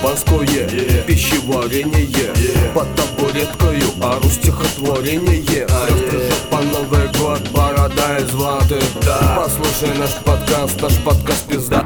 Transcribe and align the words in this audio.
кубанское 0.00 1.04
Пищеварение. 1.06 2.32
Под 2.74 2.88
табуреткою 2.94 3.82
ору 4.02 4.28
стихотворение. 4.28 5.66
Расскажу 5.66 6.34
про 6.50 6.56
Новый 6.62 7.06
год 7.18 7.48
борода 7.52 8.18
из 8.18 8.32
ваты. 8.34 8.78
Послушай 9.36 9.98
наш 9.98 10.14
подкаст, 10.24 10.80
наш 10.80 10.96
подкаст 11.04 11.48
пизда 11.48 11.84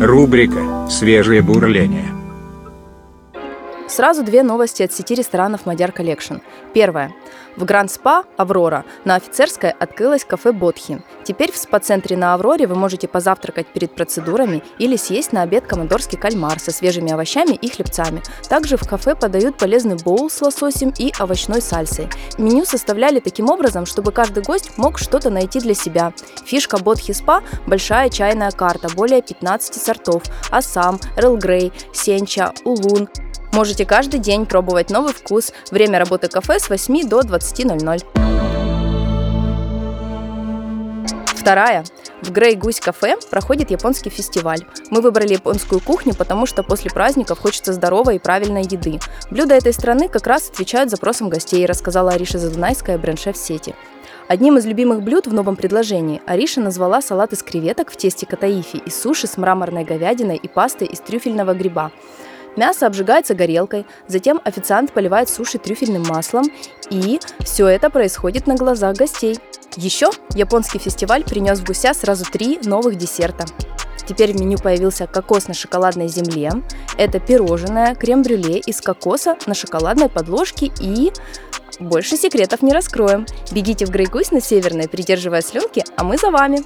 Рубрика 0.00 0.88
«Свежее 0.88 1.42
бурление». 1.42 2.17
Сразу 3.98 4.22
две 4.22 4.44
новости 4.44 4.84
от 4.84 4.92
сети 4.92 5.16
ресторанов 5.16 5.66
Madyar 5.66 5.90
Collection. 5.90 6.34
Первая. 6.72 7.12
В 7.56 7.64
Гранд 7.64 7.90
Спа 7.90 8.22
«Аврора» 8.36 8.84
на 9.04 9.16
Офицерской 9.16 9.70
открылось 9.70 10.24
кафе 10.24 10.52
«Ботхи». 10.52 11.02
Теперь 11.24 11.50
в 11.50 11.56
спа-центре 11.56 12.16
на 12.16 12.34
«Авроре» 12.34 12.68
вы 12.68 12.76
можете 12.76 13.08
позавтракать 13.08 13.66
перед 13.66 13.92
процедурами 13.92 14.62
или 14.78 14.94
съесть 14.94 15.32
на 15.32 15.42
обед 15.42 15.66
командорский 15.66 16.16
кальмар 16.16 16.60
со 16.60 16.70
свежими 16.70 17.10
овощами 17.10 17.54
и 17.56 17.68
хлебцами. 17.68 18.22
Также 18.48 18.76
в 18.76 18.88
кафе 18.88 19.16
подают 19.16 19.58
полезный 19.58 19.96
боул 19.96 20.30
с 20.30 20.40
лососем 20.42 20.94
и 20.96 21.12
овощной 21.18 21.60
сальсой. 21.60 22.08
Меню 22.38 22.66
составляли 22.66 23.18
таким 23.18 23.50
образом, 23.50 23.84
чтобы 23.84 24.12
каждый 24.12 24.44
гость 24.44 24.78
мог 24.78 25.00
что-то 25.00 25.28
найти 25.28 25.58
для 25.58 25.74
себя. 25.74 26.12
Фишка 26.44 26.78
«Ботхи 26.78 27.10
Спа»– 27.10 27.42
большая 27.66 28.10
чайная 28.10 28.52
карта, 28.52 28.90
более 28.94 29.22
15 29.22 29.74
сортов– 29.74 30.22
Ассам, 30.52 31.00
Эрл 31.16 31.36
Грей, 31.36 31.72
Сенча, 31.92 32.52
Улун, 32.62 33.08
Можете 33.52 33.84
каждый 33.84 34.20
день 34.20 34.46
пробовать 34.46 34.90
новый 34.90 35.12
вкус. 35.12 35.52
Время 35.70 35.98
работы 35.98 36.28
кафе 36.28 36.58
с 36.58 36.68
8 36.68 37.08
до 37.08 37.20
20.00. 37.20 38.04
Вторая. 41.26 41.84
В 42.22 42.30
Грей 42.30 42.56
Гусь 42.56 42.80
кафе 42.80 43.16
проходит 43.30 43.70
японский 43.70 44.10
фестиваль. 44.10 44.66
Мы 44.90 45.00
выбрали 45.00 45.34
японскую 45.34 45.80
кухню, 45.80 46.14
потому 46.14 46.46
что 46.46 46.62
после 46.62 46.90
праздников 46.90 47.38
хочется 47.38 47.72
здоровой 47.72 48.16
и 48.16 48.18
правильной 48.18 48.62
еды. 48.62 48.98
Блюда 49.30 49.54
этой 49.54 49.72
страны 49.72 50.08
как 50.08 50.26
раз 50.26 50.50
отвечают 50.50 50.90
запросам 50.90 51.30
гостей, 51.30 51.64
рассказала 51.64 52.12
Ариша 52.12 52.38
Задунайская, 52.38 52.98
бренд-шеф 52.98 53.36
сети. 53.36 53.74
Одним 54.28 54.58
из 54.58 54.66
любимых 54.66 55.02
блюд 55.02 55.26
в 55.26 55.32
новом 55.32 55.56
предложении 55.56 56.20
Ариша 56.26 56.60
назвала 56.60 57.00
салат 57.00 57.32
из 57.32 57.42
креветок 57.42 57.90
в 57.90 57.96
тесте 57.96 58.26
катаифи 58.26 58.76
и 58.76 58.90
суши 58.90 59.26
с 59.26 59.38
мраморной 59.38 59.84
говядиной 59.84 60.36
и 60.36 60.48
пастой 60.48 60.88
из 60.88 61.00
трюфельного 61.00 61.54
гриба. 61.54 61.92
Мясо 62.58 62.88
обжигается 62.88 63.36
горелкой, 63.36 63.86
затем 64.08 64.40
официант 64.44 64.92
поливает 64.92 65.28
суши 65.28 65.58
трюфельным 65.58 66.02
маслом, 66.02 66.44
и 66.90 67.20
все 67.44 67.68
это 67.68 67.88
происходит 67.88 68.48
на 68.48 68.56
глазах 68.56 68.96
гостей. 68.96 69.38
Еще 69.76 70.10
японский 70.34 70.80
фестиваль 70.80 71.22
принес 71.22 71.60
в 71.60 71.64
гуся 71.64 71.94
сразу 71.94 72.24
три 72.24 72.58
новых 72.64 72.96
десерта. 72.96 73.46
Теперь 74.08 74.32
в 74.32 74.40
меню 74.40 74.58
появился 74.58 75.06
кокос 75.06 75.46
на 75.46 75.54
шоколадной 75.54 76.08
земле. 76.08 76.50
Это 76.96 77.20
пирожное, 77.20 77.94
крем-брюле 77.94 78.58
из 78.58 78.80
кокоса 78.80 79.36
на 79.46 79.54
шоколадной 79.54 80.08
подложке 80.08 80.72
и... 80.80 81.12
Больше 81.78 82.16
секретов 82.16 82.62
не 82.62 82.72
раскроем. 82.72 83.24
Бегите 83.52 83.86
в 83.86 83.90
Грейгусь 83.90 84.32
на 84.32 84.40
Северной, 84.40 84.88
придерживая 84.88 85.42
слюнки, 85.42 85.84
а 85.96 86.02
мы 86.02 86.16
за 86.18 86.32
вами. 86.32 86.64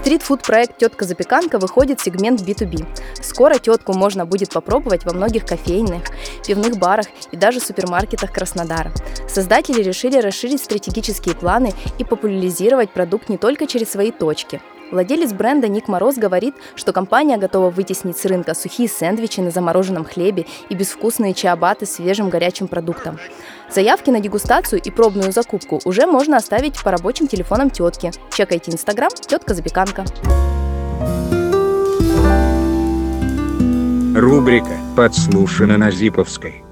Стритфуд-проект 0.00 0.78
«Тетка 0.78 1.04
Запеканка» 1.04 1.58
выходит 1.58 2.00
в 2.00 2.02
сегмент 2.02 2.40
B2B. 2.40 2.86
Скоро 3.22 3.58
тетку 3.58 3.92
можно 3.92 4.24
будет 4.24 4.48
попробовать 4.50 5.04
во 5.04 5.12
многих 5.12 5.44
кофейных, 5.44 6.04
пивных 6.46 6.78
барах 6.78 7.04
и 7.30 7.36
даже 7.36 7.60
супермаркетах 7.60 8.32
Краснодара. 8.32 8.92
Создатели 9.28 9.82
решили 9.82 10.18
расширить 10.18 10.62
стратегические 10.62 11.34
планы 11.34 11.74
и 11.98 12.04
популяризировать 12.04 12.90
продукт 12.90 13.28
не 13.28 13.36
только 13.36 13.66
через 13.66 13.90
свои 13.90 14.10
точки– 14.10 14.62
Владелец 14.90 15.32
бренда 15.32 15.68
Ник 15.68 15.88
Мороз 15.88 16.16
говорит, 16.16 16.54
что 16.74 16.92
компания 16.92 17.36
готова 17.36 17.70
вытеснить 17.70 18.18
с 18.18 18.24
рынка 18.24 18.54
сухие 18.54 18.88
сэндвичи 18.88 19.40
на 19.40 19.50
замороженном 19.50 20.04
хлебе 20.04 20.46
и 20.68 20.74
безвкусные 20.74 21.34
чиабаты 21.34 21.86
с 21.86 21.92
свежим 21.92 22.30
горячим 22.30 22.66
продуктом. 22.66 23.18
Заявки 23.70 24.10
на 24.10 24.20
дегустацию 24.20 24.80
и 24.82 24.90
пробную 24.90 25.32
закупку 25.32 25.80
уже 25.84 26.06
можно 26.06 26.36
оставить 26.36 26.82
по 26.82 26.90
рабочим 26.90 27.28
телефонам 27.28 27.70
тетки. 27.70 28.10
Чекайте 28.36 28.72
инстаграм 28.72 29.10
«Тетка 29.10 29.54
Запеканка». 29.54 30.04
Рубрика 34.16 34.76
«Подслушано 34.96 35.78
на 35.78 35.90
Зиповской». 35.90 36.64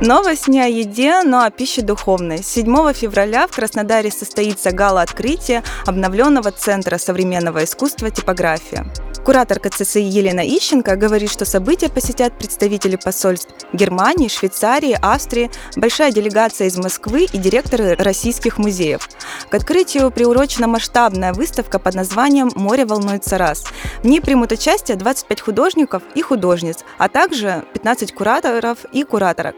Новость 0.00 0.48
не 0.48 0.60
о 0.60 0.66
еде, 0.66 1.22
но 1.22 1.42
о 1.44 1.50
пище 1.50 1.82
духовной. 1.82 2.42
7 2.42 2.92
февраля 2.92 3.46
в 3.46 3.54
Краснодаре 3.54 4.10
состоится 4.10 4.72
гала-открытие 4.72 5.62
обновленного 5.86 6.50
Центра 6.50 6.98
современного 6.98 7.64
искусства 7.64 8.10
«Типография». 8.10 8.86
Куратор 9.24 9.60
КЦСИ 9.60 9.98
Елена 9.98 10.40
Ищенко 10.40 10.96
говорит, 10.96 11.30
что 11.30 11.44
события 11.44 11.88
посетят 11.88 12.36
представители 12.36 12.96
посольств 12.96 13.54
Германии, 13.72 14.26
Швейцарии, 14.26 14.98
Австрии, 15.00 15.48
большая 15.76 16.10
делегация 16.10 16.66
из 16.66 16.76
Москвы 16.76 17.28
и 17.32 17.38
директоры 17.38 17.94
российских 17.94 18.58
музеев. 18.58 19.08
К 19.48 19.54
открытию 19.54 20.10
приурочена 20.10 20.66
масштабная 20.66 21.32
выставка 21.32 21.78
под 21.78 21.94
названием 21.94 22.50
«Море 22.56 22.84
волнуется 22.84 23.38
раз». 23.38 23.64
В 24.02 24.06
ней 24.06 24.20
примут 24.20 24.50
участие 24.50 24.96
25 24.96 25.40
художников 25.40 26.02
и 26.16 26.22
художниц, 26.22 26.78
а 26.98 27.08
также 27.08 27.64
15 27.74 28.12
кураторов 28.12 28.78
и 28.92 29.04
кураторок. 29.04 29.54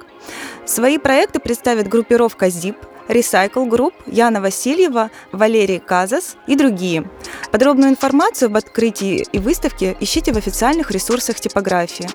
Свои 0.66 0.98
проекты 0.98 1.38
представит 1.38 1.88
группировка 1.88 2.50
ЗИП, 2.50 2.76
Recycle 3.08 3.68
Group, 3.68 3.92
Яна 4.06 4.40
Васильева, 4.40 5.10
Валерий 5.32 5.78
Казас 5.78 6.36
и 6.46 6.56
другие. 6.56 7.08
Подробную 7.50 7.90
информацию 7.90 8.46
об 8.46 8.56
открытии 8.56 9.26
и 9.32 9.38
выставке 9.38 9.96
ищите 10.00 10.32
в 10.32 10.36
официальных 10.36 10.90
ресурсах 10.90 11.40
типографии. 11.40 12.08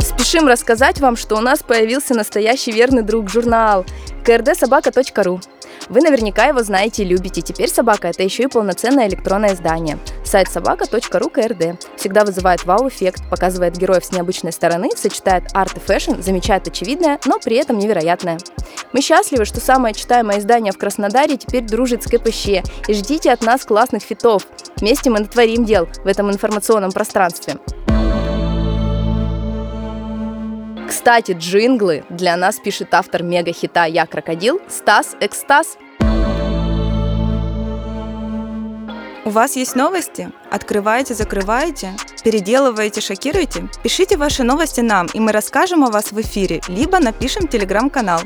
Спешим 0.00 0.46
рассказать 0.46 1.00
вам, 1.00 1.16
что 1.16 1.36
у 1.36 1.40
нас 1.40 1.62
появился 1.62 2.14
настоящий 2.14 2.72
верный 2.72 3.02
друг 3.02 3.30
журнал 3.30 3.86
krdsobaka.ru. 4.24 5.40
Вы 5.88 6.00
наверняка 6.00 6.46
его 6.46 6.62
знаете 6.62 7.02
и 7.02 7.06
любите. 7.06 7.40
Теперь 7.40 7.68
«Собака»— 7.68 8.08
это 8.08 8.22
еще 8.22 8.44
и 8.44 8.46
полноценное 8.46 9.08
электронное 9.08 9.54
издание. 9.54 9.98
Сайт 10.24 10.48
собака.ру 10.48 11.32
всегда 11.96 12.24
вызывает 12.24 12.64
вау-эффект, 12.64 13.22
показывает 13.30 13.76
героев 13.76 14.04
с 14.04 14.12
необычной 14.12 14.52
стороны, 14.52 14.90
сочетает 14.96 15.44
арт 15.54 15.76
и 15.76 15.80
fashion, 15.80 16.20
замечает 16.20 16.66
очевидное, 16.68 17.18
но 17.24 17.38
при 17.38 17.56
этом 17.56 17.78
невероятное. 17.78 18.38
Мы 18.92 19.00
счастливы, 19.00 19.44
что 19.44 19.60
самое 19.60 19.94
читаемое 19.94 20.38
издание 20.38 20.72
в 20.72 20.78
Краснодаре 20.78 21.36
теперь 21.36 21.64
дружит 21.64 22.02
с 22.02 22.06
КПЩ, 22.06 22.62
и 22.88 22.94
ждите 22.94 23.32
от 23.32 23.42
нас 23.42 23.64
классных 23.64 24.02
фитов. 24.02 24.46
Вместе 24.76 25.10
мы 25.10 25.20
натворим 25.20 25.64
дел 25.64 25.86
в 26.04 26.06
этом 26.06 26.30
информационном 26.30 26.92
пространстве. 26.92 27.56
Кстати, 30.88 31.32
джинглы 31.32 32.04
для 32.08 32.34
нас 32.36 32.58
пишет 32.58 32.94
автор 32.94 33.22
мега-хита 33.22 33.84
«Я 33.84 34.06
крокодил» 34.06 34.58
Стас 34.68 35.16
Экстаз. 35.20 35.76
У 39.26 39.30
вас 39.30 39.56
есть 39.56 39.76
новости? 39.76 40.32
Открываете, 40.50 41.12
закрываете? 41.12 41.92
Переделываете, 42.24 43.02
шокируете? 43.02 43.68
Пишите 43.82 44.16
ваши 44.16 44.42
новости 44.42 44.80
нам, 44.80 45.06
и 45.12 45.20
мы 45.20 45.32
расскажем 45.32 45.84
о 45.84 45.90
вас 45.90 46.12
в 46.12 46.20
эфире, 46.22 46.62
либо 46.68 46.98
напишем 46.98 47.46
телеграм-канал. 47.46 48.22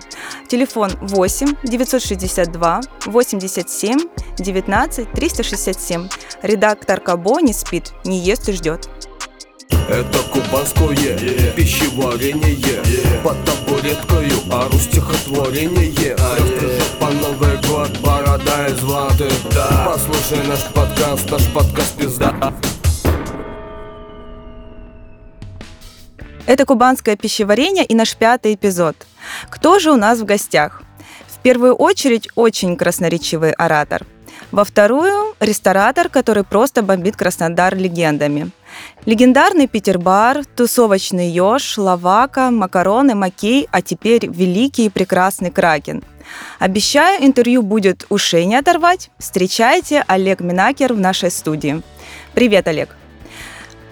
Телефон 0.47 0.93
8 1.01 1.57
962 1.65 2.81
87 3.07 3.99
19 4.39 5.11
367. 5.11 6.09
Редактор 6.43 7.01
Кабо 7.01 7.41
не 7.41 7.53
спит, 7.53 7.93
не 8.05 8.21
ест 8.21 8.49
и 8.49 8.53
ждет. 8.53 8.89
Это 9.89 10.19
кубанское 10.31 10.89
yeah. 10.89 11.55
пищеварение 11.55 12.55
yeah. 12.55 13.23
Под 13.23 13.37
табуреткою 13.45 14.33
ору 14.51 14.79
стихотворение 14.79 16.15
Расскажу 16.15 16.83
по 16.99 17.11
Новый 17.11 17.57
год 17.69 17.99
борода 17.99 18.67
из 18.69 18.83
ваты 18.83 19.29
да. 19.55 19.93
Послушай 19.93 20.47
наш 20.47 20.65
подкаст, 20.73 21.31
наш 21.31 21.47
подкаст 21.53 21.97
пизда 21.97 22.55
Это 26.47 26.65
кубанское 26.65 27.17
пищеварение 27.17 27.85
и 27.85 27.95
наш 27.95 28.17
пятый 28.17 28.55
эпизод. 28.55 28.97
Кто 29.49 29.79
же 29.79 29.93
у 29.93 29.97
нас 29.97 30.19
в 30.21 30.25
гостях? 30.25 30.83
В 31.29 31.39
первую 31.39 31.75
очередь 31.75 32.29
очень 32.35 32.77
красноречивый 32.77 33.53
оратор. 33.53 34.07
Во 34.51 34.65
вторую– 34.65 35.35
ресторатор, 35.41 36.09
который 36.09 36.45
просто 36.45 36.83
бомбит 36.83 37.17
Краснодар 37.17 37.77
легендами– 37.77 38.51
Легендарный 39.05 39.67
Питер-бар, 39.67 40.45
тусовочный 40.45 41.29
еж, 41.29 41.77
лавака, 41.79 42.51
макароны, 42.51 43.15
макей, 43.15 43.69
а 43.73 43.83
теперь 43.83 44.29
великий 44.29 44.87
и 44.87 44.91
прекрасный 44.91 45.51
кракен. 45.51 46.05
Обещаю, 46.59 47.25
интервью 47.25 47.63
будет 47.63 48.07
ушей 48.09 48.45
не 48.47 48.57
оторвать. 48.57 49.11
Встречайте 49.19 50.05
Олег 50.07 50.41
Минакер 50.41 50.95
в 50.95 51.01
нашей 51.01 51.31
студии. 51.31 51.83
Привет, 52.35 52.69
Олег. 52.69 52.97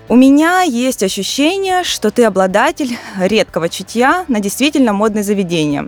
У 0.09 0.17
меня 0.17 0.63
есть 0.63 1.03
ощущение, 1.03 1.85
что 1.85 2.11
ты 2.11 2.25
обладатель 2.25 2.97
редкого 3.19 3.69
чутья 3.69 4.25
на 4.29 4.41
действительно 4.41 4.93
модные 4.93 5.23
заведения. 5.23 5.87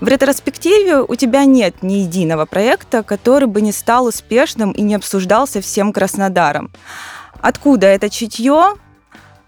В 0.00 0.08
ретроспективе 0.08 1.00
у 1.00 1.14
тебя 1.14 1.44
нет 1.44 1.82
ни 1.82 1.94
единого 1.94 2.44
проекта, 2.44 3.02
который 3.02 3.48
бы 3.48 3.62
не 3.62 3.72
стал 3.72 4.06
успешным 4.06 4.72
и 4.72 4.82
не 4.82 4.94
обсуждался 4.94 5.60
всем 5.60 5.92
Краснодаром. 5.92 6.70
Откуда 7.40 7.86
это 7.86 8.10
чутье? 8.10 8.74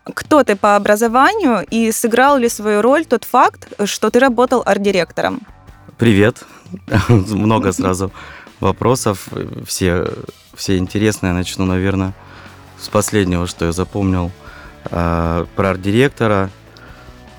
Кто 0.04 0.42
ты 0.42 0.56
по 0.56 0.76
образованию 0.76 1.66
и 1.70 1.92
сыграл 1.92 2.38
ли 2.38 2.48
свою 2.48 2.80
роль 2.80 3.04
тот 3.04 3.24
факт, 3.24 3.68
что 3.84 4.10
ты 4.10 4.20
работал 4.20 4.62
арт-директором? 4.64 5.40
Привет. 5.98 6.44
Много 7.08 7.72
сразу 7.72 8.10
вопросов. 8.60 9.28
Все, 9.66 10.08
все 10.54 10.78
интересные. 10.78 11.34
Начну, 11.34 11.66
наверное, 11.66 12.14
с 12.78 12.88
последнего, 12.88 13.46
что 13.46 13.66
я 13.66 13.72
запомнил. 13.72 14.30
А, 14.90 15.46
про 15.56 15.70
арт-директора. 15.70 16.50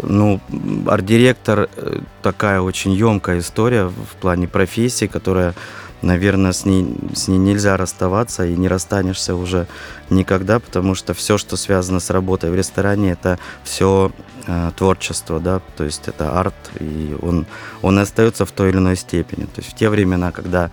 Ну, 0.02 0.40
арт-директор 0.88 1.70
э, 1.76 2.00
такая 2.22 2.62
очень 2.62 2.94
емкая 2.94 3.40
история 3.40 3.86
в 3.86 4.16
плане 4.22 4.48
профессии, 4.48 5.08
которая, 5.08 5.54
наверное, 6.02 6.54
с 6.54 6.66
ней, 6.66 6.96
с 7.14 7.28
ней 7.28 7.38
нельзя 7.38 7.76
расставаться 7.78 8.46
и 8.46 8.56
не 8.56 8.68
расстанешься 8.68 9.36
уже 9.36 9.68
никогда, 10.10 10.60
потому 10.60 10.96
что 10.96 11.14
все, 11.14 11.38
что 11.38 11.58
связано 11.58 12.00
с 12.00 12.10
работой 12.10 12.50
в 12.50 12.56
ресторане, 12.56 13.12
это 13.12 13.40
все 13.64 14.12
э, 14.48 14.72
творчество, 14.78 15.40
да, 15.40 15.62
то 15.76 15.84
есть 15.84 16.08
это 16.08 16.40
арт, 16.40 16.56
и 16.80 17.16
он, 17.22 17.46
он 17.82 18.00
остается 18.00 18.46
в 18.46 18.52
той 18.52 18.70
или 18.70 18.78
иной 18.78 18.96
степени. 18.96 19.46
То 19.46 19.62
есть 19.62 19.72
в 19.72 19.76
те 19.76 19.90
времена, 19.90 20.32
когда 20.32 20.72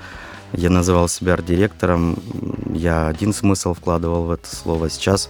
я 0.53 0.71
называл 0.71 1.09
себя 1.09 1.35
арт-директором, 1.35 2.17
я 2.73 3.09
один 3.09 3.35
смысл 3.35 3.75
вкладывал 3.75 4.25
в 4.25 4.31
это 4.31 4.55
слово. 4.55 4.89
Сейчас 4.89 5.29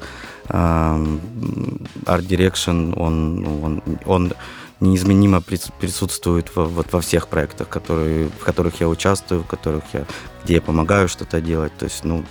Art 0.48 2.26
Direction, 2.26 2.94
он, 2.96 3.36
ну, 3.36 3.62
он, 3.62 3.82
он 4.04 4.32
неизменимо 4.80 5.40
присутствует 5.40 6.54
во, 6.54 6.64
вот 6.64 6.92
во 6.92 7.00
всех 7.00 7.28
проектах, 7.28 7.68
которые, 7.68 8.28
в 8.28 8.44
которых 8.44 8.80
я 8.80 8.88
участвую, 8.88 9.42
в 9.42 9.46
которых 9.46 9.84
я, 9.92 10.04
где 10.44 10.54
я 10.54 10.60
помогаю 10.60 11.08
что-то 11.08 11.40
делать. 11.40 11.72
То 11.78 11.84
есть, 11.84 12.04
ну, 12.04 12.24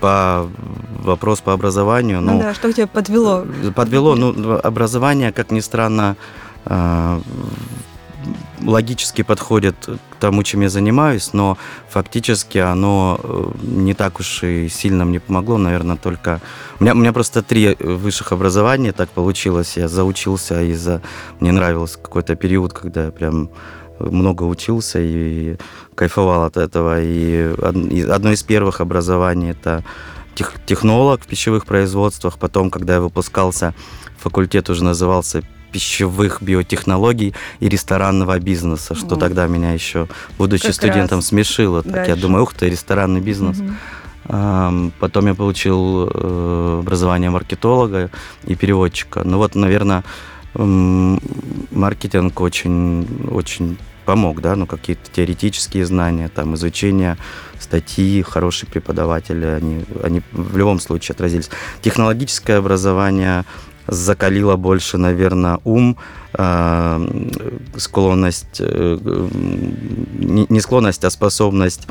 по 0.00 0.48
вопрос 1.02 1.40
по 1.40 1.52
образованию. 1.52 2.20
Ну, 2.20 2.34
ну 2.34 2.40
да, 2.40 2.54
что 2.54 2.72
тебя 2.72 2.86
подвело? 2.86 3.44
Подвело, 3.74 4.14
ну, 4.14 4.58
образование, 4.62 5.32
как 5.32 5.50
ни 5.50 5.60
странно, 5.60 6.16
а, 6.64 7.20
логически 8.62 9.22
подходит 9.22 9.76
тому, 10.18 10.42
чем 10.42 10.62
я 10.62 10.68
занимаюсь, 10.68 11.32
но 11.32 11.58
фактически 11.88 12.58
оно 12.58 13.20
э, 13.22 13.50
не 13.62 13.94
так 13.94 14.20
уж 14.20 14.42
и 14.42 14.68
сильно 14.68 15.04
мне 15.04 15.20
помогло, 15.20 15.58
наверное, 15.58 15.96
только... 15.96 16.40
У 16.80 16.84
меня, 16.84 16.94
у 16.94 16.96
меня 16.96 17.12
просто 17.12 17.42
три 17.42 17.76
высших 17.78 18.32
образования 18.32 18.92
так 18.92 19.08
получилось. 19.10 19.76
Я 19.76 19.88
заучился 19.88 20.62
из-за... 20.62 21.02
Мне 21.40 21.52
нравился 21.52 21.98
какой-то 21.98 22.34
период, 22.36 22.72
когда 22.72 23.06
я 23.06 23.10
прям 23.10 23.50
много 23.98 24.44
учился 24.44 24.98
и 25.00 25.56
кайфовал 25.94 26.44
от 26.44 26.56
этого. 26.56 27.00
И 27.02 27.54
одно 28.08 28.32
из 28.32 28.42
первых 28.42 28.80
образований 28.80 29.50
это 29.50 29.84
технолог 30.66 31.22
в 31.22 31.26
пищевых 31.26 31.66
производствах. 31.66 32.38
Потом, 32.38 32.70
когда 32.70 32.94
я 32.94 33.00
выпускался, 33.00 33.74
факультет 34.18 34.68
уже 34.70 34.84
назывался 34.84 35.42
пищевых 35.72 36.42
биотехнологий 36.42 37.34
и 37.60 37.68
ресторанного 37.68 38.38
бизнеса, 38.38 38.94
что 38.94 39.16
mm. 39.16 39.18
тогда 39.18 39.46
меня 39.46 39.72
еще, 39.72 40.08
будучи 40.38 40.66
как 40.66 40.74
студентом, 40.74 41.22
смешило. 41.22 41.82
Так 41.82 42.08
я 42.08 42.16
думаю, 42.16 42.44
ух 42.44 42.54
ты, 42.54 42.68
ресторанный 42.68 43.20
бизнес. 43.20 43.58
Mm-hmm. 43.58 44.92
Потом 44.98 45.26
я 45.26 45.34
получил 45.34 46.10
э, 46.12 46.78
образование 46.80 47.30
маркетолога 47.30 48.10
и 48.44 48.56
переводчика. 48.56 49.22
Ну 49.24 49.38
вот, 49.38 49.54
наверное, 49.54 50.02
маркетинг 51.70 52.40
очень, 52.40 53.06
очень 53.30 53.78
помог, 54.04 54.40
да, 54.40 54.56
ну 54.56 54.66
какие-то 54.66 55.10
теоретические 55.12 55.84
знания, 55.84 56.28
там 56.28 56.54
изучение 56.54 57.18
статьи, 57.58 58.22
хорошие 58.22 58.70
преподаватели, 58.70 59.44
они, 59.44 59.84
они 60.02 60.22
в 60.32 60.56
любом 60.56 60.80
случае 60.80 61.14
отразились. 61.14 61.50
Технологическое 61.82 62.58
образование 62.58 63.44
закалила 63.88 64.56
больше, 64.56 64.98
наверное, 64.98 65.58
ум, 65.64 65.96
э, 66.34 67.30
склонность, 67.76 68.60
э, 68.60 68.98
не 70.18 70.60
склонность, 70.60 71.04
а 71.04 71.10
способность 71.10 71.86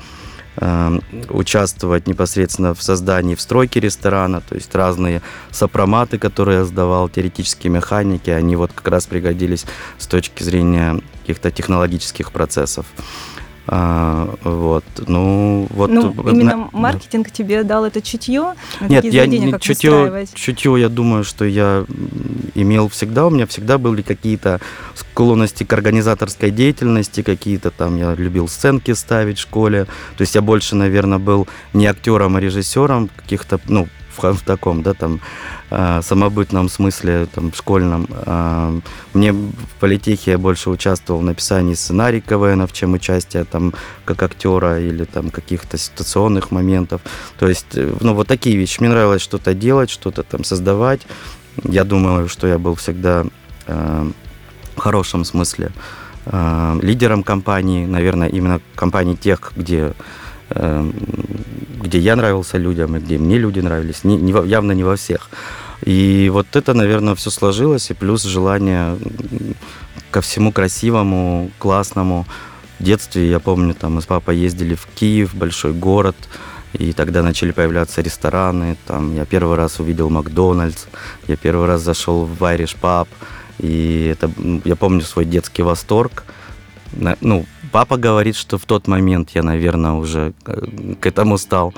э, 0.57 1.00
участвовать 1.30 2.07
непосредственно 2.07 2.74
в 2.74 2.81
создании, 2.81 3.36
в 3.36 3.42
стройке 3.42 3.80
ресторана, 3.80 4.42
то 4.42 4.56
есть 4.56 4.74
разные 4.74 5.21
сопроматы, 5.51 6.18
которые 6.18 6.59
я 6.59 6.65
сдавал, 6.65 7.09
теоретические 7.09 7.71
механики, 7.71 8.30
они 8.30 8.56
вот 8.56 8.71
как 8.74 8.88
раз 8.88 9.06
пригодились 9.06 9.65
с 9.98 10.07
точки 10.07 10.44
зрения 10.44 11.01
каких-то 11.21 11.51
технологических 11.51 12.31
процессов. 12.31 12.86
А, 13.67 14.35
вот, 14.44 14.83
ну, 15.07 15.67
вот. 15.71 15.89
Ну, 15.89 16.13
именно 16.29 16.69
маркетинг 16.71 17.31
тебе 17.31 17.63
дал 17.63 17.85
это 17.85 18.01
чутье? 18.01 18.53
Нет, 18.81 19.03
я 19.06 19.25
не 19.25 19.59
чутье, 19.59 20.27
чутье, 20.33 20.75
я 20.79 20.89
думаю, 20.89 21.23
что 21.23 21.45
я 21.45 21.85
имел 22.53 22.89
всегда, 22.89 23.25
у 23.25 23.31
меня 23.31 23.47
всегда 23.47 23.77
были 23.77 24.03
какие-то 24.03 24.62
склонности 24.94 25.63
к 25.63 25.73
организаторской 25.73 26.51
деятельности, 26.51 27.23
какие-то 27.23 27.71
там, 27.71 27.97
я 27.97 28.13
любил 28.13 28.47
сценки 28.47 28.91
ставить 28.94 29.39
в 29.39 29.41
школе, 29.41 29.85
то 30.17 30.21
есть 30.21 30.35
я 30.35 30.41
больше, 30.41 30.75
наверное, 30.75 31.19
был 31.19 31.47
не 31.73 31.88
актером, 31.88 32.35
а 32.35 32.39
режиссером 32.39 33.09
каких-то, 33.15 33.59
ну, 33.67 33.88
в, 34.15 34.33
в 34.33 34.41
таком, 34.41 34.81
да, 34.81 34.94
там, 34.94 35.19
э, 35.71 36.01
самобытном 36.01 36.69
смысле, 36.69 37.27
там, 37.33 37.53
школьном. 37.53 38.07
Э, 38.09 38.79
мне 39.13 39.31
в 39.31 39.79
политехе 39.79 40.31
я 40.31 40.38
больше 40.38 40.69
участвовал 40.69 41.21
в 41.21 41.23
написании 41.23 41.73
сценарий 41.73 42.21
КВНов, 42.21 42.73
чем 42.73 42.94
участие 42.94 43.44
там 43.44 43.73
как 44.06 44.23
актера 44.23 44.79
или 44.79 45.06
там 45.06 45.29
каких-то 45.29 45.77
ситуационных 45.77 46.51
моментов. 46.51 47.01
То 47.38 47.47
есть, 47.47 47.75
э, 47.75 47.94
ну, 48.01 48.13
вот 48.13 48.27
такие 48.27 48.57
вещи. 48.57 48.79
Мне 48.79 48.89
нравилось 48.89 49.21
что-то 49.21 49.53
делать, 49.53 49.89
что-то 49.89 50.23
там 50.23 50.44
создавать. 50.44 51.01
Я 51.63 51.83
думаю, 51.83 52.27
что 52.27 52.47
я 52.47 52.57
был 52.57 52.75
всегда 52.75 53.25
э, 53.67 54.12
в 54.75 54.79
хорошем 54.79 55.25
смысле 55.25 55.71
э, 56.25 56.79
лидером 56.81 57.23
компании, 57.23 57.85
наверное, 57.85 58.27
именно 58.27 58.59
компании 58.75 59.15
тех, 59.15 59.53
где 59.56 59.94
Эм, 60.50 60.94
где 61.85 61.99
я 61.99 62.15
нравился 62.15 62.57
людям 62.57 62.95
и 62.95 62.99
где 62.99 63.17
мне 63.17 63.37
люди 63.37 63.59
нравились, 63.59 64.03
не, 64.03 64.17
не, 64.17 64.31
явно 64.48 64.74
не 64.74 64.83
во 64.83 64.95
всех. 64.95 65.29
И 65.83 66.29
вот 66.33 66.55
это, 66.55 66.74
наверное, 66.74 67.15
все 67.15 67.29
сложилось, 67.29 67.91
и 67.91 67.93
плюс 67.93 68.24
желание 68.24 68.98
ко 70.12 70.21
всему 70.21 70.51
красивому, 70.51 71.51
классному. 71.60 72.25
В 72.79 72.83
детстве, 72.83 73.29
я 73.29 73.39
помню, 73.39 73.74
там 73.74 73.95
мы 73.95 74.01
с 74.01 74.05
папой 74.05 74.38
ездили 74.38 74.75
в 74.75 74.88
Киев, 74.95 75.33
большой 75.36 75.74
город, 75.74 76.15
и 76.74 76.91
тогда 76.91 77.21
начали 77.21 77.51
появляться 77.51 78.01
рестораны. 78.01 78.77
Там 78.86 79.15
я 79.15 79.25
первый 79.25 79.55
раз 79.55 79.79
увидел 79.79 80.10
Макдональдс, 80.10 80.86
я 81.27 81.36
первый 81.38 81.67
раз 81.67 81.81
зашел 81.81 82.25
в 82.25 82.41
Irish 82.43 82.75
Pub, 82.81 83.07
и 83.60 84.12
это, 84.12 84.29
я 84.65 84.75
помню 84.75 85.01
свой 85.01 85.25
детский 85.25 85.63
восторг. 85.63 86.24
Ну, 87.21 87.45
Папа 87.75 87.98
говорит, 87.98 88.38
что 88.38 88.58
в 88.58 88.63
тот 88.63 88.88
момент 88.88 89.32
я, 89.32 89.44
наверное, 89.44 89.91
уже 89.91 90.34
э, 90.46 90.96
к 90.98 91.05
этому 91.05 91.38
стал 91.38 91.74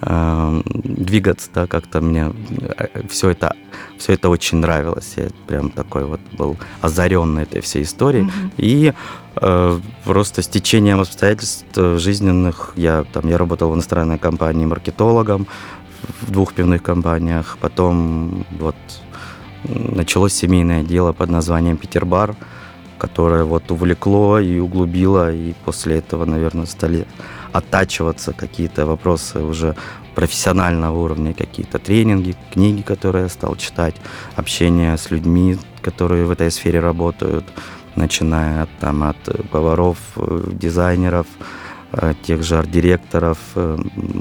э, 0.00 0.62
двигаться, 0.64 1.50
да, 1.54 1.66
как-то 1.66 2.00
мне 2.00 2.32
э, 2.78 3.06
все 3.10 3.28
это, 3.28 3.54
все 3.98 4.14
это 4.14 4.30
очень 4.30 4.56
нравилось. 4.56 5.12
Я 5.16 5.28
прям 5.46 5.68
такой 5.68 6.06
вот 6.06 6.20
был 6.32 6.56
озаренный 6.80 7.42
этой 7.42 7.60
всей 7.60 7.82
историей. 7.82 8.24
Mm-hmm. 8.24 8.52
И 8.56 8.94
э, 9.36 9.80
просто 10.04 10.40
с 10.40 10.48
течением 10.48 11.00
обстоятельств 11.00 11.76
жизненных 11.76 12.72
я 12.76 13.04
там 13.12 13.28
я 13.28 13.36
работал 13.36 13.70
в 13.70 13.74
иностранной 13.74 14.18
компании 14.18 14.64
маркетологом 14.64 15.46
в 16.22 16.30
двух 16.30 16.54
пивных 16.54 16.82
компаниях. 16.82 17.58
Потом 17.60 18.46
вот 18.58 18.76
началось 19.64 20.32
семейное 20.32 20.82
дело 20.82 21.12
под 21.12 21.28
названием 21.28 21.76
Питербар 21.76 22.34
которое 22.98 23.44
вот 23.44 23.70
увлекло 23.70 24.38
и 24.38 24.58
углубило, 24.58 25.32
и 25.32 25.54
после 25.64 25.98
этого, 25.98 26.24
наверное, 26.24 26.66
стали 26.66 27.06
оттачиваться 27.52 28.32
какие-то 28.32 28.86
вопросы 28.86 29.40
уже 29.40 29.74
профессионального 30.14 30.98
уровня, 30.98 31.32
какие-то 31.32 31.78
тренинги, 31.78 32.34
книги, 32.52 32.82
которые 32.82 33.24
я 33.24 33.28
стал 33.28 33.56
читать, 33.56 33.94
общение 34.36 34.96
с 34.96 35.10
людьми, 35.10 35.56
которые 35.80 36.24
в 36.24 36.30
этой 36.30 36.50
сфере 36.50 36.80
работают, 36.80 37.44
начиная 37.94 38.62
от, 38.64 38.70
там, 38.80 39.02
от 39.02 39.16
поваров, 39.50 39.98
э, 40.16 40.50
дизайнеров, 40.52 41.26
тех 42.22 42.42
же 42.42 42.58
арт-директоров. 42.58 43.38
Э, 43.54 43.78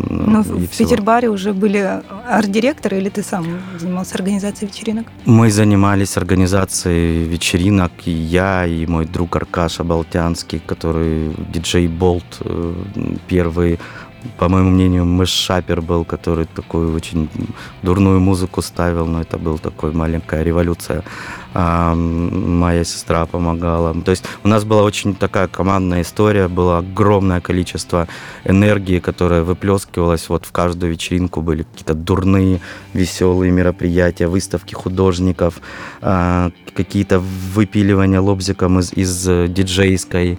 Но 0.09 0.41
в 0.41 0.67
всего. 0.67 0.89
Петербаре 0.89 1.29
уже 1.29 1.53
были 1.53 2.01
арт-директоры 2.29 2.97
или 2.97 3.09
ты 3.09 3.23
сам 3.23 3.45
занимался 3.77 4.15
организацией 4.15 4.71
вечеринок? 4.71 5.07
Мы 5.25 5.51
занимались 5.51 6.17
организацией 6.17 7.25
вечеринок, 7.25 7.91
и 8.05 8.11
я, 8.11 8.65
и 8.65 8.85
мой 8.85 9.05
друг 9.05 9.35
Аркаша 9.35 9.83
Болтянский, 9.83 10.59
который 10.65 11.35
диджей 11.53 11.87
Болт, 11.87 12.41
э, 12.41 12.73
первый 13.27 13.79
по 14.37 14.49
моему 14.49 14.69
мнению, 14.69 15.05
Мэш 15.05 15.29
Шапер 15.29 15.81
был, 15.81 16.05
который 16.05 16.45
такую 16.45 16.93
очень 16.93 17.29
дурную 17.81 18.19
музыку 18.19 18.61
ставил, 18.61 19.05
но 19.05 19.21
это 19.21 19.37
был 19.37 19.57
такой 19.57 19.91
маленькая 19.93 20.43
революция. 20.43 21.03
А, 21.53 21.95
моя 21.95 22.83
сестра 22.83 23.25
помогала. 23.25 23.93
То 24.03 24.11
есть 24.11 24.25
у 24.43 24.47
нас 24.47 24.63
была 24.63 24.83
очень 24.83 25.15
такая 25.15 25.47
командная 25.47 26.01
история, 26.01 26.47
было 26.47 26.79
огромное 26.79 27.41
количество 27.41 28.07
энергии, 28.43 28.99
которая 28.99 29.43
выплескивалась 29.43 30.29
вот 30.29 30.45
в 30.45 30.51
каждую 30.51 30.91
вечеринку, 30.91 31.41
были 31.41 31.63
какие-то 31.63 31.95
дурные, 31.95 32.61
веселые 32.93 33.51
мероприятия, 33.51 34.27
выставки 34.27 34.75
художников, 34.75 35.61
а, 36.01 36.51
какие-то 36.75 37.19
выпиливания 37.19 38.21
лобзиком 38.21 38.79
из, 38.79 38.93
из 38.93 39.49
диджейской 39.49 40.37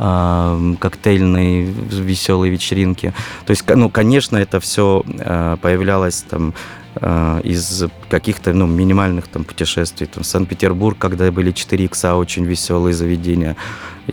коктейльные 0.00 1.64
веселые 1.64 2.50
вечеринки. 2.50 3.12
То 3.44 3.50
есть, 3.50 3.64
ну, 3.68 3.90
конечно, 3.90 4.38
это 4.38 4.58
все 4.58 5.04
а, 5.18 5.56
появлялось 5.56 6.22
там 6.22 6.54
а, 6.96 7.40
из 7.40 7.84
каких-то 8.08 8.54
ну, 8.54 8.66
минимальных 8.66 9.28
там 9.28 9.44
путешествий. 9.44 10.06
Там, 10.06 10.24
Санкт-Петербург, 10.24 10.96
когда 10.98 11.30
были 11.30 11.52
4 11.52 11.84
икса, 11.84 12.16
очень 12.16 12.44
веселые 12.46 12.94
заведения. 12.94 13.56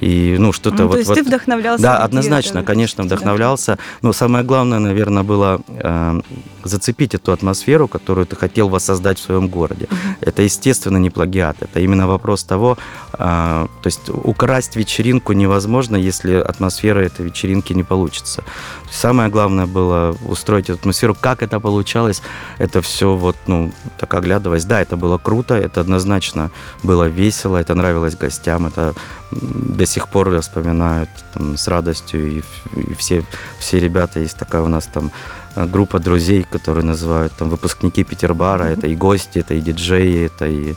И, 0.01 0.37
ну, 0.37 0.53
что-то 0.53 0.83
ну, 0.83 0.87
вот... 0.87 0.93
То 0.93 0.97
есть 0.99 1.09
вот... 1.09 1.15
ты 1.15 1.23
вдохновлялся? 1.23 1.83
Да, 1.83 1.97
однозначно, 2.03 2.63
конечно, 2.63 3.03
вдохновлялся. 3.03 3.77
Но 4.01 4.13
самое 4.13 4.43
главное, 4.43 4.79
наверное, 4.79 5.23
было 5.23 5.61
э, 5.67 6.21
зацепить 6.63 7.15
эту 7.15 7.31
атмосферу, 7.31 7.87
которую 7.87 8.25
ты 8.25 8.35
хотел 8.35 8.69
воссоздать 8.69 9.19
в 9.19 9.21
своем 9.21 9.47
городе. 9.47 9.85
Uh-huh. 9.85 10.17
Это, 10.21 10.41
естественно, 10.41 10.97
не 10.97 11.09
плагиат. 11.09 11.57
Это 11.61 11.79
именно 11.79 12.07
вопрос 12.07 12.43
того, 12.43 12.77
э, 13.13 13.17
то 13.17 13.87
есть 13.87 14.09
украсть 14.09 14.75
вечеринку 14.75 15.33
невозможно, 15.33 15.95
если 15.95 16.33
атмосфера 16.35 16.99
этой 16.99 17.25
вечеринки 17.25 17.73
не 17.73 17.83
получится. 17.83 18.43
Самое 18.91 19.29
главное 19.29 19.65
было 19.65 20.15
устроить 20.27 20.69
эту 20.69 20.79
атмосферу. 20.79 21.15
Как 21.19 21.43
это 21.43 21.59
получалось, 21.59 22.21
это 22.57 22.81
все 22.81 23.15
вот, 23.15 23.35
ну, 23.47 23.71
так 23.97 24.13
оглядываясь. 24.13 24.65
Да, 24.65 24.81
это 24.81 24.97
было 24.97 25.17
круто, 25.17 25.55
это 25.55 25.81
однозначно 25.81 26.51
было 26.83 27.07
весело, 27.07 27.57
это 27.57 27.75
нравилось 27.75 28.15
гостям, 28.15 28.65
это 28.67 28.93
до 29.31 29.85
сих 29.85 30.07
пор 30.07 30.33
я 30.33 30.41
вспоминаю 30.41 31.07
там, 31.33 31.57
с 31.57 31.67
радостью. 31.67 32.27
И, 32.27 32.41
и 32.75 32.93
все, 32.95 33.23
все 33.59 33.79
ребята, 33.79 34.19
есть 34.19 34.37
такая 34.37 34.61
у 34.61 34.67
нас 34.67 34.85
там 34.85 35.11
э, 35.55 35.65
группа 35.65 35.99
друзей, 35.99 36.45
которые 36.49 36.85
называют 36.85 37.33
там 37.33 37.49
выпускники 37.49 38.03
Петербара. 38.03 38.63
Mm-hmm. 38.63 38.77
Это 38.77 38.87
и 38.87 38.95
гости, 38.95 39.39
это 39.39 39.53
и 39.53 39.61
диджеи, 39.61 40.25
это 40.25 40.47
и 40.47 40.75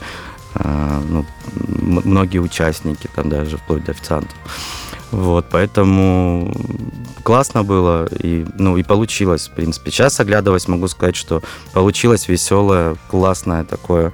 э, 0.54 1.00
ну, 1.08 1.24
многие 2.04 2.38
участники, 2.38 3.08
там 3.14 3.28
даже 3.28 3.56
вплоть 3.56 3.84
до 3.84 3.92
официантов. 3.92 4.36
Вот, 5.10 5.46
поэтому 5.50 6.54
классно 7.24 7.64
было 7.64 8.06
и, 8.06 8.46
ну, 8.58 8.76
и 8.76 8.84
получилось, 8.84 9.48
в 9.48 9.52
принципе. 9.52 9.90
Сейчас, 9.90 10.20
оглядываясь, 10.20 10.68
могу 10.68 10.86
сказать, 10.86 11.16
что 11.16 11.42
получилось 11.72 12.28
веселое, 12.28 12.96
классное 13.08 13.64
такое 13.64 14.12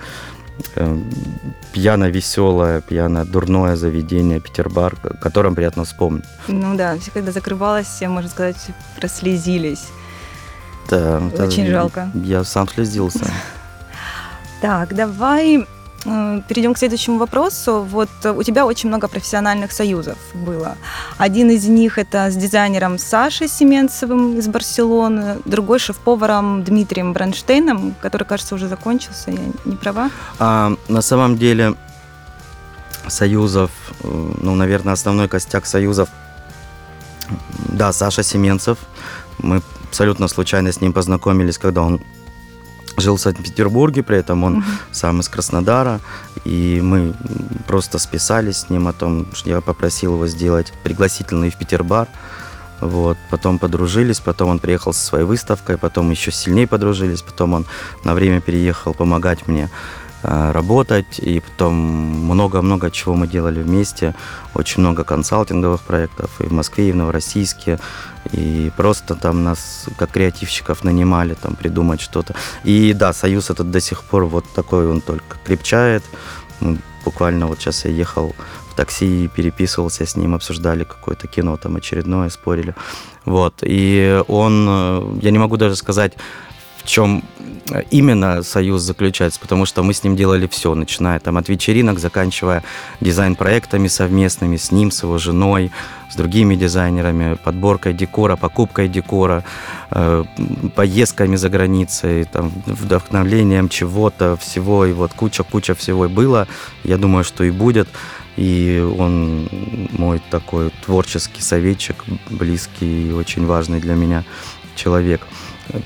пьяно-веселое, 1.73 2.81
пьяно-дурное 2.81 3.77
заведение 3.77 4.41
Петербар, 4.41 4.97
о 5.03 5.17
котором 5.17 5.55
приятно 5.55 5.85
вспомнить. 5.85 6.25
Ну 6.49 6.77
да, 6.77 6.97
все, 6.99 7.11
когда 7.11 7.33
закрывалось, 7.33 7.87
все, 7.87 8.09
можно 8.09 8.31
сказать, 8.31 8.57
прослезились. 8.99 9.89
Да, 10.89 11.21
Очень 11.39 11.67
да, 11.67 11.71
жалко. 11.71 12.11
Я 12.15 12.45
сам 12.45 12.69
слезился. 12.69 13.27
Так, 14.63 14.95
давай 14.95 15.67
перейдем 16.49 16.75
к 16.75 16.79
следующему 16.79 17.19
вопросу. 17.19 17.87
Вот 17.91 18.09
э, 18.25 18.33
у 18.33 18.43
тебя 18.43 18.67
очень 18.67 18.89
много 18.89 19.09
профессиональных 19.09 19.73
союзов 19.73 20.17
было. 20.35 20.77
Один 21.19 21.51
из 21.51 21.67
них 21.67 21.99
это 21.99 22.31
с 22.31 22.37
дизайнером 22.37 22.99
Сашей 22.99 23.49
Семенцевым 23.49 24.39
из 24.39 24.49
Барселоны, 24.49 25.39
другой 25.45 25.79
шеф-поваром 25.79 26.65
Дмитрием 26.65 27.13
Бронштейном, 27.13 27.95
который, 28.01 28.25
кажется, 28.25 28.55
уже 28.55 28.69
закончился. 28.69 29.31
Я 29.31 29.39
не 29.65 29.77
права? 29.77 30.11
А, 30.39 30.73
на 30.89 31.03
самом 31.03 31.37
деле 31.37 31.75
союзов, 33.09 33.71
э, 34.03 34.33
ну, 34.41 34.55
наверное, 34.55 34.95
основной 34.95 35.29
костяк 35.29 35.67
союзов, 35.67 36.09
да, 37.69 37.93
Саша 37.93 38.23
Семенцев. 38.23 38.79
Мы 39.39 39.63
абсолютно 39.89 40.29
случайно 40.29 40.73
с 40.73 40.81
ним 40.81 40.93
познакомились, 40.93 41.59
когда 41.59 41.83
он 41.83 42.01
жил 42.97 43.17
в 43.17 43.21
Санкт-Петербурге, 43.21 44.03
при 44.03 44.19
этом 44.19 44.45
он 44.45 44.65
сам 44.93 45.21
из 45.21 45.29
Краснодара, 45.29 46.01
и 46.45 46.81
мы 46.83 47.15
просто 47.67 47.99
списались 47.99 48.59
с 48.59 48.71
ним 48.71 48.89
о 48.89 48.93
том, 48.93 49.27
что 49.35 49.51
я 49.51 49.61
попросил 49.61 50.15
его 50.15 50.27
сделать 50.27 50.73
пригласительный 50.83 51.51
в 51.51 51.57
Петербар. 51.57 52.09
Вот, 52.81 53.17
потом 53.31 53.59
подружились, 53.59 54.21
потом 54.21 54.51
он 54.51 54.59
приехал 54.59 54.93
со 54.93 55.01
своей 55.01 55.25
выставкой, 55.25 55.79
потом 55.79 56.11
еще 56.11 56.31
сильнее 56.31 56.67
подружились, 56.67 57.23
потом 57.23 57.55
он 57.55 57.67
на 58.05 58.13
время 58.13 58.41
переехал 58.43 58.93
помогать 58.93 59.47
мне 59.49 59.71
работать, 60.27 61.19
и 61.19 61.41
потом 61.41 61.75
много-много 61.75 62.91
чего 62.91 63.15
мы 63.15 63.29
делали 63.29 63.63
вместе, 63.63 64.15
очень 64.55 64.81
много 64.83 65.05
консалтинговых 65.05 65.83
проектов 65.83 66.31
и 66.41 66.45
в 66.45 66.53
Москве, 66.53 66.89
и 66.89 66.93
в 66.93 66.97
Новороссийске, 66.97 67.79
и 68.33 68.71
просто 68.77 69.15
там 69.15 69.45
нас 69.45 69.87
как 69.97 70.11
креативщиков 70.11 70.85
нанимали 70.85 71.35
там 71.35 71.55
придумать 71.55 72.01
что-то. 72.01 72.35
И 72.65 72.93
да, 72.93 73.13
союз 73.13 73.51
этот 73.51 73.71
до 73.71 73.81
сих 73.81 74.03
пор 74.03 74.25
вот 74.25 74.45
такой 74.55 74.91
он 74.91 75.01
только 75.01 75.37
крепчает. 75.45 76.03
Буквально 77.05 77.47
вот 77.47 77.61
сейчас 77.61 77.85
я 77.85 77.93
ехал 77.93 78.35
в 78.71 78.75
такси 78.75 79.25
и 79.25 79.29
переписывался 79.29 80.07
с 80.07 80.17
ним, 80.17 80.35
обсуждали 80.35 80.83
какое-то 80.85 81.29
кино 81.29 81.57
там 81.57 81.77
очередное, 81.77 82.31
спорили. 82.31 82.75
Вот, 83.25 83.55
и 83.63 84.23
он, 84.29 84.67
э, 84.69 85.19
я 85.23 85.31
не 85.31 85.39
могу 85.39 85.57
даже 85.57 85.77
сказать, 85.77 86.17
в 86.87 86.89
чем 86.89 87.25
именно 87.91 88.45
союз 88.45 88.83
заключается, 88.83 89.41
потому 89.41 89.67
что 89.67 89.83
мы 89.83 89.93
с 89.93 90.05
ним 90.05 90.15
делали 90.15 90.47
все, 90.47 90.73
начиная 90.75 91.19
там 91.19 91.37
от 91.37 91.49
вечеринок, 91.49 91.99
заканчивая 91.99 92.63
дизайн-проектами 93.01 93.89
совместными 93.89 94.57
с 94.57 94.71
ним, 94.71 94.93
с 94.93 95.03
его 95.03 95.19
женой, 95.19 95.73
с 96.09 96.15
другими 96.15 96.55
дизайнерами, 96.55 97.35
подборкой 97.35 97.93
декора, 97.93 98.37
покупкой 98.37 98.89
декора, 98.89 99.43
э, 99.91 100.25
поездками 100.77 101.35
за 101.35 101.49
границей, 101.49 102.25
там, 102.25 102.53
вдохновлением 102.67 103.69
чего-то, 103.69 104.37
всего, 104.37 104.87
и 104.87 104.93
вот 104.93 105.13
куча-куча 105.13 105.75
всего 105.75 106.09
было, 106.09 106.47
я 106.85 106.99
думаю, 106.99 107.25
что 107.25 107.43
и 107.43 107.51
будет. 107.51 107.89
И 108.37 108.87
он 108.99 109.49
мой 109.99 110.21
такой 110.31 110.71
творческий 110.85 111.43
советчик, 111.43 112.05
близкий 112.31 113.09
и 113.09 113.13
очень 113.13 113.47
важный 113.47 113.81
для 113.81 113.95
меня 113.95 114.25
человек. 114.77 115.23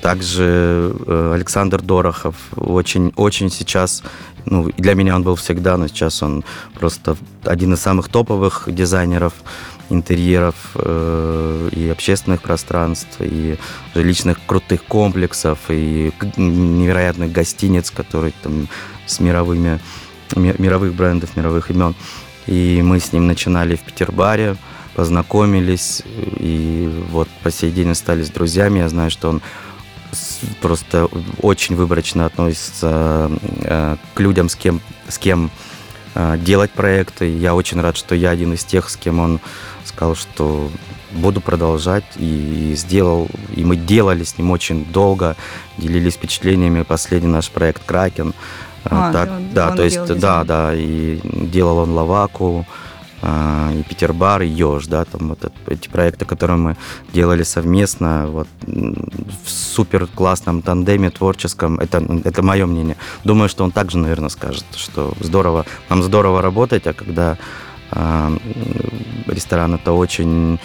Также 0.03 0.95
э, 1.07 1.33
Александр 1.35 1.81
Дорохов 1.81 2.37
очень, 2.57 3.13
очень 3.17 3.51
сейчас, 3.51 4.03
ну, 4.45 4.71
для 4.77 4.95
меня 4.95 5.15
он 5.17 5.23
был 5.23 5.37
всегда, 5.37 5.77
но 5.77 5.89
сейчас 5.89 6.23
он 6.23 6.45
просто 6.75 7.17
один 7.45 7.75
из 7.75 7.81
самых 7.81 8.09
топовых 8.09 8.65
дизайнеров 8.67 9.33
интерьеров 9.91 10.55
э, 10.75 11.69
и 11.73 11.89
общественных 11.89 12.43
пространств, 12.43 13.17
и 13.21 13.59
жилищных 13.95 14.39
крутых 14.47 14.85
комплексов, 14.85 15.59
и 15.69 16.13
невероятных 16.37 17.33
гостиниц, 17.33 17.91
которые 17.91 18.33
там 18.43 18.69
с 19.07 19.21
мировыми, 19.21 19.81
мировых 20.37 20.95
брендов, 20.95 21.37
мировых 21.37 21.71
имен. 21.71 21.95
И 22.47 22.81
мы 22.83 23.01
с 23.01 23.13
ним 23.13 23.27
начинали 23.27 23.77
в 23.77 23.81
Петербаре, 23.81 24.57
познакомились, 24.95 26.03
и 26.39 27.05
вот 27.11 27.29
по 27.43 27.51
сей 27.51 27.71
день 27.71 27.91
остались 27.91 28.31
друзьями. 28.31 28.79
Я 28.79 28.89
знаю, 28.89 29.11
что 29.11 29.29
он 29.29 29.43
просто 30.61 31.09
очень 31.41 31.77
выборочно 31.77 32.27
относится 32.27 33.31
э, 33.63 33.97
к 34.15 34.21
людям, 34.21 34.49
с 34.49 34.57
кем, 34.57 34.81
с 35.09 35.19
кем 35.19 35.51
э, 36.15 36.37
делать 36.39 36.71
проекты. 36.71 37.37
Я 37.37 37.55
очень 37.55 37.81
рад, 37.81 37.97
что 37.97 38.15
я 38.15 38.31
один 38.31 38.55
из 38.55 38.65
тех, 38.65 38.89
с 38.89 38.97
кем 38.97 39.21
он 39.21 39.41
сказал, 39.85 40.15
что 40.15 40.71
буду 41.13 41.41
продолжать 41.41 42.05
и 42.17 42.75
сделал, 42.77 43.29
и 43.55 43.65
мы 43.65 43.77
делали 43.77 44.25
с 44.25 44.39
ним 44.39 44.51
очень 44.51 44.85
долго, 44.85 45.37
делились 45.77 46.15
впечатлениями. 46.15 46.83
Последний 46.83 47.29
наш 47.29 47.51
проект 47.51 47.83
Кракен. 47.85 48.35
А, 48.85 49.13
так, 49.13 49.53
да, 49.53 49.73
то 49.73 49.83
есть, 49.83 50.07
да, 50.19 50.43
да, 50.45 50.73
и 50.75 51.21
делал 51.25 51.79
он 51.79 51.91
Лаваку, 51.91 52.67
и 53.23 53.83
Петербар, 53.89 54.43
и 54.43 54.49
Ёж, 54.49 54.87
да, 54.87 55.05
там 55.05 55.29
вот 55.29 55.53
эти 55.67 55.89
проекты, 55.89 56.25
которые 56.25 56.57
мы 56.57 56.77
делали 57.13 57.43
совместно, 57.43 58.27
вот 58.29 58.49
в 58.67 59.49
супер 59.49 60.07
классном 60.07 60.63
тандеме 60.63 61.11
творческом, 61.11 61.79
это, 61.79 62.03
это 62.25 62.43
мое 62.43 62.67
мнение. 62.67 62.97
Думаю, 63.25 63.49
что 63.49 63.65
он 63.65 63.73
также, 63.73 63.99
наверное, 63.99 64.31
скажет, 64.31 64.65
что 64.75 65.13
здорово, 65.21 65.67
нам 65.91 66.03
здорово 66.03 66.41
работать, 66.41 66.87
а 66.87 66.95
когда 66.95 67.37
э, 67.93 68.39
ресторан 69.27 69.75
это 69.75 69.93
очень, 69.93 70.59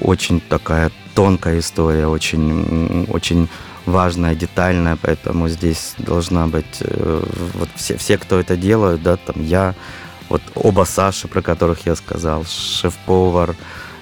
очень 0.00 0.40
такая 0.40 0.90
тонкая 1.14 1.58
история, 1.58 2.06
очень, 2.06 3.06
очень 3.10 3.48
важная, 3.86 4.34
детальная, 4.34 4.96
поэтому 5.00 5.48
здесь 5.48 5.94
должна 5.98 6.46
быть 6.46 6.78
э, 6.80 7.22
вот 7.54 7.68
все, 7.74 7.96
все, 7.96 8.16
кто 8.16 8.38
это 8.38 8.56
делают, 8.56 9.02
да, 9.02 9.16
там 9.16 9.42
я, 9.44 9.74
вот 10.32 10.42
оба 10.54 10.84
Саши, 10.84 11.28
про 11.28 11.42
которых 11.42 11.86
я 11.86 11.94
сказал, 11.94 12.44
шеф-повар 12.44 13.54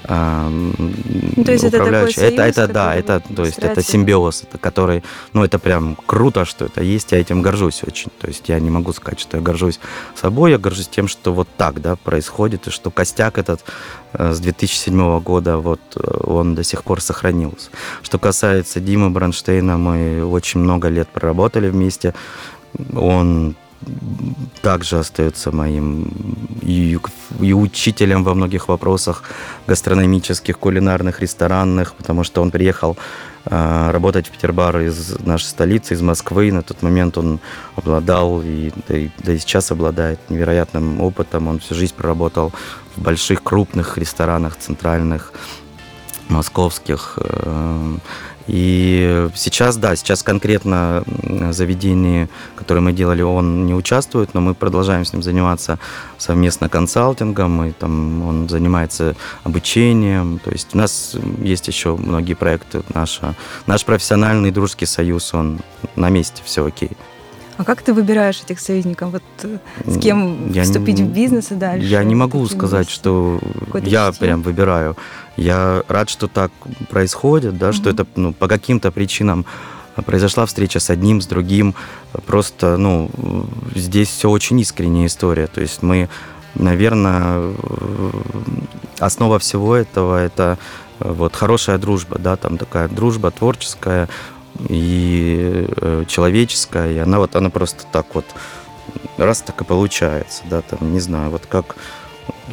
ну, 0.09 1.45
то 1.45 1.53
есть 1.53 1.65
управляющий. 1.65 2.21
Это, 2.21 2.43
это, 2.43 2.63
это 2.63 2.73
да, 2.73 2.95
это, 2.97 3.23
то 3.37 3.45
есть 3.45 3.59
это 3.59 3.83
симбиоз, 3.83 4.43
это 4.43 4.59
который, 4.59 5.05
ну, 5.35 5.45
это 5.45 5.59
прям 5.59 5.97
круто, 6.07 6.45
что 6.45 6.65
это 6.65 6.83
есть, 6.83 7.13
я 7.13 7.21
этим 7.21 7.43
горжусь 7.43 7.83
очень. 7.85 8.11
То 8.19 8.27
есть 8.27 8.49
я 8.49 8.59
не 8.59 8.71
могу 8.71 8.93
сказать, 8.93 9.21
что 9.21 9.37
я 9.37 9.43
горжусь 9.43 9.79
собой, 10.17 10.53
я 10.53 10.59
горжусь 10.59 10.89
тем, 10.89 11.07
что 11.07 11.33
вот 11.33 11.49
так, 11.57 11.81
да, 11.81 11.97
происходит, 11.97 12.67
и 12.67 12.71
что 12.71 12.91
костяк 12.91 13.39
этот 13.39 13.61
э, 14.15 14.33
с 14.33 14.41
2007 14.41 15.21
года, 15.21 15.59
вот 15.59 15.81
э, 15.95 16.21
он 16.25 16.55
до 16.55 16.65
сих 16.65 16.83
пор 16.83 17.01
сохранился. 17.01 17.71
Что 18.03 18.19
касается 18.19 18.81
Димы 18.81 19.11
Бронштейна, 19.11 19.77
мы 19.77 20.25
очень 20.25 20.61
много 20.61 20.89
лет 20.89 21.09
проработали 21.09 21.69
вместе. 21.69 22.15
Он 22.97 23.55
также 24.63 24.99
остается 24.99 25.53
моим 25.53 26.13
и, 26.61 26.99
и 27.41 27.53
учителем 27.53 28.25
во 28.25 28.35
многих 28.35 28.69
вопросах 28.69 29.23
гастрономических, 29.67 30.59
кулинарных, 30.59 31.21
ресторанных, 31.21 31.95
потому 31.95 32.25
что 32.25 32.43
он 32.43 32.51
приехал 32.51 32.97
э, 33.47 33.91
работать 33.91 34.27
в 34.27 34.31
Петербар 34.31 34.81
из 34.81 35.19
нашей 35.21 35.47
столицы, 35.47 35.95
из 35.95 36.03
Москвы. 36.03 36.53
На 36.53 36.63
тот 36.63 36.83
момент 36.83 37.17
он 37.17 37.41
обладал 37.75 38.43
и 38.43 38.71
да, 38.89 38.97
и 38.97 39.09
да 39.25 39.33
и 39.33 39.39
сейчас 39.39 39.71
обладает 39.71 40.19
невероятным 40.29 41.01
опытом. 41.01 41.49
Он 41.49 41.59
всю 41.59 41.75
жизнь 41.75 41.95
проработал 41.95 42.53
в 42.97 43.01
больших, 43.01 43.43
крупных 43.43 43.97
ресторанах, 43.97 44.57
центральных, 44.57 45.33
московских. 46.29 47.19
Э, 47.23 47.97
и 48.53 49.29
сейчас, 49.37 49.77
да, 49.77 49.95
сейчас 49.95 50.25
конкретно 50.25 51.05
заведение, 51.53 52.29
которое 52.57 52.81
мы 52.81 52.93
делали, 52.93 53.23
он 53.23 53.65
не 53.65 53.75
участвует, 53.75 54.35
но 54.35 54.41
мы 54.41 54.55
продолжаем 54.55 55.05
с 55.05 55.13
ним 55.13 55.23
заниматься 55.23 55.79
совместно 56.19 56.69
консалтингом, 56.69 57.65
и 57.67 57.71
там 57.71 58.27
он 58.27 58.49
занимается 58.49 59.15
обучением. 59.45 60.41
То 60.41 60.51
есть 60.51 60.75
у 60.75 60.79
нас 60.79 61.15
есть 61.39 61.69
еще 61.69 61.95
многие 61.95 62.35
проекты. 62.35 62.83
Наша, 62.93 63.37
наш 63.67 63.85
профессиональный 63.85 64.51
дружеский 64.51 64.87
союз, 64.87 65.33
он 65.33 65.61
на 65.95 66.11
месте, 66.11 66.43
все 66.45 66.67
окей. 66.67 66.91
А 67.61 67.65
как 67.65 67.83
ты 67.83 67.93
выбираешь 67.93 68.41
этих 68.41 68.59
союзников? 68.59 69.13
Вот 69.13 69.23
э, 69.43 69.59
с 69.87 69.99
кем 69.99 70.51
я 70.51 70.63
вступить 70.63 70.99
не, 70.99 71.05
в 71.05 71.09
бизнес 71.09 71.53
и 71.53 71.57
дальше? 71.57 71.87
Я 71.87 72.03
не 72.05 72.15
могу 72.15 72.47
сказать, 72.47 72.89
что 72.89 73.39
я 73.75 74.11
системе? 74.11 74.13
прям 74.19 74.43
выбираю. 74.43 74.97
Я 75.37 75.83
рад, 75.87 76.09
что 76.09 76.27
так 76.27 76.51
происходит, 76.89 77.59
да, 77.59 77.69
угу. 77.69 77.75
что 77.75 77.91
это 77.91 78.07
ну, 78.17 78.33
по 78.33 78.49
каким-то 78.49 78.91
причинам 78.91 79.45
произошла 80.07 80.47
встреча 80.47 80.81
с 80.81 80.89
одним, 80.89 81.21
с 81.21 81.27
другим. 81.27 81.75
Просто, 82.25 82.79
ну, 82.79 83.11
здесь 83.75 84.09
все 84.09 84.31
очень 84.31 84.59
искренняя 84.61 85.07
история. 85.07 85.47
То 85.47 85.61
есть 85.61 85.83
мы, 85.83 86.09
наверное, 86.55 87.53
основа 88.99 89.39
всего 89.39 89.77
этого 89.77 90.17
это 90.17 90.57
вот 90.99 91.37
хорошая 91.37 91.77
дружба, 91.77 92.19
да, 92.19 92.37
там 92.37 92.57
такая 92.57 92.89
дружба 92.89 93.31
творческая, 93.31 94.09
и 94.69 95.67
э, 95.77 95.90
человеческая, 96.07 96.93
и 96.93 96.99
она 96.99 97.19
вот, 97.19 97.37
она 97.37 97.51
просто 97.51 97.85
так 97.91 98.15
вот, 98.15 98.25
раз 99.17 99.43
так 99.43 99.61
и 99.61 99.65
получается, 99.65 100.43
да, 100.49 100.63
там, 100.63 100.93
не 100.93 101.01
знаю, 101.01 101.31
вот 101.31 101.47
как 101.47 101.77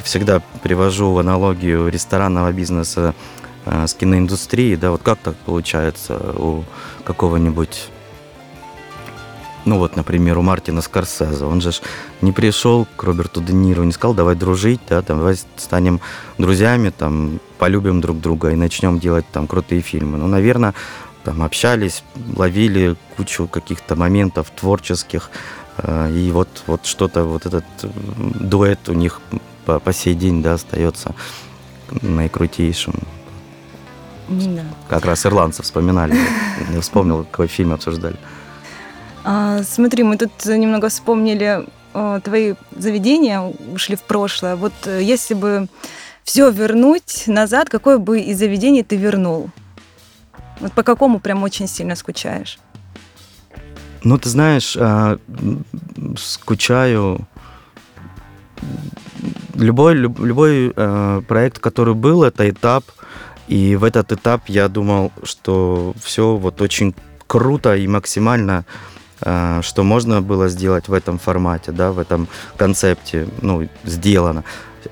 всегда 0.04 0.42
привожу 0.63 1.18
аналогию 1.18 1.88
ресторанного 1.88 2.51
бизнеса 2.51 3.13
э, 3.66 3.88
с 3.88 3.94
киноиндустрией, 3.94 4.75
да, 4.75 4.92
вот 4.92 5.01
как 5.04 5.20
так 5.20 5.36
получается 5.38 6.18
у 6.36 6.63
какого-нибудь 7.04 7.89
ну 9.68 9.80
вот, 9.80 9.98
например, 9.98 10.38
у 10.38 10.42
Мартина 10.42 10.82
Скорсезе, 10.82 11.44
он 11.44 11.60
же 11.60 11.72
не 12.22 12.32
пришел 12.32 12.88
к 12.96 13.04
Роберту 13.04 13.42
Де 13.42 13.51
Ниро, 13.51 13.84
не 13.84 13.92
сказал, 13.92 14.16
давай 14.16 14.36
дружить, 14.36 14.80
да, 14.88 15.01
там, 15.01 15.18
давай 15.18 15.36
станем 15.58 16.00
друзьями, 16.38 16.89
там, 16.98 17.42
полюбим 17.58 18.00
друг 18.00 18.22
друга 18.22 18.51
и 18.51 18.56
начнем 18.56 18.98
делать 18.98 19.25
там 19.30 19.46
крутые 19.46 19.82
фильмы. 19.82 20.18
Ну, 20.18 20.27
наверное, 20.27 20.74
там 21.27 21.43
общались, 21.43 22.03
ловили 22.38 22.96
кучу 23.17 23.48
каких-то 23.48 23.98
моментов 23.98 24.50
творческих, 24.50 25.29
э, 25.77 26.10
и 26.13 26.32
вот, 26.32 26.47
вот 26.67 26.86
что-то, 26.86 27.25
вот 27.25 27.45
этот 27.45 27.65
дуэт 28.49 28.88
у 28.88 28.93
них 28.93 29.19
по, 29.65 29.80
по 29.80 29.91
сей 29.91 30.15
день, 30.15 30.41
да, 30.41 30.54
остается 30.54 31.15
наикрутейшим. 32.02 32.93
Да. 34.30 34.63
Как 34.88 35.06
раз 35.06 35.25
ирландцев 35.25 35.65
вспоминали. 35.65 36.15
Я 36.73 36.80
вспомнил, 36.80 37.25
какой 37.25 37.47
фильм 37.47 37.73
обсуждали. 37.73 38.15
А, 39.25 39.63
смотри, 39.63 40.04
мы 40.04 40.15
тут 40.17 40.45
немного 40.45 40.88
вспомнили 40.88 41.65
о, 41.93 42.21
твои 42.21 42.54
заведения, 42.71 43.41
ушли 43.73 43.97
в 43.97 44.04
прошлое. 44.04 44.56
Вот 44.56 44.73
э, 44.86 45.04
если 45.04 45.34
бы 45.34 45.67
все 46.23 46.49
вернуть 46.52 47.23
назад, 47.28 47.69
какое 47.69 47.97
бы 47.97 48.21
из 48.21 48.39
заведений 48.39 48.84
ты 48.84 48.95
вернул? 48.95 49.49
Вот 50.60 50.74
по 50.74 50.84
какому 50.84 51.20
прям 51.20 51.43
очень 51.43 51.67
сильно 51.67 51.96
скучаешь? 51.96 52.60
Ну, 54.04 54.17
ты 54.17 54.30
знаешь, 54.30 54.78
а, 54.80 55.17
скучаю. 56.17 57.28
Любой, 59.56 59.96
любой 59.96 60.72
э, 60.76 61.22
проект, 61.28 61.60
который 61.60 61.96
был, 61.96 62.24
это 62.24 62.48
этап. 62.50 62.84
И 63.48 63.76
в 63.76 63.84
этот 63.84 64.12
этап 64.12 64.50
я 64.50 64.67
думал, 64.67 65.12
что 65.24 65.93
все 66.02 66.36
вот 66.36 66.62
очень 66.62 66.93
круто 67.26 67.76
и 67.76 67.88
максимально, 67.88 68.65
э, 69.22 69.62
что 69.63 69.84
можно 69.84 70.22
было 70.22 70.48
сделать 70.48 70.88
в 70.88 70.93
этом 70.93 71.17
формате, 71.17 71.72
да, 71.72 71.91
в 71.91 72.00
этом 72.00 72.28
концепте, 72.56 73.28
ну, 73.41 73.67
сделано. 73.84 74.43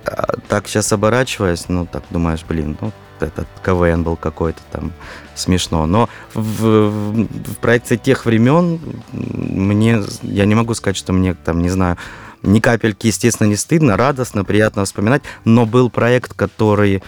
А 0.06 0.38
так 0.48 0.68
сейчас 0.68 0.92
оборачиваясь, 0.92 1.70
ну, 1.70 1.86
так 1.86 2.04
думаешь, 2.10 2.44
блин, 2.48 2.78
ну, 2.82 2.92
этот 3.20 3.48
КВН 3.64 4.04
был 4.04 4.16
какой-то 4.16 4.62
там 4.72 4.92
смешно. 5.36 5.86
Но 5.86 6.10
в, 6.34 6.90
в 6.90 7.56
проекции 7.62 7.98
тех 7.98 8.26
времен 8.26 8.80
мне, 9.12 10.02
я 10.22 10.46
не 10.46 10.56
могу 10.56 10.74
сказать, 10.74 10.98
что 10.98 11.14
мне 11.14 11.34
там, 11.34 11.62
не 11.62 11.70
знаю, 11.70 11.98
ни 12.44 12.60
капельки, 12.60 13.08
естественно, 13.08 13.48
не 13.48 13.56
стыдно, 13.56 13.98
радостно, 13.98 14.44
приятно 14.44 14.86
вспоминать, 14.86 15.24
но 15.46 15.66
был 15.66 15.90
проект, 15.90 16.34
который, 16.34 17.02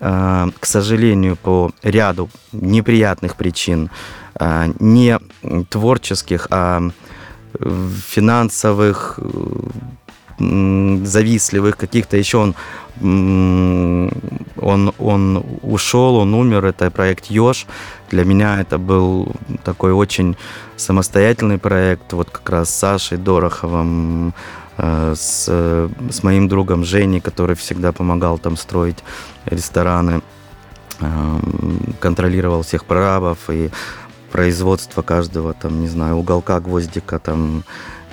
э, 0.00 0.46
к 0.58 0.66
сожалению, 0.66 1.36
по 1.36 1.70
ряду 1.82 2.28
неприятных 2.52 3.36
причин, 3.36 3.90
э, 4.38 4.72
не 4.80 5.18
творческих, 5.68 6.48
а 6.50 6.90
финансовых, 8.08 9.18
завистливых 10.38 11.76
каких-то 11.76 12.16
еще 12.16 12.38
он 12.38 12.54
он, 13.00 14.92
он 14.98 15.44
ушел, 15.62 16.16
он 16.16 16.34
умер, 16.34 16.66
это 16.66 16.90
проект 16.90 17.26
Ёж. 17.26 17.66
Для 18.10 18.24
меня 18.24 18.60
это 18.60 18.78
был 18.78 19.32
такой 19.64 19.92
очень 19.92 20.36
самостоятельный 20.76 21.58
проект, 21.58 22.12
вот 22.12 22.30
как 22.30 22.48
раз 22.50 22.70
с 22.70 22.78
Сашей 22.78 23.18
Дороховым, 23.18 24.34
э, 24.76 25.14
с, 25.16 25.44
с 26.10 26.22
моим 26.22 26.48
другом 26.48 26.84
Женей, 26.84 27.20
который 27.20 27.56
всегда 27.56 27.92
помогал 27.92 28.38
там 28.38 28.56
строить 28.56 28.98
рестораны, 29.46 30.20
э, 31.00 31.38
контролировал 32.00 32.62
всех 32.62 32.84
прорабов 32.84 33.38
и 33.48 33.70
производство 34.30 35.02
каждого, 35.02 35.54
там, 35.54 35.80
не 35.80 35.88
знаю, 35.88 36.16
уголка, 36.16 36.60
гвоздика, 36.60 37.18
там, 37.18 37.64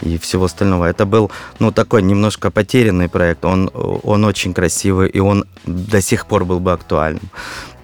и 0.01 0.17
всего 0.17 0.45
остального. 0.45 0.85
Это 0.85 1.05
был, 1.05 1.31
ну, 1.59 1.71
такой 1.71 2.01
немножко 2.01 2.51
потерянный 2.51 3.09
проект. 3.09 3.45
Он, 3.45 3.69
он 3.73 4.25
очень 4.25 4.53
красивый, 4.53 5.09
и 5.09 5.19
он 5.19 5.45
до 5.65 6.01
сих 6.01 6.25
пор 6.25 6.45
был 6.45 6.59
бы 6.59 6.71
актуальным. 6.71 7.29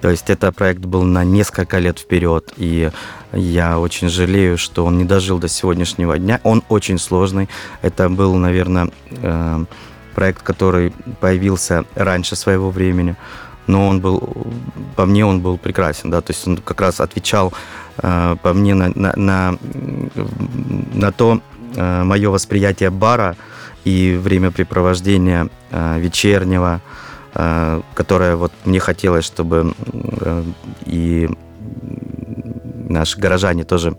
То 0.02 0.10
есть 0.10 0.30
это 0.30 0.52
проект 0.52 0.82
был 0.82 1.04
на 1.04 1.24
несколько 1.24 1.80
лет 1.80 1.98
вперед, 1.98 2.52
и 2.58 2.92
я 3.32 3.80
очень 3.80 4.10
жалею, 4.10 4.58
что 4.58 4.86
он 4.86 4.98
не 4.98 5.06
дожил 5.06 5.40
до 5.40 5.48
сегодняшнего 5.48 6.18
дня. 6.18 6.42
Он 6.44 6.62
очень 6.68 7.00
сложный. 7.00 7.48
Это 7.82 8.10
был, 8.10 8.36
наверное, 8.36 8.90
э, 9.12 9.66
проект, 10.14 10.44
который 10.44 10.92
появился 11.22 11.86
раньше 11.96 12.36
своего 12.36 12.70
времени, 12.70 13.16
но 13.68 13.88
он 13.88 14.02
был, 14.02 14.46
по 14.96 15.06
мне, 15.06 15.26
он 15.26 15.42
был 15.42 15.58
прекрасен, 15.58 16.12
да, 16.12 16.22
то 16.22 16.34
есть 16.34 16.48
он 16.48 16.58
как 16.58 16.82
раз 16.82 17.00
отвечал 17.00 17.54
э, 17.98 18.36
по 18.42 18.54
мне 18.54 18.76
на, 18.76 18.92
на, 18.96 19.14
на, 19.16 19.58
на 20.94 21.12
то, 21.12 21.40
мое 21.76 22.30
восприятие 22.30 22.90
бара 22.90 23.36
и 23.84 24.16
времяпрепровождения 24.22 25.50
э, 25.72 26.00
вечернего, 26.00 26.82
э, 27.34 27.82
которое 27.94 28.36
вот 28.36 28.52
мне 28.66 28.80
хотелось, 28.80 29.26
чтобы 29.26 29.74
и 30.86 31.30
наши 32.90 33.20
горожане 33.20 33.64
тоже 33.64 33.98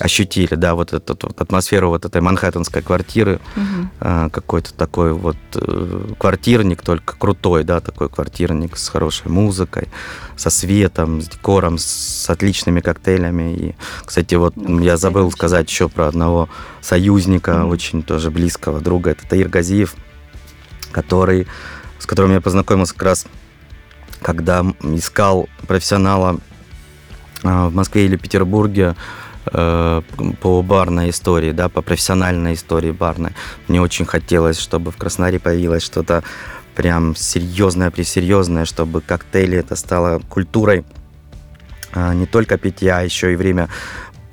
ощутили, 0.00 0.54
да, 0.54 0.74
вот 0.74 0.92
эту 0.92 1.16
вот 1.22 1.40
атмосферу 1.40 1.90
вот 1.90 2.04
этой 2.04 2.20
манхэттенской 2.20 2.82
квартиры, 2.82 3.40
угу. 3.54 4.30
какой-то 4.30 4.72
такой 4.74 5.12
вот 5.12 5.36
э, 5.54 6.14
квартирник, 6.18 6.82
только 6.82 7.16
крутой, 7.16 7.64
да, 7.64 7.80
такой 7.80 8.08
квартирник 8.08 8.76
с 8.76 8.88
хорошей 8.88 9.28
музыкой, 9.30 9.88
со 10.36 10.50
светом, 10.50 11.20
с 11.20 11.28
декором, 11.28 11.78
с 11.78 12.28
отличными 12.30 12.80
коктейлями. 12.80 13.54
И, 13.54 13.74
кстати, 14.04 14.34
вот 14.34 14.56
ну, 14.56 14.80
я 14.80 14.96
забыл 14.96 15.26
очень. 15.26 15.36
сказать 15.36 15.70
еще 15.70 15.88
про 15.88 16.08
одного 16.08 16.48
союзника, 16.80 17.64
угу. 17.64 17.72
очень 17.72 18.02
тоже 18.02 18.30
близкого 18.30 18.80
друга, 18.80 19.10
это 19.10 19.28
Таир 19.28 19.48
Газиев, 19.48 19.94
который, 20.92 21.46
с 21.98 22.06
которым 22.06 22.32
я 22.32 22.40
познакомился 22.40 22.94
как 22.94 23.02
раз 23.02 23.26
когда 24.22 24.64
искал 24.82 25.48
профессионала 25.66 26.38
а, 27.42 27.68
в 27.68 27.74
Москве 27.74 28.04
или 28.04 28.16
Петербурге 28.16 28.94
э, 29.46 30.02
по 30.40 30.62
барной 30.62 31.10
истории, 31.10 31.52
да, 31.52 31.68
по 31.68 31.82
профессиональной 31.82 32.54
истории 32.54 32.90
барной. 32.90 33.32
Мне 33.68 33.80
очень 33.80 34.06
хотелось, 34.06 34.58
чтобы 34.58 34.90
в 34.90 34.96
Краснодаре 34.96 35.38
появилось 35.38 35.82
что-то 35.82 36.22
прям 36.74 37.14
серьезное, 37.16 37.90
пресерьезное, 37.90 38.64
чтобы 38.64 39.00
коктейли 39.00 39.58
это 39.58 39.76
стало 39.76 40.20
культурой 40.28 40.84
а, 41.92 42.14
не 42.14 42.26
только 42.26 42.56
питья, 42.56 42.98
а 42.98 43.02
еще 43.02 43.32
и 43.32 43.36
время 43.36 43.68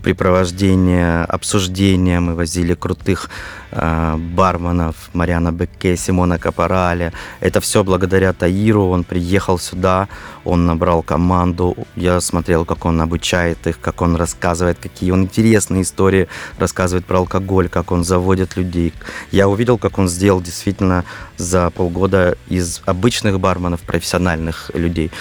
препровождения, 0.03 1.25
обсуждения. 1.25 2.19
Мы 2.19 2.35
возили 2.35 2.73
крутых 2.73 3.29
э, 3.66 3.66
барменов, 3.71 4.95
Мариана 5.13 5.51
Бекке, 5.51 5.97
Симона 5.97 6.37
Капорале. 6.37 7.13
Это 7.39 7.59
все 7.59 7.83
благодаря 7.83 8.33
Таиру. 8.33 8.89
Он 8.89 9.03
приехал 9.03 9.59
сюда, 9.59 10.07
он 10.45 10.65
набрал 10.65 11.03
команду. 11.03 11.75
Я 11.95 12.21
смотрел, 12.21 12.65
как 12.65 12.85
он 12.85 13.01
обучает 13.01 13.67
их, 13.67 13.79
как 13.79 14.01
он 14.01 14.15
рассказывает, 14.15 14.77
какие 14.79 15.11
он 15.11 15.23
интересные 15.23 15.81
истории 15.81 16.27
рассказывает 16.57 17.05
про 17.05 17.19
алкоголь, 17.19 17.69
как 17.69 17.91
он 17.91 18.03
заводит 18.03 18.57
людей. 18.57 18.93
Я 19.31 19.47
увидел, 19.47 19.77
как 19.77 19.97
он 19.97 20.07
сделал 20.07 20.41
действительно 20.41 21.03
за 21.37 21.69
полгода 21.69 22.37
из 22.47 22.81
обычных 22.85 23.39
барменов 23.39 23.81
профессиональных 23.81 24.71
людей 24.73 25.11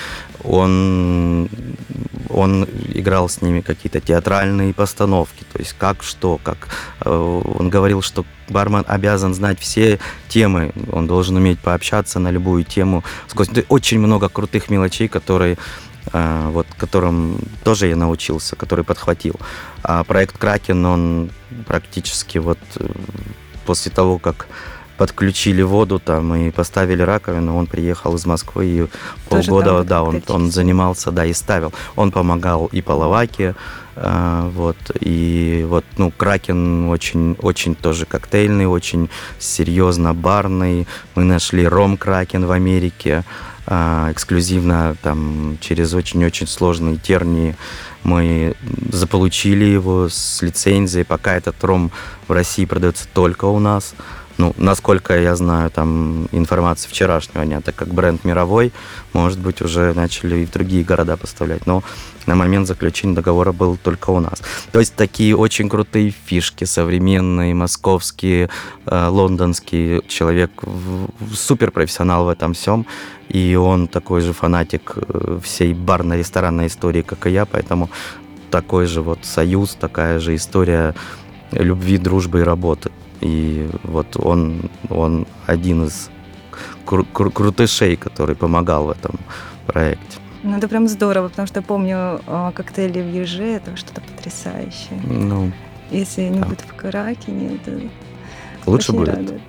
он, 0.47 1.49
он 2.29 2.67
играл 2.95 3.29
с 3.29 3.43
ними 3.43 3.61
какие-то 3.61 4.01
театральные 4.01 4.75
постановки, 4.75 5.45
то 5.53 5.59
есть 5.59 5.75
как 5.79 6.03
что, 6.03 6.39
как 6.43 6.69
э, 7.05 7.11
он 7.11 7.69
говорил, 7.69 8.03
что 8.03 8.25
бармен 8.49 8.85
обязан 8.87 9.35
знать 9.35 9.59
все 9.59 9.99
темы, 10.29 10.73
он 10.93 11.07
должен 11.07 11.37
уметь 11.37 11.59
пообщаться 11.59 12.19
на 12.19 12.31
любую 12.31 12.65
тему. 12.65 13.05
Сквозь 13.27 13.49
очень 13.69 13.99
много 13.99 14.29
крутых 14.29 14.71
мелочей, 14.71 15.09
которые 15.09 15.57
э, 16.13 16.49
вот 16.51 16.67
которым 16.77 17.39
тоже 17.65 17.89
я 17.89 17.97
научился, 17.97 18.57
который 18.57 18.85
подхватил. 18.85 19.35
А 19.83 20.05
проект 20.05 20.39
Кракен, 20.39 20.85
он 20.85 21.31
практически 21.67 22.39
вот 22.39 22.59
э, 22.77 22.87
после 23.65 23.91
того, 23.91 24.19
как 24.19 24.47
подключили 24.97 25.63
воду 25.63 25.99
там 25.99 26.35
и 26.35 26.51
поставили 26.51 27.03
раковину. 27.03 27.57
Он 27.57 27.67
приехал 27.67 28.15
из 28.15 28.25
Москвы 28.27 28.67
и 28.67 28.87
Тоже 29.29 29.49
полгода, 29.49 29.85
да, 29.85 30.03
он, 30.03 30.23
он 30.29 30.51
занимался, 30.51 31.11
да, 31.11 31.27
и 31.27 31.33
ставил. 31.33 31.73
Он 31.97 32.11
помогал 32.11 32.67
и 32.67 32.81
Половаке, 32.81 33.55
э, 33.55 33.86
вот, 33.97 34.77
и 35.01 35.67
вот, 35.69 35.85
ну, 35.97 36.11
Кракен 36.11 36.89
очень, 36.89 37.37
очень 37.41 37.75
тоже 37.75 38.05
коктейльный, 38.05 38.67
очень 38.67 39.09
серьезно 39.39 40.15
барный. 40.15 40.87
Мы 41.15 41.25
нашли 41.25 41.67
ром 41.67 41.97
Кракен 41.97 42.45
в 42.45 42.53
Америке, 42.53 43.25
э, 43.67 44.09
эксклюзивно 44.13 44.97
там 45.03 45.57
через 45.61 45.95
очень-очень 45.95 46.47
сложные 46.47 46.97
тернии 46.97 47.57
мы 48.07 48.55
заполучили 48.93 49.65
его 49.65 50.09
с 50.09 50.41
лицензией, 50.41 51.05
пока 51.05 51.35
этот 51.35 51.63
ром 51.65 51.91
в 52.29 52.33
России 52.33 52.65
продается 52.65 53.09
только 53.13 53.47
у 53.47 53.59
нас. 53.59 53.95
Ну, 54.39 54.55
насколько 54.59 55.19
я 55.19 55.35
знаю, 55.35 55.71
там 55.71 56.29
информация 56.33 56.91
вчерашнего 56.91 57.45
дня, 57.45 57.61
так 57.61 57.75
как 57.75 57.89
бренд 57.89 58.25
мировой, 58.25 58.73
может 59.15 59.39
быть, 59.39 59.63
уже 59.63 59.95
начали 59.95 60.41
и 60.41 60.47
в 60.47 60.51
другие 60.51 60.85
города 60.85 61.17
поставлять. 61.17 61.67
Но 61.67 61.83
на 62.27 62.35
момент 62.35 62.67
заключения 62.67 63.15
договора 63.15 63.53
был 63.53 63.79
только 63.79 64.11
у 64.11 64.21
нас. 64.21 64.43
То 64.73 64.81
есть 64.81 64.95
такие 64.95 65.35
очень 65.35 65.69
крутые 65.69 66.13
фишки, 66.27 66.65
современные, 66.65 67.55
московские, 67.55 68.51
э, 68.85 69.07
лондонские. 69.09 70.03
Человек 70.07 70.51
суперпрофессионал 71.33 72.27
в 72.27 72.29
этом 72.29 72.53
всем. 72.53 72.87
И 73.29 73.57
он 73.57 73.89
такой 73.89 74.21
же 74.21 74.33
фанатик 74.33 74.95
э, 74.97 75.41
всей 75.43 75.73
барно-ресторанной 75.73 76.67
истории, 76.67 77.03
как 77.03 77.27
и 77.27 77.31
я, 77.31 77.47
поэтому 77.47 77.91
такой 78.51 78.87
же 78.87 79.01
вот 79.01 79.21
союз, 79.23 79.75
такая 79.75 80.21
же 80.21 80.35
история 80.35 80.95
любви, 81.53 81.99
дружбы 81.99 82.41
и 82.41 82.43
работы. 82.43 82.91
И 83.21 83.69
вот 83.83 84.17
он, 84.17 84.71
он 84.91 85.27
один 85.47 85.85
из 85.85 86.11
кру- 86.85 87.07
кру- 87.13 87.31
крутышей, 87.31 87.97
который 87.97 88.37
помогал 88.37 88.85
в 88.85 88.91
этом 88.91 89.19
проекте. 89.67 90.19
Ну, 90.43 90.57
это 90.57 90.69
прям 90.69 90.87
здорово, 90.87 91.29
потому 91.29 91.49
что 91.49 91.61
я 91.61 91.63
помню 91.63 92.21
э, 92.27 92.53
коктейли 92.55 93.03
в 93.03 93.13
Еже, 93.13 93.45
это 93.45 93.77
что-то 93.77 94.01
потрясающее. 94.01 95.01
Ну, 95.05 95.51
Если 95.91 96.23
они 96.23 96.39
да. 96.39 96.45
будут 96.47 96.61
в 96.61 96.75
Каракине, 96.75 97.57
это 97.57 97.81
лучше 98.67 98.93
будет. 98.93 99.09
Радует. 99.09 99.41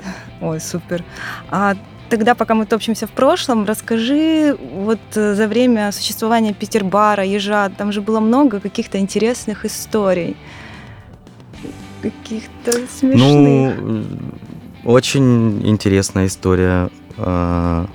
Ой, 0.42 0.60
супер. 0.60 1.04
А 1.52 1.76
тогда, 2.10 2.34
пока 2.34 2.56
мы 2.56 2.66
топчемся 2.66 3.06
в 3.06 3.12
прошлом, 3.12 3.66
расскажи, 3.66 4.58
вот 4.74 5.00
э, 5.16 5.36
за 5.36 5.48
время 5.48 5.92
существования 5.92 6.54
Петербара, 6.54 7.24
Ежа, 7.24 7.70
там 7.70 7.92
же 7.92 8.02
было 8.02 8.20
много 8.20 8.60
каких-то 8.60 8.98
интересных 8.98 9.66
историй 9.66 10.36
каких-то 12.12 12.72
смешных. 12.88 13.78
Ну, 13.80 14.04
очень 14.84 15.68
интересная 15.68 16.28
история 16.28 16.90
э, 17.18 17.86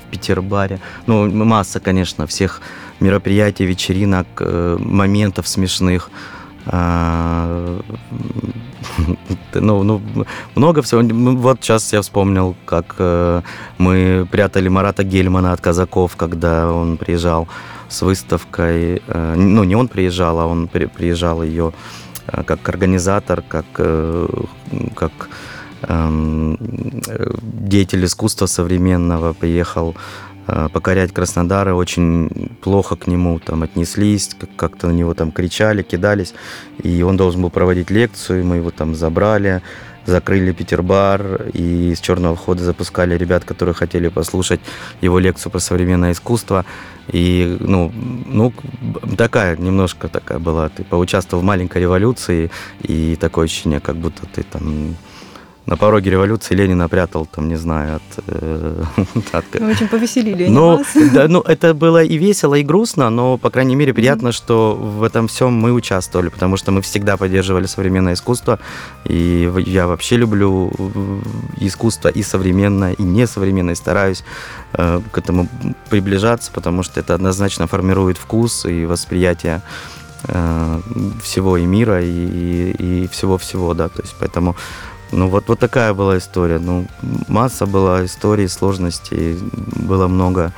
в 0.00 0.10
Петербаре. 0.10 0.80
Ну, 1.06 1.30
масса, 1.30 1.80
конечно, 1.80 2.26
всех 2.26 2.60
мероприятий, 3.00 3.64
вечеринок, 3.64 4.26
э, 4.40 4.76
моментов 4.78 5.48
смешных. 5.48 6.10
Э, 6.66 7.80
ну, 9.54 9.82
ну, 9.82 10.00
много 10.54 10.82
всего. 10.82 11.02
Вот 11.36 11.58
сейчас 11.60 11.92
я 11.92 12.00
вспомнил, 12.00 12.56
как 12.64 12.94
э, 12.98 13.42
мы 13.78 14.26
прятали 14.30 14.68
Марата 14.68 15.04
Гельмана 15.04 15.52
от 15.52 15.60
казаков, 15.60 16.16
когда 16.16 16.72
он 16.72 16.96
приезжал 16.96 17.48
с 17.88 18.02
выставкой. 18.02 19.02
Э, 19.06 19.34
ну, 19.36 19.64
не 19.64 19.76
он 19.76 19.88
приезжал, 19.88 20.38
а 20.38 20.46
он 20.46 20.68
при, 20.68 20.86
приезжал 20.86 21.42
ее 21.42 21.72
как 22.46 22.68
организатор, 22.68 23.42
как, 23.42 23.66
э, 23.78 24.28
как 24.94 25.28
эм, 25.82 26.56
деятель 27.42 28.04
искусства 28.04 28.46
современного 28.46 29.32
приехал 29.32 29.94
э, 30.46 30.68
покорять 30.72 31.12
Краснодар, 31.12 31.68
и 31.68 31.72
очень 31.72 32.50
плохо 32.60 32.96
к 32.96 33.06
нему 33.06 33.38
там 33.38 33.62
отнеслись, 33.62 34.36
как-то 34.56 34.88
на 34.88 34.92
него 34.92 35.14
там 35.14 35.32
кричали, 35.32 35.82
кидались, 35.82 36.34
и 36.82 37.02
он 37.02 37.16
должен 37.16 37.42
был 37.42 37.50
проводить 37.50 37.90
лекцию, 37.90 38.44
мы 38.44 38.56
его 38.56 38.70
там 38.70 38.94
забрали, 38.94 39.62
закрыли 40.10 40.52
Петербар 40.52 41.48
и 41.54 41.94
с 41.94 42.00
черного 42.00 42.36
входа 42.36 42.62
запускали 42.62 43.16
ребят, 43.16 43.44
которые 43.44 43.74
хотели 43.74 44.08
послушать 44.08 44.60
его 45.00 45.18
лекцию 45.18 45.52
про 45.52 45.60
современное 45.60 46.12
искусство. 46.12 46.64
И, 47.08 47.56
ну, 47.60 47.92
ну, 48.26 48.52
такая, 49.16 49.56
немножко 49.56 50.08
такая 50.08 50.38
была. 50.38 50.68
Ты 50.68 50.84
поучаствовал 50.84 51.42
в 51.42 51.46
маленькой 51.46 51.82
революции, 51.82 52.50
и 52.82 53.16
такое 53.16 53.46
ощущение, 53.46 53.80
как 53.80 53.96
будто 53.96 54.26
ты 54.26 54.42
там 54.42 54.96
на 55.66 55.76
пороге 55.76 56.10
революции 56.10 56.54
Ленина 56.54 56.88
прятал, 56.88 57.26
там, 57.26 57.48
не 57.48 57.56
знаю, 57.56 57.96
от... 57.96 58.24
Э, 58.26 58.84
от... 59.32 59.44
Очень 59.54 59.88
повеселили 59.88 60.48
ну, 60.48 60.78
вас. 60.78 60.86
Да, 61.12 61.28
ну, 61.28 61.40
это 61.40 61.74
было 61.74 62.02
и 62.02 62.16
весело, 62.16 62.54
и 62.54 62.62
грустно, 62.62 63.10
но, 63.10 63.36
по 63.36 63.50
крайней 63.50 63.76
мере, 63.76 63.92
приятно, 63.92 64.28
mm-hmm. 64.28 64.32
что 64.32 64.74
в 64.74 65.02
этом 65.02 65.28
всем 65.28 65.52
мы 65.52 65.72
участвовали, 65.72 66.28
потому 66.28 66.56
что 66.56 66.72
мы 66.72 66.80
всегда 66.80 67.16
поддерживали 67.16 67.66
современное 67.66 68.14
искусство, 68.14 68.58
и 69.04 69.52
я 69.66 69.86
вообще 69.86 70.16
люблю 70.16 70.72
э, 70.76 71.20
искусство 71.60 72.08
и 72.08 72.22
современное, 72.22 72.94
и 72.94 73.02
несовременное, 73.02 73.74
и 73.74 73.76
стараюсь 73.76 74.24
э, 74.72 75.00
к 75.12 75.18
этому 75.18 75.48
приближаться, 75.90 76.50
потому 76.52 76.82
что 76.82 77.00
это 77.00 77.14
однозначно 77.14 77.66
формирует 77.66 78.16
вкус 78.16 78.64
и 78.64 78.86
восприятие 78.86 79.60
э, 80.24 80.80
всего 81.22 81.58
и 81.58 81.66
мира, 81.66 82.02
и, 82.02 82.06
и, 82.08 83.04
и 83.04 83.08
всего-всего, 83.08 83.74
да, 83.74 83.88
то 83.88 84.02
есть 84.02 84.16
поэтому 84.18 84.56
ну 85.12 85.28
вот, 85.28 85.48
вот 85.48 85.58
такая 85.58 85.94
была 85.94 86.18
история. 86.18 86.58
Ну, 86.58 86.86
масса 87.28 87.66
была 87.66 88.04
историй, 88.04 88.48
сложностей, 88.48 89.38
было 89.88 90.08
много 90.08 90.52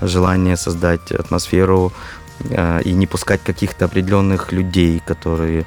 желания 0.00 0.56
создать 0.56 1.12
атмосферу 1.12 1.92
э, 2.40 2.82
и 2.82 2.92
не 2.92 3.06
пускать 3.06 3.42
каких-то 3.42 3.84
определенных 3.84 4.52
людей, 4.52 5.02
которые 5.06 5.66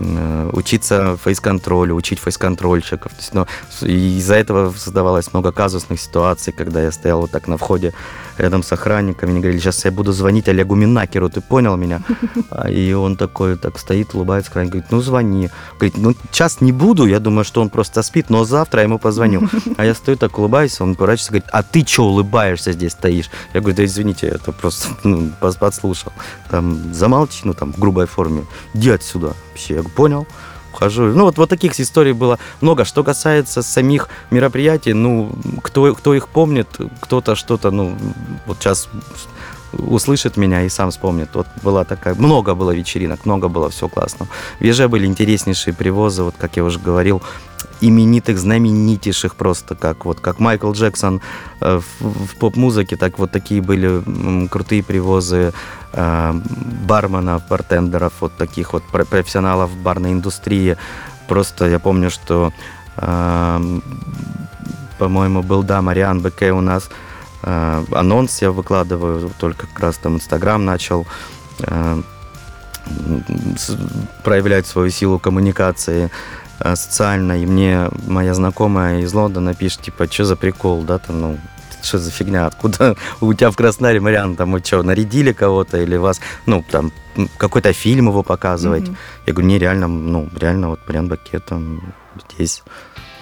Э, 0.00 0.50
учиться 0.52 1.16
фейс-контролю, 1.22 1.94
учить 1.94 2.18
фейс-контрольщиков. 2.18 3.12
Есть, 3.18 3.34
ну, 3.34 3.46
из-за 3.82 4.34
этого 4.34 4.72
создавалось 4.76 5.32
много 5.32 5.52
казусных 5.52 6.00
ситуаций, 6.00 6.52
когда 6.52 6.82
я 6.82 6.92
стоял 6.92 7.20
вот 7.20 7.30
так 7.30 7.48
на 7.48 7.56
входе 7.56 7.92
рядом 8.38 8.62
с 8.62 8.72
охранниками, 8.72 9.30
они 9.30 9.40
говорили, 9.40 9.60
сейчас 9.60 9.84
я 9.84 9.90
буду 9.90 10.12
звонить 10.12 10.48
Олегу 10.48 10.74
Минакеру, 10.74 11.28
ты 11.28 11.40
понял 11.40 11.76
меня? 11.76 12.02
А, 12.50 12.70
и 12.70 12.92
он 12.92 13.16
такой 13.16 13.56
так 13.56 13.78
стоит, 13.78 14.14
улыбается, 14.14 14.50
охранник 14.50 14.72
говорит, 14.72 14.90
ну 14.92 15.00
звони. 15.00 15.50
Говорит, 15.74 15.96
ну 15.96 16.14
сейчас 16.30 16.60
не 16.60 16.72
буду, 16.72 17.06
я 17.06 17.18
думаю, 17.18 17.44
что 17.44 17.60
он 17.60 17.68
просто 17.68 18.02
спит, 18.02 18.30
но 18.30 18.44
завтра 18.44 18.80
я 18.80 18.84
ему 18.84 18.98
позвоню. 18.98 19.48
А 19.76 19.84
я 19.84 19.94
стою 19.94 20.16
так, 20.16 20.38
улыбаюсь, 20.38 20.80
он 20.80 20.94
поворачивается, 20.94 21.32
говорит, 21.32 21.48
а 21.52 21.62
ты 21.62 21.84
что 21.86 22.06
улыбаешься 22.06 22.72
здесь 22.72 22.92
стоишь? 22.92 23.30
Я 23.54 23.60
говорю, 23.60 23.76
да 23.76 23.84
извините, 23.84 24.26
это 24.28 24.52
просто 24.52 24.88
ну, 25.04 25.30
подслушал. 25.40 26.12
Там 26.50 26.94
замолчи, 26.94 27.40
ну 27.44 27.54
там 27.54 27.72
в 27.72 27.78
грубой 27.78 28.06
форме, 28.06 28.44
иди 28.74 28.90
отсюда. 28.90 29.34
Вообще, 29.50 29.74
я 29.74 29.82
понял. 29.82 30.26
Хожу. 30.74 31.04
Ну, 31.04 31.24
вот, 31.24 31.38
вот 31.38 31.48
таких 31.48 31.78
историй 31.80 32.12
было 32.12 32.38
много. 32.60 32.84
Что 32.84 33.04
касается 33.04 33.62
самих 33.62 34.08
мероприятий, 34.30 34.92
ну, 34.92 35.32
кто, 35.62 35.94
кто 35.94 36.14
их 36.14 36.28
помнит, 36.28 36.68
кто-то 37.00 37.34
что-то, 37.34 37.70
ну, 37.70 37.96
вот 38.46 38.58
сейчас 38.60 38.88
услышит 39.78 40.36
меня 40.36 40.62
и 40.62 40.68
сам 40.68 40.90
вспомнит. 40.90 41.30
Вот 41.34 41.46
была 41.62 41.84
такая, 41.84 42.14
много 42.14 42.54
было 42.54 42.70
вечеринок, 42.70 43.24
много 43.24 43.48
было 43.48 43.70
все 43.70 43.88
классно. 43.88 44.26
В 44.60 44.64
Еже 44.64 44.88
были 44.88 45.06
интереснейшие 45.06 45.74
привозы, 45.74 46.22
вот 46.22 46.34
как 46.38 46.56
я 46.56 46.64
уже 46.64 46.78
говорил, 46.78 47.22
именитых, 47.80 48.38
знаменитейших 48.38 49.34
просто, 49.34 49.74
как 49.74 50.04
вот 50.04 50.20
как 50.20 50.38
Майкл 50.40 50.72
Джексон 50.72 51.20
э, 51.60 51.80
в, 52.00 52.26
в 52.26 52.36
поп-музыке, 52.36 52.96
так 52.96 53.18
вот 53.18 53.30
такие 53.30 53.60
были 53.60 54.48
крутые 54.48 54.82
привозы 54.82 55.52
э, 55.92 56.32
барменов, 56.86 57.46
бартендеров, 57.48 58.12
вот 58.20 58.36
таких 58.36 58.72
вот 58.72 58.82
профессионалов 58.84 59.74
барной 59.76 60.12
индустрии. 60.12 60.76
Просто 61.28 61.66
я 61.66 61.78
помню, 61.78 62.10
что, 62.10 62.52
э, 62.96 63.80
по-моему, 64.98 65.42
был, 65.42 65.62
да, 65.62 65.82
Мариан 65.82 66.20
Беке 66.20 66.52
у 66.52 66.60
нас 66.60 66.90
э, 67.42 67.84
анонс 67.92 68.42
я 68.42 68.50
выкладываю, 68.50 69.30
только 69.38 69.66
как 69.66 69.80
раз 69.80 69.96
там 69.96 70.16
Инстаграм 70.16 70.64
начал 70.64 71.06
э, 71.60 72.02
проявлять 74.22 74.66
свою 74.66 74.90
силу 74.90 75.18
коммуникации 75.18 76.10
социально, 76.58 77.42
и 77.42 77.46
мне 77.46 77.88
моя 78.06 78.34
знакомая 78.34 79.00
из 79.00 79.12
Лондона 79.12 79.54
пишет, 79.54 79.82
типа, 79.82 80.06
что 80.10 80.24
за 80.24 80.36
прикол, 80.36 80.82
да, 80.82 80.98
там, 80.98 81.20
ну, 81.20 81.38
что 81.82 81.98
за 81.98 82.10
фигня, 82.10 82.46
откуда 82.46 82.96
у 83.20 83.32
тебя 83.34 83.50
в 83.50 83.56
Краснодаре, 83.56 84.00
Мариан, 84.00 84.36
там, 84.36 84.52
вы 84.52 84.60
что, 84.60 84.82
нарядили 84.82 85.32
кого-то 85.32 85.78
или 85.78 85.96
вас, 85.96 86.20
ну, 86.46 86.64
там, 86.70 86.92
какой-то 87.36 87.72
фильм 87.72 88.08
его 88.08 88.22
показывать? 88.22 88.84
Mm-hmm. 88.84 88.96
Я 89.26 89.32
говорю, 89.32 89.48
не, 89.48 89.58
реально, 89.58 89.88
ну, 89.88 90.28
реально, 90.36 90.68
вот 90.68 90.80
Мариан 90.86 91.08
Бакет 91.08 91.44
там 91.46 91.94
здесь 92.34 92.62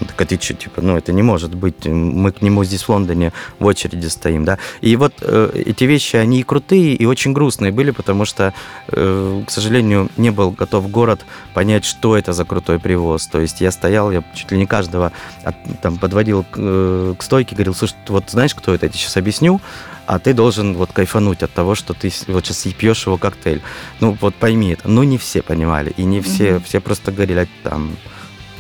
так 0.00 0.20
а 0.20 0.24
ты 0.24 0.38
что, 0.40 0.55
типа, 0.55 0.81
ну 0.81 0.96
это 0.96 1.12
не 1.12 1.22
может 1.22 1.55
быть, 1.55 1.87
мы 1.87 2.33
к 2.33 2.42
нему 2.42 2.64
здесь 2.64 2.83
в 2.83 2.88
Лондоне 2.88 3.33
в 3.59 3.66
очереди 3.66 4.07
стоим, 4.07 4.44
да. 4.44 4.59
И 4.81 4.96
вот 4.96 5.14
э, 5.20 5.50
эти 5.66 5.85
вещи, 5.85 6.16
они 6.16 6.40
и 6.40 6.42
крутые, 6.42 6.94
и 6.94 7.05
очень 7.07 7.33
грустные 7.33 7.72
были, 7.72 7.90
потому 7.90 8.24
что, 8.24 8.52
э, 8.88 9.42
к 9.46 9.50
сожалению, 9.50 10.09
не 10.16 10.31
был 10.31 10.50
готов 10.50 10.90
город 10.90 11.24
понять, 11.55 11.85
что 11.85 12.16
это 12.16 12.33
за 12.33 12.44
крутой 12.44 12.78
привоз. 12.78 13.26
То 13.26 13.40
есть 13.40 13.61
я 13.61 13.70
стоял, 13.70 14.11
я 14.11 14.24
чуть 14.35 14.50
ли 14.50 14.59
не 14.59 14.66
каждого 14.66 15.12
от, 15.44 15.55
там 15.81 15.98
подводил 15.98 16.44
к, 16.44 16.57
э, 16.57 17.14
к 17.18 17.22
стойке, 17.22 17.55
говорил, 17.55 17.74
слушай, 17.74 17.96
вот 18.09 18.31
знаешь, 18.31 18.55
кто 18.55 18.74
это, 18.74 18.87
я 18.87 18.90
тебе 18.90 19.00
сейчас 19.00 19.16
объясню, 19.16 19.61
а 20.07 20.18
ты 20.18 20.35
должен 20.35 20.74
вот 20.74 20.92
кайфануть 20.92 21.42
от 21.42 21.52
того, 21.52 21.74
что 21.74 21.94
ты 21.94 22.12
вот 22.28 22.46
сейчас 22.46 22.72
пьешь 22.74 23.07
его 23.07 23.16
коктейль. 23.18 23.62
Ну 24.00 24.16
вот 24.20 24.35
пойми 24.35 24.72
это. 24.72 24.88
Ну 24.88 25.02
не 25.05 25.18
все 25.18 25.42
понимали, 25.42 25.92
и 25.96 26.05
не 26.05 26.20
все, 26.20 26.48
mm-hmm. 26.48 26.64
все 26.64 26.81
просто 26.81 27.12
говорили, 27.12 27.40
а, 27.40 27.68
там, 27.68 27.96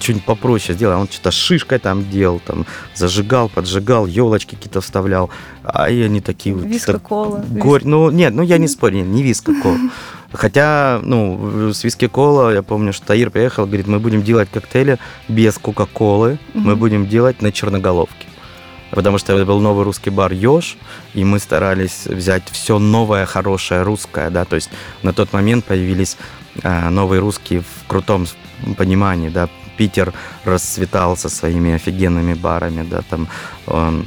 что-нибудь 0.02 0.24
попроще 0.24 0.74
сделал. 0.74 0.96
А 0.96 1.00
он 1.00 1.08
что-то 1.08 1.30
шишкой 1.30 1.78
там 1.78 2.08
делал, 2.10 2.40
там 2.40 2.66
зажигал, 2.94 3.48
поджигал, 3.48 4.06
елочки 4.06 4.54
какие-то 4.54 4.80
вставлял. 4.80 5.30
А 5.64 5.90
и 5.90 6.02
они 6.02 6.20
такие... 6.20 6.54
Виска-кола. 6.54 7.44
Горь... 7.48 7.82
Ну, 7.84 8.10
нет, 8.10 8.34
ну 8.34 8.42
я 8.42 8.58
не 8.58 8.68
спорю, 8.68 8.96
нет, 8.96 9.06
не 9.06 9.22
виска-кола. 9.22 9.78
Хотя, 10.32 11.00
ну, 11.02 11.72
с 11.72 11.84
виски-кола, 11.84 12.54
я 12.54 12.62
помню, 12.62 12.92
что 12.92 13.06
Таир 13.06 13.30
приехал, 13.30 13.66
говорит, 13.66 13.86
мы 13.86 13.98
будем 13.98 14.22
делать 14.22 14.48
коктейли 14.50 14.98
без 15.28 15.58
кока-колы, 15.58 16.38
мы 16.54 16.74
будем 16.74 17.06
делать 17.06 17.42
на 17.42 17.52
черноголовке. 17.52 18.26
Потому 18.90 19.18
что 19.18 19.34
это 19.34 19.44
был 19.44 19.60
новый 19.60 19.84
русский 19.84 20.10
бар 20.10 20.32
Ёж, 20.32 20.76
и 21.14 21.24
мы 21.24 21.38
старались 21.38 22.06
взять 22.06 22.48
все 22.50 22.78
новое, 22.78 23.24
хорошее, 23.26 23.82
русское, 23.82 24.30
да, 24.30 24.44
то 24.44 24.56
есть 24.56 24.70
на 25.02 25.12
тот 25.12 25.32
момент 25.32 25.64
появились 25.64 26.18
а, 26.62 26.90
новые 26.90 27.20
русские 27.20 27.60
в 27.60 27.86
крутом 27.86 28.26
понимании, 28.76 29.30
да, 29.30 29.48
Питер 29.82 30.14
расцветал 30.44 31.16
со 31.16 31.28
своими 31.28 31.72
офигенными 31.72 32.34
барами, 32.34 32.86
да, 32.88 33.00
там 33.10 33.26
э, 33.66 34.02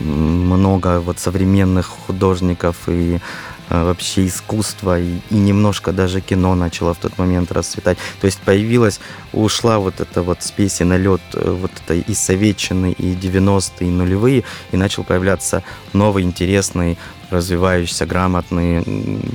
много 0.00 1.00
вот 1.00 1.18
современных 1.18 1.86
художников 2.06 2.88
и 2.88 3.18
э, 3.68 3.84
вообще 3.84 4.26
искусство 4.26 4.98
и, 4.98 5.18
и 5.28 5.34
немножко 5.34 5.92
даже 5.92 6.22
кино 6.22 6.54
начало 6.54 6.94
в 6.94 6.96
тот 6.96 7.18
момент 7.18 7.52
расцветать. 7.52 7.98
То 8.22 8.24
есть 8.24 8.38
появилась, 8.38 8.98
ушла 9.34 9.78
вот 9.78 10.00
эта 10.00 10.22
вот 10.22 10.42
спесь 10.42 10.80
и 10.80 10.84
налет 10.84 11.20
э, 11.34 11.50
вот 11.50 11.72
это 11.84 11.92
и 11.92 12.14
советчины, 12.14 12.92
и 12.92 13.14
90-е, 13.14 13.88
и 13.88 13.90
нулевые, 13.90 14.44
и 14.72 14.78
начал 14.78 15.04
появляться 15.04 15.62
новый 15.92 16.24
интересный 16.24 16.96
развивающийся, 17.30 18.06
грамотный 18.06 18.82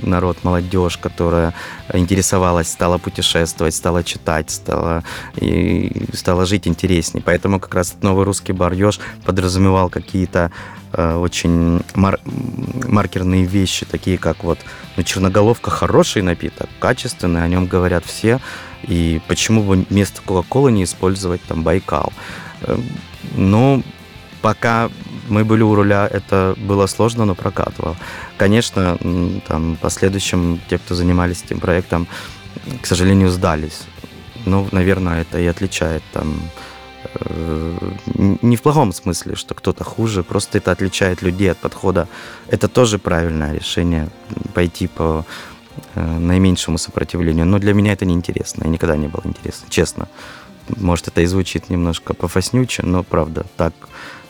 народ, 0.01 0.43
молодежь, 0.43 0.97
которая 0.97 1.53
интересовалась, 1.93 2.71
стала 2.71 2.97
путешествовать, 2.97 3.75
стала 3.75 4.03
читать, 4.03 4.49
стала, 4.49 5.03
и 5.35 6.05
стала 6.13 6.45
жить 6.45 6.67
интереснее. 6.67 7.23
Поэтому 7.23 7.59
как 7.59 7.75
раз 7.75 7.95
новый 8.01 8.25
русский 8.25 8.53
бар 8.53 8.73
Ёж 8.73 8.99
подразумевал 9.25 9.89
какие-то 9.89 10.51
э, 10.91 11.15
очень 11.15 11.81
мар- 11.95 12.19
маркерные 12.25 13.45
вещи, 13.45 13.85
такие 13.85 14.17
как 14.17 14.43
вот 14.43 14.59
ну, 14.97 15.03
черноголовка 15.03 15.71
хороший 15.71 16.21
напиток, 16.21 16.69
качественный, 16.79 17.43
о 17.43 17.47
нем 17.47 17.67
говорят 17.67 18.05
все. 18.05 18.39
И 18.83 19.21
почему 19.27 19.63
бы 19.63 19.85
вместо 19.89 20.21
Кока-Колы 20.21 20.71
не 20.71 20.83
использовать 20.83 21.41
там 21.43 21.63
Байкал? 21.63 22.11
Э, 22.61 22.77
ну, 23.35 23.83
пока 24.41 24.89
мы 25.29 25.45
были 25.45 25.61
у 25.61 25.75
руля, 25.75 26.07
это 26.11 26.55
было 26.57 26.87
сложно, 26.87 27.25
но 27.25 27.35
прокатывало. 27.35 27.95
Конечно, 28.37 28.97
там, 29.47 29.75
в 29.75 29.79
последующем 29.79 30.59
те, 30.69 30.77
кто 30.77 30.95
занимались 30.95 31.43
этим 31.43 31.59
проектом, 31.59 32.07
к 32.81 32.85
сожалению, 32.85 33.29
сдались. 33.29 33.81
Ну, 34.45 34.67
наверное, 34.71 35.21
это 35.21 35.39
и 35.39 35.45
отличает 35.45 36.03
там 36.11 36.35
э, 37.15 37.77
не 38.41 38.55
в 38.55 38.61
плохом 38.61 38.91
смысле, 38.91 39.35
что 39.35 39.53
кто-то 39.53 39.83
хуже, 39.83 40.23
просто 40.23 40.57
это 40.57 40.71
отличает 40.71 41.21
людей 41.21 41.51
от 41.51 41.57
подхода. 41.57 42.07
Это 42.49 42.67
тоже 42.67 42.99
правильное 42.99 43.53
решение, 43.53 44.09
пойти 44.53 44.87
по 44.87 45.25
э, 45.95 46.17
наименьшему 46.19 46.77
сопротивлению. 46.77 47.45
Но 47.45 47.59
для 47.59 47.73
меня 47.73 47.93
это 47.93 48.05
не 48.05 48.13
интересно, 48.13 48.65
и 48.65 48.69
никогда 48.69 48.97
не 48.97 49.07
было 49.07 49.21
интересно, 49.23 49.67
честно. 49.69 50.07
Может, 50.77 51.07
это 51.07 51.21
и 51.21 51.25
звучит 51.25 51.69
немножко 51.69 52.13
пофаснюче, 52.13 52.83
но 52.83 53.03
правда, 53.03 53.45
так 53.57 53.73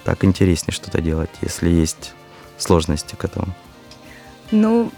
так 0.04 0.24
интереснее 0.24 0.74
что-то 0.74 1.02
делать, 1.02 1.32
если 1.42 1.70
есть 1.70 2.13
сложности 2.58 3.16
к 3.16 3.26
этому. 3.26 3.48
Ну, 4.52 4.92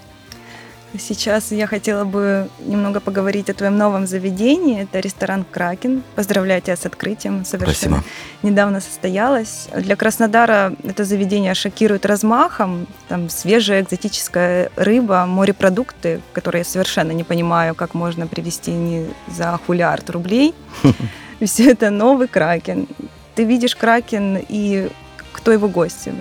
сейчас 0.99 1.51
я 1.51 1.67
хотела 1.67 2.03
бы 2.03 2.49
немного 2.59 2.99
поговорить 2.99 3.49
о 3.49 3.53
твоем 3.53 3.77
новом 3.77 4.07
заведении. 4.07 4.83
Это 4.83 4.99
ресторан 4.99 5.45
«Кракен». 5.49 6.03
Поздравляю 6.15 6.61
тебя 6.61 6.75
с 6.75 6.85
открытием. 6.85 7.45
Совершенно 7.45 7.97
Спасибо. 7.97 8.03
недавно 8.43 8.81
состоялось. 8.81 9.67
Для 9.75 9.95
Краснодара 9.95 10.73
это 10.83 11.03
заведение 11.03 11.53
шокирует 11.53 12.05
размахом. 12.05 12.87
Там 13.07 13.29
свежая 13.29 13.81
экзотическая 13.81 14.71
рыба, 14.75 15.25
морепродукты, 15.25 16.21
которые 16.33 16.61
я 16.61 16.65
совершенно 16.65 17.11
не 17.11 17.23
понимаю, 17.23 17.75
как 17.75 17.93
можно 17.93 18.27
привезти 18.27 18.71
не 18.71 19.07
за 19.27 19.59
хулиард 19.65 20.09
рублей. 20.09 20.53
Все 21.41 21.71
это 21.71 21.89
новый 21.89 22.27
«Кракен» 22.27 22.87
ты 23.35 23.43
видишь 23.43 23.75
Кракен 23.75 24.39
и 24.49 24.89
кто 25.33 25.51
его 25.51 25.67
гости? 25.67 26.13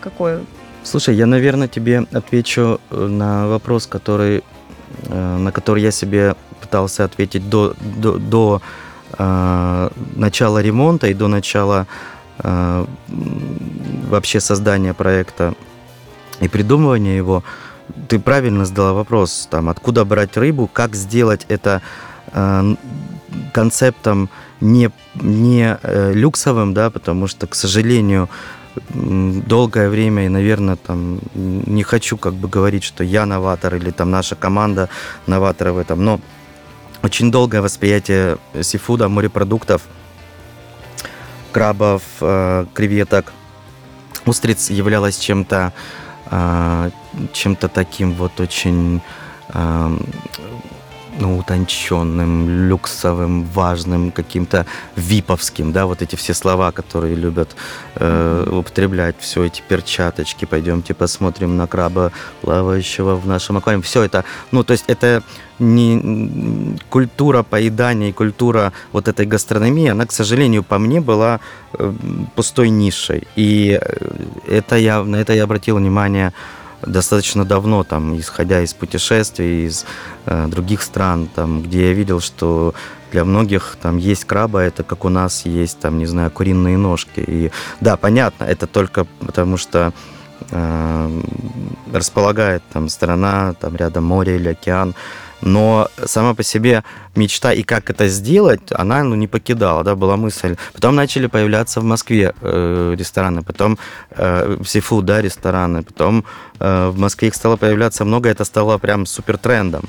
Какой? 0.00 0.40
Слушай, 0.82 1.14
я, 1.16 1.26
наверное, 1.26 1.68
тебе 1.68 2.06
отвечу 2.12 2.80
э, 2.90 3.06
на 3.06 3.48
вопрос, 3.48 3.86
который, 3.86 4.42
э, 5.04 5.36
на 5.36 5.50
который 5.52 5.82
я 5.82 5.90
себе 5.90 6.34
пытался 6.60 7.04
ответить 7.04 7.48
до, 7.48 7.74
до, 7.80 8.18
до 8.18 8.62
э, 9.18 9.90
начала 10.16 10.62
ремонта 10.62 11.08
и 11.08 11.14
до 11.14 11.28
начала 11.28 11.86
э, 12.38 12.86
вообще 14.08 14.40
создания 14.40 14.94
проекта 14.94 15.54
и 16.40 16.48
придумывания 16.48 17.16
его. 17.16 17.42
Ты 18.08 18.18
правильно 18.18 18.64
задала 18.64 18.92
вопрос, 18.92 19.48
там, 19.50 19.68
откуда 19.68 20.04
брать 20.04 20.36
рыбу, 20.36 20.68
как 20.72 20.94
сделать 20.94 21.46
это 21.48 21.82
э, 22.32 22.76
концептом 23.56 24.28
не, 24.60 24.90
не 25.14 25.78
э, 25.82 26.12
люксовым, 26.12 26.74
да, 26.74 26.90
потому 26.90 27.26
что, 27.26 27.46
к 27.46 27.54
сожалению, 27.54 28.28
долгое 28.94 29.88
время, 29.88 30.26
и, 30.26 30.28
наверное, 30.28 30.76
там 30.76 31.20
не 31.34 31.82
хочу 31.82 32.18
как 32.18 32.34
бы 32.34 32.48
говорить, 32.48 32.84
что 32.84 33.02
я 33.02 33.24
новатор 33.24 33.74
или 33.76 33.90
там 33.90 34.10
наша 34.10 34.36
команда 34.36 34.90
новатора 35.26 35.72
в 35.72 35.78
этом, 35.78 36.04
но 36.04 36.20
очень 37.02 37.30
долгое 37.30 37.62
восприятие 37.62 38.36
сифуда, 38.60 39.08
морепродуктов, 39.08 39.80
крабов, 41.52 42.02
э, 42.20 42.66
креветок, 42.74 43.32
устриц 44.26 44.68
являлось 44.68 45.18
чем-то 45.18 45.72
э, 46.30 46.90
чем-то 47.32 47.68
таким 47.68 48.12
вот 48.12 48.38
очень 48.40 49.00
ну, 51.18 51.38
утонченным, 51.38 52.68
люксовым, 52.68 53.44
важным, 53.44 54.10
каким-то 54.10 54.66
виповским, 54.96 55.72
да, 55.72 55.86
вот 55.86 56.02
эти 56.02 56.16
все 56.16 56.34
слова, 56.34 56.72
которые 56.72 57.14
любят 57.14 57.56
э, 57.94 58.48
употреблять, 58.50 59.16
все 59.18 59.44
эти 59.44 59.62
перчаточки, 59.66 60.44
пойдемте 60.44 60.94
посмотрим 60.94 61.56
на 61.56 61.66
краба, 61.66 62.12
плавающего 62.42 63.16
в 63.16 63.26
нашем 63.26 63.56
аквариуме, 63.56 63.82
все 63.82 64.02
это, 64.02 64.24
ну, 64.50 64.64
то 64.64 64.72
есть 64.72 64.84
это 64.88 65.22
не 65.58 66.76
культура 66.90 67.42
поедания 67.42 68.10
и 68.10 68.12
культура 68.12 68.72
вот 68.92 69.08
этой 69.08 69.26
гастрономии, 69.26 69.88
она, 69.88 70.06
к 70.06 70.12
сожалению, 70.12 70.62
по 70.62 70.78
мне 70.78 71.00
была 71.00 71.40
э, 71.72 71.92
пустой 72.34 72.68
нишей. 72.68 73.26
И 73.36 73.80
это 74.46 74.76
я, 74.76 75.02
на 75.02 75.16
это 75.16 75.32
я 75.32 75.44
обратил 75.44 75.76
внимание 75.76 76.32
достаточно 76.82 77.44
давно, 77.44 77.84
там, 77.84 78.18
исходя 78.18 78.62
из 78.62 78.74
путешествий, 78.74 79.66
из 79.66 79.84
э, 80.26 80.46
других 80.48 80.82
стран, 80.82 81.28
там, 81.34 81.62
где 81.62 81.88
я 81.88 81.92
видел, 81.92 82.20
что 82.20 82.74
для 83.12 83.24
многих 83.24 83.76
там 83.80 83.96
есть 83.96 84.24
краба, 84.24 84.60
это 84.60 84.82
как 84.82 85.04
у 85.04 85.08
нас 85.08 85.46
есть, 85.46 85.78
там, 85.78 85.98
не 85.98 86.06
знаю, 86.06 86.30
куриные 86.30 86.76
ножки. 86.76 87.20
И 87.26 87.50
да, 87.80 87.96
понятно, 87.96 88.44
это 88.44 88.66
только 88.66 89.06
потому 89.20 89.56
что 89.56 89.92
э, 90.50 91.22
располагает 91.92 92.62
там 92.72 92.88
страна, 92.88 93.54
там 93.54 93.76
рядом 93.76 94.04
море 94.04 94.36
или 94.36 94.48
океан, 94.48 94.94
но 95.40 95.88
сама 96.04 96.34
по 96.34 96.42
себе 96.42 96.82
мечта 97.14 97.52
и 97.52 97.62
как 97.62 97.90
это 97.90 98.08
сделать, 98.08 98.60
она 98.70 99.02
ну, 99.04 99.14
не 99.14 99.26
покидала, 99.26 99.84
да, 99.84 99.94
была 99.94 100.16
мысль. 100.16 100.56
Потом 100.72 100.94
начали 100.94 101.26
появляться 101.26 101.80
в 101.80 101.84
Москве 101.84 102.34
э, 102.40 102.94
рестораны, 102.98 103.42
потом 103.42 103.78
э, 104.10 104.58
сифуд, 104.64 105.04
да, 105.04 105.22
рестораны, 105.22 105.82
потом 105.82 106.24
э, 106.58 106.88
в 106.88 106.98
Москве 106.98 107.28
их 107.28 107.34
стало 107.34 107.56
появляться 107.56 108.04
много, 108.04 108.28
это 108.28 108.44
стало 108.44 108.78
прям 108.78 109.06
супер 109.06 109.38
трендом. 109.38 109.84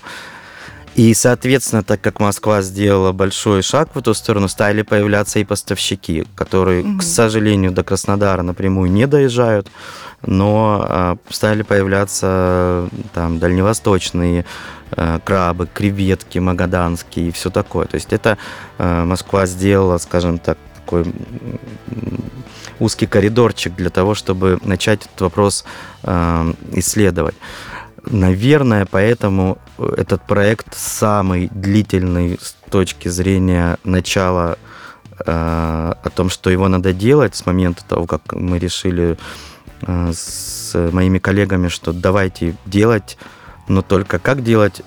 И, 0.98 1.14
соответственно, 1.14 1.84
так 1.84 2.02
как 2.02 2.20
Москва 2.20 2.62
сделала 2.62 3.14
большой 3.14 3.62
шаг 3.62 3.96
в 3.96 4.00
эту 4.00 4.14
сторону, 4.14 4.48
стали 4.50 4.82
появляться 4.82 5.40
и 5.40 5.46
поставщики, 5.46 6.26
которые, 6.36 6.84
mm-hmm. 6.84 6.98
к 6.98 7.04
сожалению, 7.04 7.72
до 7.72 7.84
Краснодара 7.84 8.42
напрямую 8.42 8.92
не 8.92 9.08
доезжают, 9.08 9.72
но 10.26 10.86
э, 10.90 11.16
стали 11.30 11.62
появляться 11.62 12.90
там 13.14 13.40
дальневосточные 13.40 14.44
Э, 14.92 15.20
крабы, 15.24 15.68
креветки 15.68 16.40
магаданские 16.40 17.28
и 17.28 17.32
все 17.32 17.50
такое. 17.50 17.88
То 17.88 17.96
есть 17.96 18.14
это 18.14 18.38
э, 18.78 19.04
Москва 19.04 19.46
сделала, 19.46 19.98
скажем 19.98 20.40
так, 20.40 20.58
такой 20.76 21.14
узкий 22.80 23.06
коридорчик 23.06 23.76
для 23.76 23.90
того, 23.90 24.16
чтобы 24.16 24.60
начать 24.64 25.06
этот 25.06 25.20
вопрос 25.20 25.66
э, 26.04 26.54
исследовать. 26.72 27.36
Наверное, 28.10 28.86
поэтому 28.90 29.58
этот 29.78 30.22
проект 30.24 30.76
самый 30.76 31.50
длительный 31.52 32.38
с 32.42 32.56
точки 32.70 33.08
зрения 33.10 33.78
начала 33.84 34.58
о 35.26 36.10
том, 36.16 36.30
что 36.30 36.50
его 36.50 36.68
надо 36.68 36.94
делать 36.94 37.36
с 37.36 37.46
момента 37.46 37.84
того, 37.86 38.06
как 38.06 38.34
мы 38.34 38.60
решили 38.60 39.18
с 39.82 40.74
моими 40.92 41.20
коллегами, 41.20 41.68
что 41.70 41.92
давайте 41.92 42.56
делать 42.66 43.18
но 43.68 43.82
только 43.82 44.20
как 44.20 44.44
делать, 44.44 44.82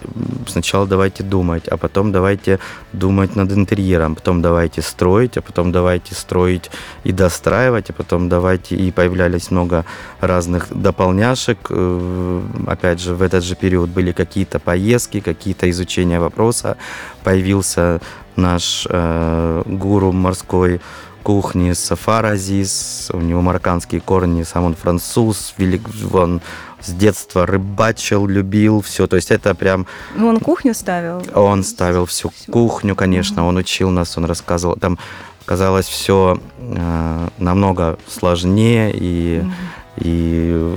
сначала 0.47 0.87
давайте 0.87 1.23
думать, 1.23 1.69
а 1.69 1.77
потом 1.77 2.13
давайте 2.13 2.59
думать 2.93 3.37
над 3.37 3.53
интерьером, 3.53 4.15
потом 4.15 4.43
давайте 4.43 4.83
строить, 4.83 5.37
а 5.37 5.43
потом 5.43 5.73
давайте 5.73 6.15
строить 6.15 6.71
и 7.05 7.13
достраивать, 7.13 7.91
а 7.91 7.93
потом 7.93 8.29
давайте, 8.29 8.77
и 8.77 8.91
появлялись 8.91 9.51
много 9.51 9.85
разных 10.21 10.69
дополняшек. 10.71 11.59
Э, 11.71 12.43
опять 12.67 13.01
же, 13.01 13.15
в 13.15 13.23
этот 13.23 13.45
же 13.45 13.55
период 13.55 13.91
были 13.91 14.13
какие-то 14.13 14.59
поездки, 14.59 15.21
какие-то 15.21 15.69
изучения 15.71 16.21
вопроса. 16.21 16.77
Появился 17.23 18.01
наш 18.37 18.87
э, 18.89 19.63
гуру 19.67 20.13
морской 20.13 20.81
кухни 21.23 21.73
Сафар 21.73 22.27
Азиз, 22.27 23.11
у 23.13 23.21
него 23.21 23.43
марокканские 23.43 24.01
корни, 24.01 24.43
сам 24.43 24.65
он 24.65 24.75
француз, 24.75 25.55
велик, 25.59 25.83
он 26.13 26.41
с 26.83 26.91
детства 26.91 27.47
рыбачил, 27.47 28.27
любил 28.27 28.81
все. 28.81 29.07
То 29.07 29.17
есть 29.17 29.31
это 29.31 29.55
прям... 29.55 29.87
Ну, 30.15 30.29
он 30.29 30.41
кухню 30.41 30.75
ставил? 30.75 31.23
Он 31.35 31.63
ставил 31.63 32.07
всю, 32.07 32.31
всю. 32.31 32.51
кухню, 32.53 32.95
конечно. 32.95 33.43
Угу. 33.43 33.49
Он 33.49 33.57
учил 33.57 33.91
нас, 33.91 34.17
он 34.17 34.25
рассказывал. 34.25 34.77
Там 34.77 34.99
казалось 35.45 35.87
все 35.87 36.41
э, 36.59 37.29
намного 37.39 37.99
сложнее 38.07 38.93
и... 38.95 39.41
Угу 39.43 39.53
и 40.01 40.77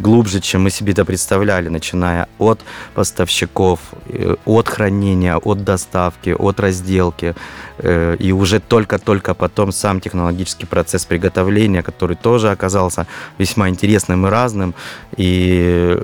глубже, 0.00 0.40
чем 0.40 0.62
мы 0.62 0.70
себе 0.70 0.92
это 0.92 1.04
представляли, 1.04 1.68
начиная 1.68 2.26
от 2.38 2.60
поставщиков, 2.94 3.80
э, 4.06 4.36
от 4.44 4.68
хранения, 4.68 5.36
от 5.36 5.64
доставки, 5.64 6.30
от 6.30 6.60
разделки, 6.60 7.34
э, 7.78 8.16
и 8.18 8.32
уже 8.32 8.60
только-только 8.60 9.34
потом 9.34 9.72
сам 9.72 10.00
технологический 10.00 10.66
процесс 10.66 11.04
приготовления, 11.04 11.82
который 11.82 12.16
тоже 12.16 12.50
оказался 12.50 13.06
весьма 13.38 13.68
интересным 13.68 14.26
и 14.26 14.30
разным, 14.30 14.74
и 15.16 15.96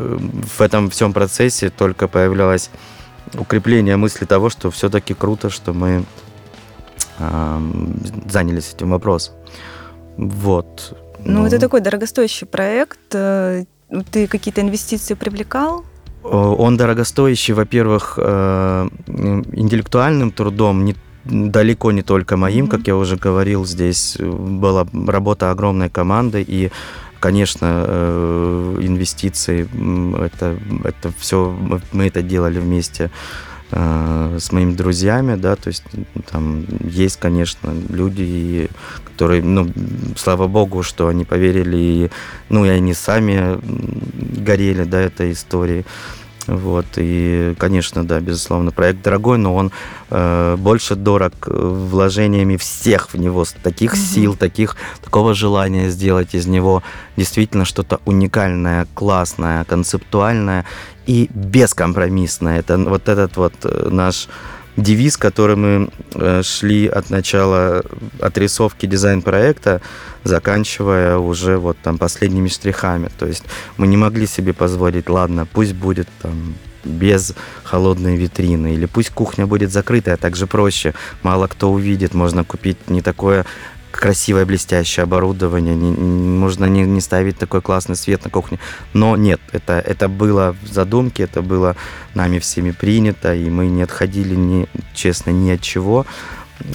в 0.57 0.61
этом 0.61 0.91
всем 0.91 1.13
процессе 1.13 1.71
только 1.71 2.09
появлялось 2.09 2.71
укрепление 3.35 3.97
мысли 3.97 4.25
того, 4.25 4.51
что 4.51 4.71
все-таки 4.71 5.15
круто, 5.15 5.51
что 5.51 5.73
мы 5.73 6.05
занялись 8.31 8.73
этим 8.75 8.91
вопросом. 8.91 9.35
Вот. 10.17 10.97
Ну, 11.25 11.41
ну, 11.41 11.47
это 11.47 11.59
такой 11.59 11.81
дорогостоящий 11.81 12.47
проект. 12.47 12.99
Э, 13.13 13.65
ты 14.11 14.27
какие-то 14.27 14.61
инвестиции 14.61 15.15
привлекал? 15.15 15.85
Он 16.23 16.77
дорогостоящий, 16.77 17.55
во-первых, 17.55 18.19
э, 18.19 18.89
интеллектуальным 19.53 20.31
трудом, 20.31 20.85
не, 20.85 20.95
далеко 21.25 21.93
не 21.93 22.03
только 22.03 22.37
моим, 22.37 22.67
mm-hmm. 22.67 22.71
как 22.71 22.87
я 22.87 22.97
уже 22.97 23.17
говорил, 23.17 23.65
здесь 23.65 24.17
была 24.19 24.87
работа 25.07 25.51
огромной 25.51 25.89
команды, 25.89 26.45
и, 26.47 26.71
конечно, 27.21 27.85
э, 27.87 28.79
инвестиции, 28.83 29.69
это, 30.23 30.59
это 30.85 31.13
все, 31.19 31.57
мы 31.93 32.07
это 32.07 32.23
делали 32.23 32.59
вместе 32.59 33.05
Э, 33.05 33.11
с 33.71 34.53
моими 34.53 34.73
друзьями, 34.75 35.35
да, 35.35 35.55
то 35.57 35.69
есть 35.69 35.85
там 36.31 36.65
есть, 36.85 37.19
конечно, 37.19 37.75
люди, 37.91 38.71
которые, 39.05 39.43
ну, 39.43 39.71
слава 40.17 40.47
богу, 40.47 40.83
что 40.83 41.09
они 41.09 41.25
поверили, 41.25 41.77
и, 41.77 42.11
ну, 42.49 42.65
и 42.65 42.69
они 42.69 42.95
сами 42.95 43.59
горели, 44.41 44.85
да, 44.85 45.01
этой 45.01 45.33
историей. 45.33 45.85
Вот, 46.49 46.87
и, 46.97 47.55
конечно, 47.59 48.05
да, 48.05 48.21
безусловно, 48.21 48.73
проект 48.73 49.03
дорогой, 49.03 49.37
но 49.37 49.55
он 49.55 49.71
э, 50.09 50.57
больше 50.57 50.95
дорог 50.95 51.35
вложениями 51.47 52.57
всех 52.57 53.11
в 53.13 53.19
него, 53.19 53.45
таких 53.63 53.93
mm-hmm. 53.93 54.15
сил, 54.15 54.35
таких, 54.35 54.77
такого 55.05 55.35
желания 55.35 55.91
сделать 55.91 56.35
из 56.35 56.47
него 56.47 56.83
действительно 57.19 57.67
что-то 57.67 58.01
уникальное, 58.07 58.87
классное, 58.95 59.65
концептуальное 59.65 60.65
и 61.07 61.29
бескомпромиссное. 61.35 62.61
Это 62.61 62.79
вот 62.79 63.11
этот 63.11 63.37
вот 63.37 63.53
э, 63.65 63.89
наш 63.91 64.29
девиз, 64.79 65.17
который 65.17 65.57
мы 65.57 65.89
э, 66.15 66.43
шли 66.43 66.87
от 66.87 67.11
начала 67.11 67.83
отрисовки 68.21 68.87
дизайн-проекта, 68.87 69.81
заканчивая 70.25 71.19
уже 71.19 71.59
вот 71.59 71.77
там 71.83 71.99
последними 71.99 72.49
штрихами. 72.49 73.11
То 73.19 73.27
есть 73.27 73.45
мы 73.77 73.87
не 73.87 73.97
могли 73.97 74.27
себе 74.27 74.53
позволить, 74.55 75.09
ладно, 75.09 75.47
пусть 75.47 75.75
будет 75.75 76.09
там 76.23 76.55
без 76.85 77.35
холодной 77.65 78.17
витрины, 78.17 78.75
или 78.75 78.87
пусть 78.87 79.11
кухня 79.11 79.47
будет 79.47 79.73
закрытая, 79.73 80.17
так 80.17 80.37
же 80.37 80.47
проще, 80.47 80.95
мало 81.23 81.49
кто 81.49 81.73
увидит, 81.73 82.15
можно 82.15 82.45
купить 82.45 82.89
не 82.89 83.03
такое 83.03 83.45
красивое, 83.99 84.47
блестящее 84.47 85.03
оборудование, 85.03 85.75
не, 85.75 85.91
можно 85.91 86.67
не, 86.67 86.83
не 86.83 87.01
ставить 87.01 87.37
такой 87.37 87.61
классный 87.61 87.97
свет 87.97 88.25
на 88.25 88.31
кухне. 88.31 88.61
Но 88.93 89.17
нет, 89.17 89.41
это, 89.51 89.81
это 89.81 90.09
было 90.09 90.55
в 90.63 90.73
задумке, 90.73 91.25
это 91.25 91.43
было 91.43 91.75
нами 92.15 92.39
всеми 92.39 92.71
принято, 92.71 93.35
и 93.35 93.51
мы 93.51 93.67
не 93.67 93.83
отходили, 93.83 94.37
ни, 94.37 94.69
честно, 94.95 95.31
ни 95.31 95.51
от 95.51 95.63
чего. 95.63 96.07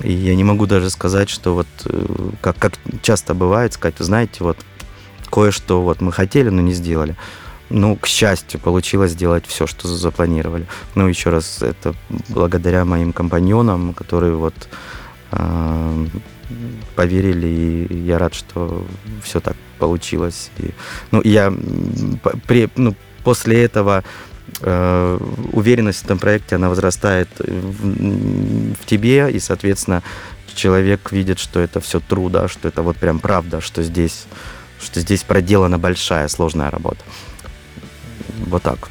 И 0.01 0.12
я 0.12 0.36
не 0.36 0.43
могу 0.43 0.65
даже 0.65 0.89
сказать, 0.89 1.29
что 1.29 1.53
вот, 1.53 1.67
э, 1.86 2.05
как, 2.41 2.57
как 2.57 2.73
часто 3.01 3.33
бывает, 3.33 3.71
сказать, 3.71 3.95
знаете, 3.99 4.43
вот 4.43 4.57
кое-что 5.31 5.81
вот 5.81 6.01
мы 6.01 6.12
хотели, 6.12 6.49
но 6.49 6.62
не 6.62 6.73
сделали. 6.73 7.15
Ну, 7.69 7.95
к 7.95 8.05
счастью, 8.05 8.59
получилось 8.59 9.12
сделать 9.12 9.45
все, 9.47 9.65
что 9.65 9.88
запланировали. 9.88 10.67
Ну, 10.95 11.07
еще 11.07 11.29
раз, 11.29 11.62
это 11.62 11.95
благодаря 12.27 12.83
моим 12.83 13.13
компаньонам, 13.13 13.93
которые 13.93 14.36
вот 14.36 14.55
э, 15.31 16.05
поверили, 16.95 17.87
и 17.89 17.97
я 18.05 18.17
рад, 18.17 18.33
что 18.33 18.85
все 19.23 19.39
так 19.39 19.55
получилось. 19.79 20.51
И, 20.57 20.71
ну, 21.12 21.21
я 21.23 21.54
при, 22.47 22.69
ну, 22.75 22.95
после 23.23 23.63
этого 23.63 24.04
э, 24.62 25.19
уверенность 25.51 26.01
в 26.01 26.06
этом 26.06 26.19
проекте, 26.19 26.56
она 26.56 26.69
возрастает 26.69 27.29
в, 27.39 28.73
в 28.75 28.85
тебе, 28.85 29.31
и, 29.31 29.39
соответственно, 29.39 30.04
человек 30.56 31.12
видит, 31.12 31.39
что 31.39 31.60
это 31.60 31.79
все 31.81 31.99
труда, 31.99 32.47
что 32.47 32.67
это 32.67 32.81
вот 32.81 32.97
прям 32.97 33.19
правда, 33.19 33.62
что 33.62 33.83
здесь, 33.83 34.25
что 34.81 34.99
здесь 34.99 35.23
проделана 35.23 35.77
большая, 35.77 36.27
сложная 36.27 36.69
работа. 36.69 37.04
Вот 38.47 38.63
так. 38.63 38.89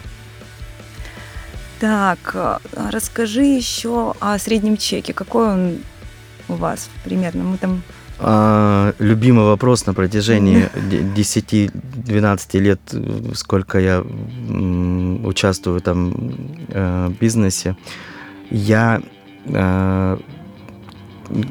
Так, 1.80 2.18
а 2.34 2.60
расскажи 2.92 3.42
еще 3.42 4.14
о 4.20 4.38
среднем 4.38 4.76
чеке. 4.76 5.12
Какой 5.12 5.48
он 5.48 5.78
у 6.49 6.55
вас 6.55 6.88
примерно? 7.05 7.45
Мы 7.45 7.57
там 7.59 7.82
а, 8.24 8.95
любимый 9.01 9.45
вопрос 9.45 9.86
на 9.86 9.95
протяжении 9.95 10.68
10-12 11.16 12.59
лет, 12.61 12.80
сколько 13.34 13.80
я 13.80 14.05
участвую 15.24 15.80
там 15.80 16.12
э, 16.68 17.09
в 17.09 17.18
бизнесе. 17.18 17.76
я, 18.51 19.03
э, 19.47 20.18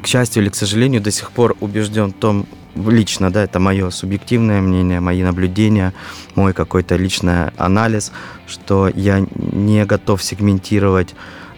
к 0.02 0.06
счастью 0.06 0.42
или 0.42 0.48
к 0.48 0.54
сожалению, 0.54 1.02
до 1.02 1.10
сих 1.10 1.30
пор 1.32 1.56
убежден 1.60 2.10
в 2.10 2.14
том, 2.14 2.46
лично, 2.74 3.30
да, 3.30 3.44
это 3.44 3.58
мое 3.58 3.90
субъективное 3.90 4.62
мнение, 4.62 5.00
мои 5.00 5.22
наблюдения, 5.22 5.92
мой 6.34 6.54
какой-то 6.54 6.96
личный 6.96 7.50
анализ, 7.58 8.12
что 8.46 8.88
я 8.88 9.26
не 9.34 9.84
готов 9.84 10.22
сегментировать 10.22 11.14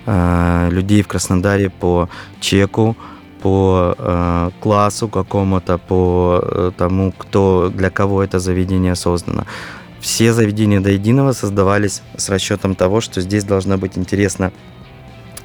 э, 0.07 0.69
людей 0.73 1.03
в 1.03 1.09
Краснодаре 1.09 1.71
по 1.71 2.09
чеку, 2.41 2.97
по 3.45 3.95
э, 3.99 4.51
классу 4.61 5.07
какому-то, 5.09 5.77
по 5.77 6.41
э, 6.43 6.71
тому, 6.79 7.13
кто 7.13 7.71
для 7.75 7.91
кого 7.91 8.23
это 8.23 8.39
заведение 8.39 8.95
создано. 8.95 9.45
Все 10.01 10.33
заведения 10.33 10.81
до 10.81 10.91
единого 10.91 11.33
создавались 11.33 12.01
с 12.17 12.31
расчетом 12.31 12.75
того, 12.75 13.03
что 13.03 13.21
здесь 13.21 13.45
должно 13.45 13.77
быть 13.77 13.99
интересно 13.99 14.51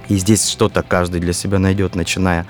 и 0.08 0.16
здесь 0.16 0.50
что-то 0.50 0.82
каждый 0.82 1.20
для 1.20 1.34
себя 1.34 1.60
найдет, 1.60 1.95
начиная 1.95 2.45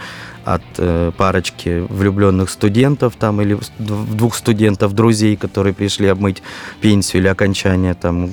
от 0.45 0.61
э, 0.77 1.11
парочки 1.17 1.85
влюбленных 1.89 2.49
студентов 2.49 3.15
там 3.17 3.41
или 3.41 3.57
двух 3.79 4.35
студентов, 4.35 4.93
друзей, 4.93 5.35
которые 5.35 5.73
пришли 5.73 6.07
обмыть 6.07 6.43
пенсию 6.79 7.21
или 7.21 7.27
окончание 7.27 7.95
там 7.95 8.29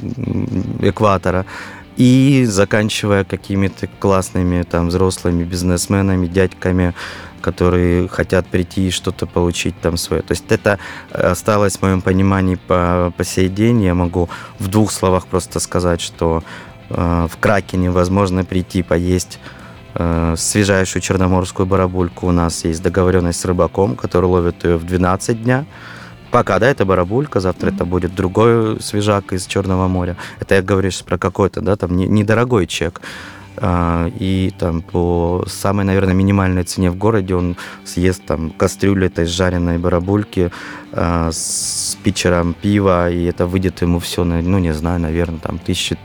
экватора, 0.81 1.47
и 1.97 2.45
заканчивая 2.47 3.25
какими-то 3.25 3.89
классными 3.99 4.63
там 4.63 4.89
взрослыми 4.89 5.45
бизнесменами, 5.45 6.27
дядьками, 6.27 6.95
которые 7.41 8.09
хотят 8.09 8.47
прийти 8.47 8.89
и 8.89 8.91
что-то 8.91 9.27
получить 9.27 9.81
там 9.81 9.97
свое. 9.97 10.23
То 10.23 10.33
есть 10.33 10.45
это 10.49 10.79
осталось 11.11 11.77
в 11.79 11.83
моем 11.83 12.03
понимании 12.03 12.57
по, 12.57 13.13
по 13.17 13.25
сей 13.25 13.49
день. 13.49 13.83
Я 13.83 13.95
могу 13.95 14.29
в 14.59 14.69
двух 14.69 14.91
словах 14.91 15.27
просто 15.27 15.61
сказать, 15.61 16.01
что 16.01 16.43
Э, 16.91 17.27
в 17.31 17.39
Кракене 17.39 17.91
возможно 17.91 18.45
прийти 18.45 18.83
поесть 18.83 19.39
э, 19.95 20.35
свежайшую 20.37 21.03
черноморскую 21.03 21.67
барабульку. 21.67 22.29
У 22.29 22.33
нас 22.33 22.65
есть 22.65 22.83
договоренность 22.83 23.41
с 23.41 23.45
рыбаком, 23.45 23.97
который 23.97 24.27
ловит 24.27 24.65
ее 24.65 24.77
в 24.77 24.85
12 24.85 25.43
дня. 25.43 25.65
Пока, 26.37 26.59
да, 26.59 26.69
это 26.69 26.85
барабулька, 26.85 27.41
завтра 27.41 27.71
mm-hmm. 27.71 27.75
это 27.77 27.85
будет 27.87 28.15
другой 28.15 28.79
свежак 28.83 29.33
из 29.33 29.47
Черного 29.47 29.89
моря. 29.89 30.19
Это 30.39 30.57
я 30.57 30.61
говорю 30.61 30.91
сейчас 30.91 31.01
про 31.01 31.17
какой-то, 31.17 31.63
да, 31.63 31.77
там 31.77 31.97
недорогой 31.97 32.67
чек. 32.67 33.01
А, 33.57 34.11
и 34.19 34.53
там 34.59 34.83
по 34.83 35.47
самой, 35.47 35.87
наверное, 35.87 36.13
минимальной 36.13 36.65
цене 36.65 36.91
в 36.91 36.97
городе 36.97 37.35
он 37.35 37.57
съест 37.87 38.27
там 38.27 38.51
кастрюлю 38.51 39.07
этой 39.07 39.25
жареной 39.25 39.79
барабульки 39.79 40.53
а, 40.93 41.31
с 41.33 41.97
питчером 42.03 42.53
пива, 42.53 43.11
и 43.11 43.25
это 43.25 43.47
выйдет 43.47 43.81
ему 43.81 43.99
все, 43.99 44.23
ну, 44.23 44.59
не 44.59 44.75
знаю, 44.75 45.01
наверное, 45.01 45.39
там 45.39 45.59
тысячи 45.59 45.97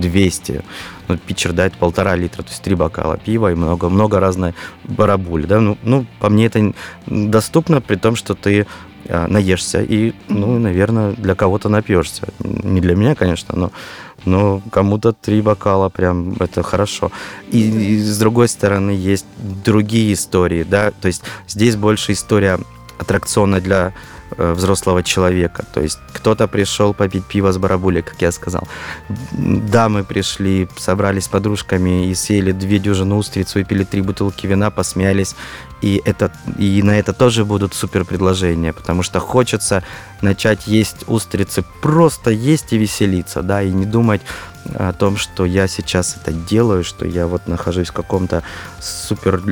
200. 0.00 0.62
Ну, 1.08 1.16
питчер 1.16 1.52
дает 1.52 1.74
полтора 1.74 2.16
литра, 2.16 2.42
то 2.42 2.50
есть 2.50 2.62
три 2.62 2.74
бокала 2.74 3.16
пива 3.16 3.50
и 3.50 3.54
много-много 3.54 4.20
разной 4.20 4.54
барабуль. 4.84 5.46
Да? 5.46 5.60
Ну, 5.60 5.76
ну, 5.82 6.06
по 6.18 6.28
мне 6.28 6.46
это 6.46 6.72
доступно, 7.06 7.80
при 7.80 7.96
том, 7.96 8.16
что 8.16 8.34
ты 8.34 8.66
наешься 9.10 9.82
и, 9.82 10.14
ну, 10.28 10.58
наверное, 10.58 11.12
для 11.12 11.34
кого-то 11.34 11.68
напьешься. 11.68 12.28
Не 12.40 12.80
для 12.80 12.94
меня, 12.94 13.14
конечно, 13.14 13.56
но, 13.56 13.72
но 14.24 14.62
кому-то 14.70 15.12
три 15.12 15.42
бокала 15.42 15.88
прям 15.88 16.34
это 16.40 16.62
хорошо. 16.62 17.10
И, 17.50 17.60
и 17.60 17.98
с 17.98 18.18
другой 18.18 18.48
стороны 18.48 18.90
есть 18.90 19.26
другие 19.64 20.12
истории, 20.12 20.62
да, 20.62 20.90
то 20.90 21.08
есть 21.08 21.22
здесь 21.48 21.76
больше 21.76 22.12
история 22.12 22.58
аттракциона 22.98 23.60
для 23.60 23.92
взрослого 24.36 25.02
человека. 25.02 25.64
То 25.72 25.80
есть 25.80 25.98
кто-то 26.12 26.48
пришел 26.48 26.94
попить 26.94 27.24
пиво 27.24 27.52
с 27.52 27.58
барабулей, 27.58 28.02
как 28.02 28.20
я 28.22 28.32
сказал. 28.32 28.66
Дамы 29.08 30.04
пришли, 30.04 30.68
собрались 30.76 31.24
с 31.24 31.28
подружками 31.28 32.08
и 32.08 32.14
съели 32.14 32.52
две 32.52 32.78
дюжины 32.78 33.14
устриц, 33.14 33.54
выпили 33.54 33.84
три 33.84 34.02
бутылки 34.02 34.46
вина, 34.46 34.70
посмеялись. 34.70 35.34
И, 35.82 36.02
это, 36.04 36.30
и 36.58 36.82
на 36.82 36.98
это 36.98 37.14
тоже 37.14 37.44
будут 37.44 37.72
супер 37.72 38.04
предложения, 38.04 38.72
потому 38.74 39.02
что 39.02 39.18
хочется 39.18 39.82
начать 40.20 40.66
есть 40.66 41.04
устрицы, 41.06 41.64
просто 41.80 42.30
есть 42.30 42.72
и 42.72 42.78
веселиться, 42.78 43.42
да, 43.42 43.62
и 43.62 43.70
не 43.70 43.86
думать 43.86 44.20
о 44.74 44.92
том, 44.92 45.16
что 45.16 45.44
я 45.44 45.66
сейчас 45.68 46.16
это 46.20 46.32
делаю, 46.32 46.84
что 46.84 47.06
я 47.06 47.26
вот 47.26 47.48
нахожусь 47.48 47.88
в 47.88 47.92
каком-то 47.92 48.42
супер 48.80 49.42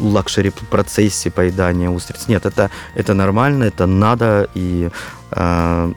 luxury 0.00 0.50
процессе 0.70 1.30
поедания 1.30 1.90
устриц. 1.90 2.28
Нет, 2.28 2.46
это, 2.46 2.70
это 2.94 3.14
нормально, 3.14 3.64
это 3.64 3.86
надо, 3.86 4.48
и 4.54 4.90
э, 5.30 5.92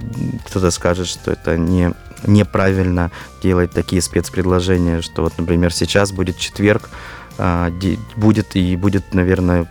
кто-то 0.46 0.72
скажет, 0.72 1.08
что 1.08 1.32
это 1.32 1.58
не 1.58 1.94
неправильно 2.28 3.12
делать 3.42 3.72
такие 3.72 4.02
спецпредложения, 4.02 5.02
что 5.02 5.24
вот, 5.24 5.38
например, 5.38 5.74
сейчас 5.74 6.12
будет 6.12 6.38
четверг, 6.38 6.90
э, 7.38 7.72
будет 8.16 8.56
и 8.56 8.76
будет, 8.76 9.14
наверное, 9.14 9.68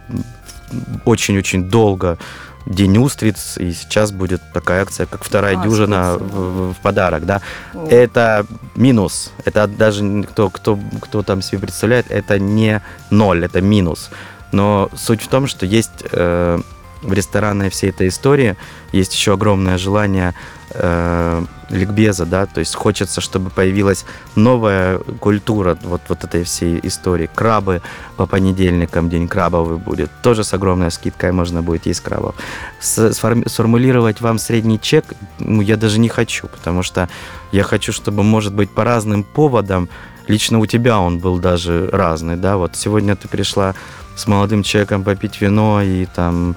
очень-очень 1.05 1.65
долго 1.65 2.19
День 2.67 2.99
устриц, 2.99 3.57
и 3.57 3.73
сейчас 3.73 4.13
будет 4.13 4.43
такая 4.53 4.83
акция, 4.83 5.07
как 5.07 5.25
вторая 5.25 5.59
а, 5.59 5.63
дюжина 5.63 6.19
в, 6.19 6.73
в 6.73 6.77
подарок, 6.83 7.25
да. 7.25 7.41
О. 7.75 7.87
Это 7.89 8.47
минус, 8.75 9.33
это 9.45 9.67
даже 9.67 10.23
кто, 10.25 10.51
кто, 10.51 10.79
кто 11.01 11.23
там 11.23 11.41
себе 11.41 11.61
представляет, 11.61 12.11
это 12.11 12.39
не 12.39 12.83
ноль, 13.11 13.45
это 13.45 13.61
минус. 13.61 14.11
Но 14.53 14.91
суть 14.95 15.23
в 15.23 15.29
том, 15.29 15.47
что 15.47 15.67
есть 15.67 16.05
э, 16.11 16.61
в 17.03 17.13
ресторанной 17.13 17.71
всей 17.71 17.91
этой 17.91 18.09
истории 18.09 18.57
есть 18.93 19.15
еще 19.15 19.35
огромное 19.35 19.79
желание 19.79 20.35
э, 20.71 21.45
ликбеза, 21.71 22.27
да, 22.27 22.47
то 22.47 22.61
есть 22.61 22.75
хочется, 22.75 23.21
чтобы 23.21 23.51
появилась 23.51 24.05
новая 24.35 24.99
культура 24.99 25.79
вот, 25.83 26.03
вот 26.09 26.25
этой 26.25 26.45
всей 26.45 26.81
истории. 26.83 27.29
Крабы 27.33 27.83
по 28.17 28.27
понедельникам, 28.27 29.09
день 29.09 29.29
крабовый 29.29 29.79
будет, 29.79 30.11
тоже 30.23 30.45
с 30.45 30.55
огромной 30.55 30.91
скидкой 30.91 31.33
можно 31.33 31.63
будет 31.63 31.87
есть 31.87 32.01
крабов. 32.01 32.35
С, 32.81 33.13
сформулировать 33.13 34.21
вам 34.21 34.39
средний 34.39 34.81
чек, 34.81 35.05
ну, 35.39 35.63
я 35.63 35.77
даже 35.77 36.01
не 36.01 36.09
хочу, 36.09 36.49
потому 36.49 36.83
что 36.83 37.09
я 37.53 37.63
хочу, 37.63 37.93
чтобы, 37.93 38.23
может 38.23 38.55
быть, 38.55 38.71
по 38.71 38.85
разным 38.85 39.25
поводам, 39.25 39.89
лично 40.27 40.59
у 40.59 40.67
тебя 40.67 40.99
он 40.99 41.19
был 41.19 41.39
даже 41.39 41.89
разный, 41.93 42.37
да, 42.37 42.57
вот 42.57 42.77
сегодня 42.77 43.17
ты 43.17 43.29
пришла 43.29 43.75
с 44.19 44.27
молодым 44.27 44.63
человеком 44.63 45.05
попить 45.05 45.41
вино 45.41 45.81
и 45.81 46.07
там 46.07 46.57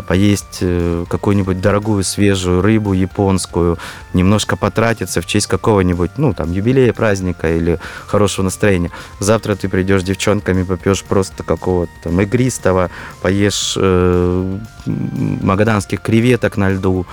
поесть 0.00 0.58
э, 0.60 1.04
какую-нибудь 1.08 1.60
дорогую 1.60 2.02
свежую 2.04 2.62
рыбу 2.62 2.94
японскую, 2.94 3.78
немножко 4.14 4.56
потратиться 4.56 5.20
в 5.20 5.26
честь 5.26 5.46
какого-нибудь, 5.46 6.12
ну, 6.16 6.32
там, 6.32 6.52
юбилея, 6.52 6.92
праздника 6.92 7.54
или 7.54 7.78
хорошего 8.06 8.44
настроения. 8.44 8.90
Завтра 9.18 9.54
ты 9.54 9.68
придешь 9.68 10.02
с 10.02 10.04
девчонками, 10.04 10.62
попьешь 10.62 11.04
просто 11.04 11.42
какого-то 11.42 11.92
там 12.02 12.20
игристого, 12.20 12.90
поешь 13.20 13.74
э, 13.76 14.58
магаданских 14.86 16.00
креветок 16.00 16.56
на 16.56 16.70
льду. 16.70 17.06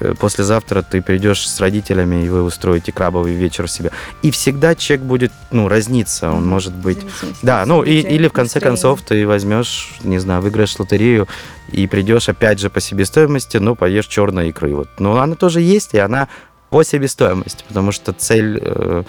Э, 0.00 0.14
послезавтра 0.18 0.82
ты 0.82 1.00
придешь 1.00 1.48
с 1.48 1.60
родителями, 1.60 2.24
и 2.24 2.28
вы 2.28 2.42
устроите 2.42 2.92
крабовый 2.92 3.34
вечер 3.34 3.68
себе. 3.68 3.92
И 4.22 4.30
всегда 4.30 4.74
чек 4.74 5.00
будет, 5.00 5.32
ну, 5.50 5.68
разниться. 5.68 6.30
Он 6.30 6.46
может 6.46 6.74
быть... 6.74 6.98
Да, 7.42 7.64
ну, 7.66 7.82
и, 7.82 8.00
или 8.00 8.28
в 8.28 8.32
конце 8.32 8.60
концов 8.60 9.00
ты 9.02 9.26
возьмешь, 9.26 9.94
не 10.02 10.18
знаю, 10.18 10.42
выиграешь 10.42 10.78
лотерею, 10.78 11.28
и 11.72 11.86
придешь 11.86 12.28
опять 12.28 12.58
же 12.58 12.70
по 12.70 12.80
себестоимости, 12.80 13.56
ну, 13.58 13.74
поешь 13.74 14.06
черной 14.06 14.48
икры. 14.48 14.74
Вот. 14.74 14.88
Но 14.98 15.18
она 15.18 15.34
тоже 15.34 15.60
есть, 15.60 15.94
и 15.94 15.98
она 15.98 16.28
по 16.70 16.82
себестоимости, 16.82 17.64
потому 17.68 17.92
что 17.92 18.12
цель 18.12 18.58
э, 18.60 19.02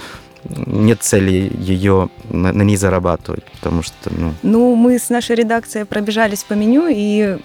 нет 0.43 1.01
цели 1.01 1.51
ее 1.57 2.09
на 2.29 2.51
ней 2.51 2.77
зарабатывать, 2.77 3.43
потому 3.53 3.83
что, 3.83 4.11
ну... 4.11 4.33
Ну, 4.43 4.75
мы 4.75 4.99
с 4.99 5.09
нашей 5.09 5.35
редакцией 5.35 5.85
пробежались 5.85 6.43
по 6.43 6.53
меню, 6.53 6.87
и 6.89 7.37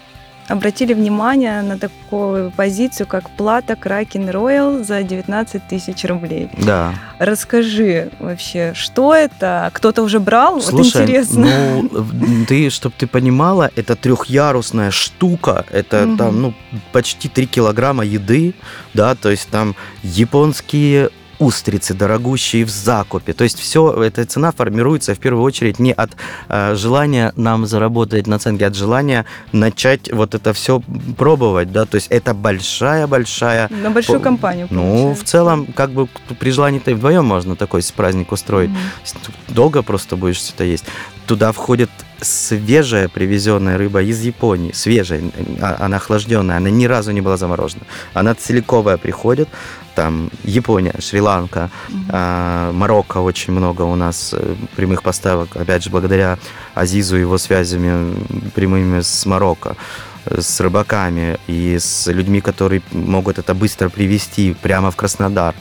обратили 0.49 0.95
внимание 0.95 1.63
на 1.63 1.79
такую 1.79 2.51
позицию, 2.51 3.07
как 3.07 3.31
плата 3.31 3.77
Кракен 3.77 4.29
Роял 4.29 4.85
за 4.85 5.03
19 5.03 5.67
тысяч 5.69 6.05
рублей. 6.05 6.51
Да. 6.59 6.95
Расскажи 7.19 8.11
вообще, 8.19 8.73
что 8.75 9.15
это? 9.15 9.71
Кто-то 9.73 10.03
уже 10.03 10.21
брал? 10.21 10.61
Слушай, 10.61 10.93
вот 10.93 11.03
интересно. 11.03 11.47
ну, 11.91 12.45
ты, 12.47 12.71
чтобы 12.71 12.95
ты 12.99 13.07
понимала, 13.07 13.71
это 13.77 13.97
трехъярусная 13.97 14.91
штука, 14.91 15.65
это 15.71 16.07
угу. 16.07 16.17
там, 16.17 16.43
ну, 16.43 16.55
почти 16.93 17.29
3 17.29 17.47
килограмма 17.47 18.05
еды, 18.05 18.55
да, 18.95 19.15
то 19.15 19.31
есть 19.31 19.49
там 19.49 19.75
японские 20.03 21.11
устрицы 21.43 21.95
дорогущие 21.95 22.65
в 22.65 22.71
закупе. 22.71 23.33
То 23.33 23.45
есть 23.45 23.59
все, 23.59 23.93
эта 24.03 24.25
цена 24.25 24.53
формируется 24.53 25.15
в 25.15 25.19
первую 25.19 25.43
очередь 25.43 25.79
не 25.79 25.93
от 25.93 26.11
э, 26.49 26.75
желания 26.77 27.33
нам 27.37 27.67
заработать 27.67 28.27
наценки, 28.27 28.63
а 28.63 28.69
от 28.69 28.77
желания 28.77 29.27
начать 29.53 30.13
вот 30.13 30.35
это 30.35 30.53
все 30.53 30.81
пробовать, 31.19 31.73
да, 31.73 31.85
то 31.85 31.97
есть 31.97 32.07
это 32.11 32.35
большая-большая... 32.35 33.69
На 33.71 33.91
большую 33.91 34.21
по... 34.21 34.25
компанию, 34.25 34.69
Ну, 34.71 34.83
получается. 34.83 35.25
в 35.25 35.29
целом, 35.29 35.67
как 35.67 35.91
бы 35.91 36.09
при 36.39 36.51
желании-то 36.51 36.93
и 36.93 36.95
вдвоем 36.95 37.25
можно 37.25 37.57
такой 37.57 37.83
праздник 37.97 38.33
устроить. 38.33 38.71
Mm-hmm. 38.71 39.33
Долго 39.49 39.83
просто 39.83 40.17
будешь 40.17 40.41
это 40.55 40.65
есть. 40.65 40.85
Туда 41.27 41.53
входит 41.53 41.91
свежая 42.23 43.09
привезенная 43.09 43.77
рыба 43.79 44.03
из 44.03 44.21
Японии, 44.21 44.73
свежая, 44.73 45.23
а, 45.61 45.77
она 45.81 45.97
охлажденная, 45.97 46.57
она 46.57 46.71
ни 46.71 46.87
разу 46.87 47.13
не 47.13 47.21
была 47.21 47.37
заморожена. 47.37 47.83
Она 48.15 48.35
целиковая 48.35 48.97
приходит, 48.97 49.49
там 49.95 50.31
Япония, 50.45 50.95
Шри-Ланка, 50.99 51.71
mm-hmm. 51.89 52.73
Марокко 52.73 53.19
очень 53.19 53.53
много 53.53 53.83
у 53.83 53.95
нас 53.95 54.33
э, 54.33 54.55
прямых 54.75 55.03
поставок, 55.03 55.57
опять 55.57 55.85
же, 55.85 55.91
благодаря 55.91 56.39
Азизу 56.75 57.17
и 57.17 57.21
его 57.21 57.37
связями 57.37 58.15
прямыми 58.55 59.03
с 59.03 59.27
Марокко 59.27 59.77
с 60.25 60.61
рыбаками 60.61 61.39
и 61.49 61.79
с 61.79 62.07
людьми, 62.07 62.41
которые 62.41 62.81
могут 62.93 63.39
это 63.39 63.55
быстро 63.55 63.89
привести 63.89 64.55
прямо 64.63 64.91
в 64.91 64.97
Краснодар. 64.97 65.55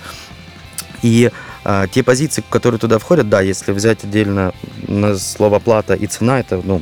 И 1.01 1.31
а, 1.63 1.87
те 1.87 2.03
позиции, 2.03 2.43
которые 2.49 2.79
туда 2.79 2.97
входят, 2.97 3.29
да, 3.29 3.41
если 3.41 3.71
взять 3.71 4.03
отдельно 4.03 4.53
на 4.87 5.15
слово 5.15 5.59
плата 5.59 5.93
и 5.93 6.07
цена, 6.07 6.39
это, 6.39 6.61
ну, 6.63 6.81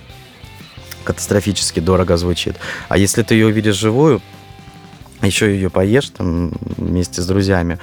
катастрофически 1.04 1.80
дорого 1.80 2.18
звучит. 2.18 2.56
А 2.88 2.98
если 2.98 3.24
ты 3.24 3.36
ее 3.36 3.48
увидишь 3.48 3.76
живую, 3.76 4.22
еще 5.22 5.54
ее 5.54 5.70
поешь 5.70 6.10
там 6.10 6.52
вместе 6.78 7.22
с 7.22 7.26
друзьями, 7.26 7.80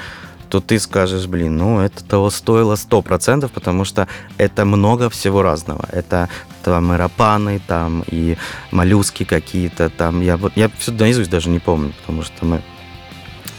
то 0.48 0.60
ты 0.60 0.78
скажешь, 0.78 1.26
блин, 1.26 1.56
ну 1.56 1.80
это 1.80 2.04
того 2.04 2.30
стоило 2.30 2.76
сто 2.76 3.02
процентов, 3.02 3.50
потому 3.50 3.84
что 3.84 4.06
это 4.38 4.64
много 4.64 5.10
всего 5.10 5.42
разного. 5.42 5.88
Это 5.90 6.28
там 6.62 6.92
и 6.92 6.96
рапаны, 6.96 7.60
там 7.66 8.04
и 8.06 8.36
моллюски 8.70 9.24
какие-то, 9.24 9.90
там 9.90 10.20
я 10.20 10.36
вот 10.36 10.52
я 10.56 10.70
все 10.78 10.92
наизусть 10.92 11.30
даже 11.30 11.48
не 11.48 11.58
помню, 11.58 11.92
потому 12.00 12.22
что 12.22 12.44
мы 12.46 12.62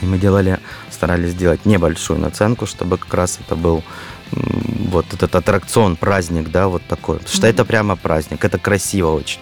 мы 0.01 0.17
делали, 0.17 0.59
старались 0.97 1.31
сделать 1.31 1.65
небольшую 1.65 2.19
наценку, 2.19 2.65
чтобы 2.65 2.97
как 2.97 3.13
раз 3.13 3.39
это 3.39 3.55
был 3.55 3.83
вот 4.31 5.05
этот 5.13 5.35
аттракцион, 5.35 5.95
праздник, 5.95 6.49
да, 6.49 6.67
вот 6.67 6.81
такой. 6.87 7.17
Потому 7.17 7.35
что 7.35 7.47
mm-hmm. 7.47 7.51
это 7.51 7.65
прямо 7.65 7.95
праздник, 7.95 8.43
это 8.43 8.57
красиво 8.57 9.11
очень. 9.11 9.39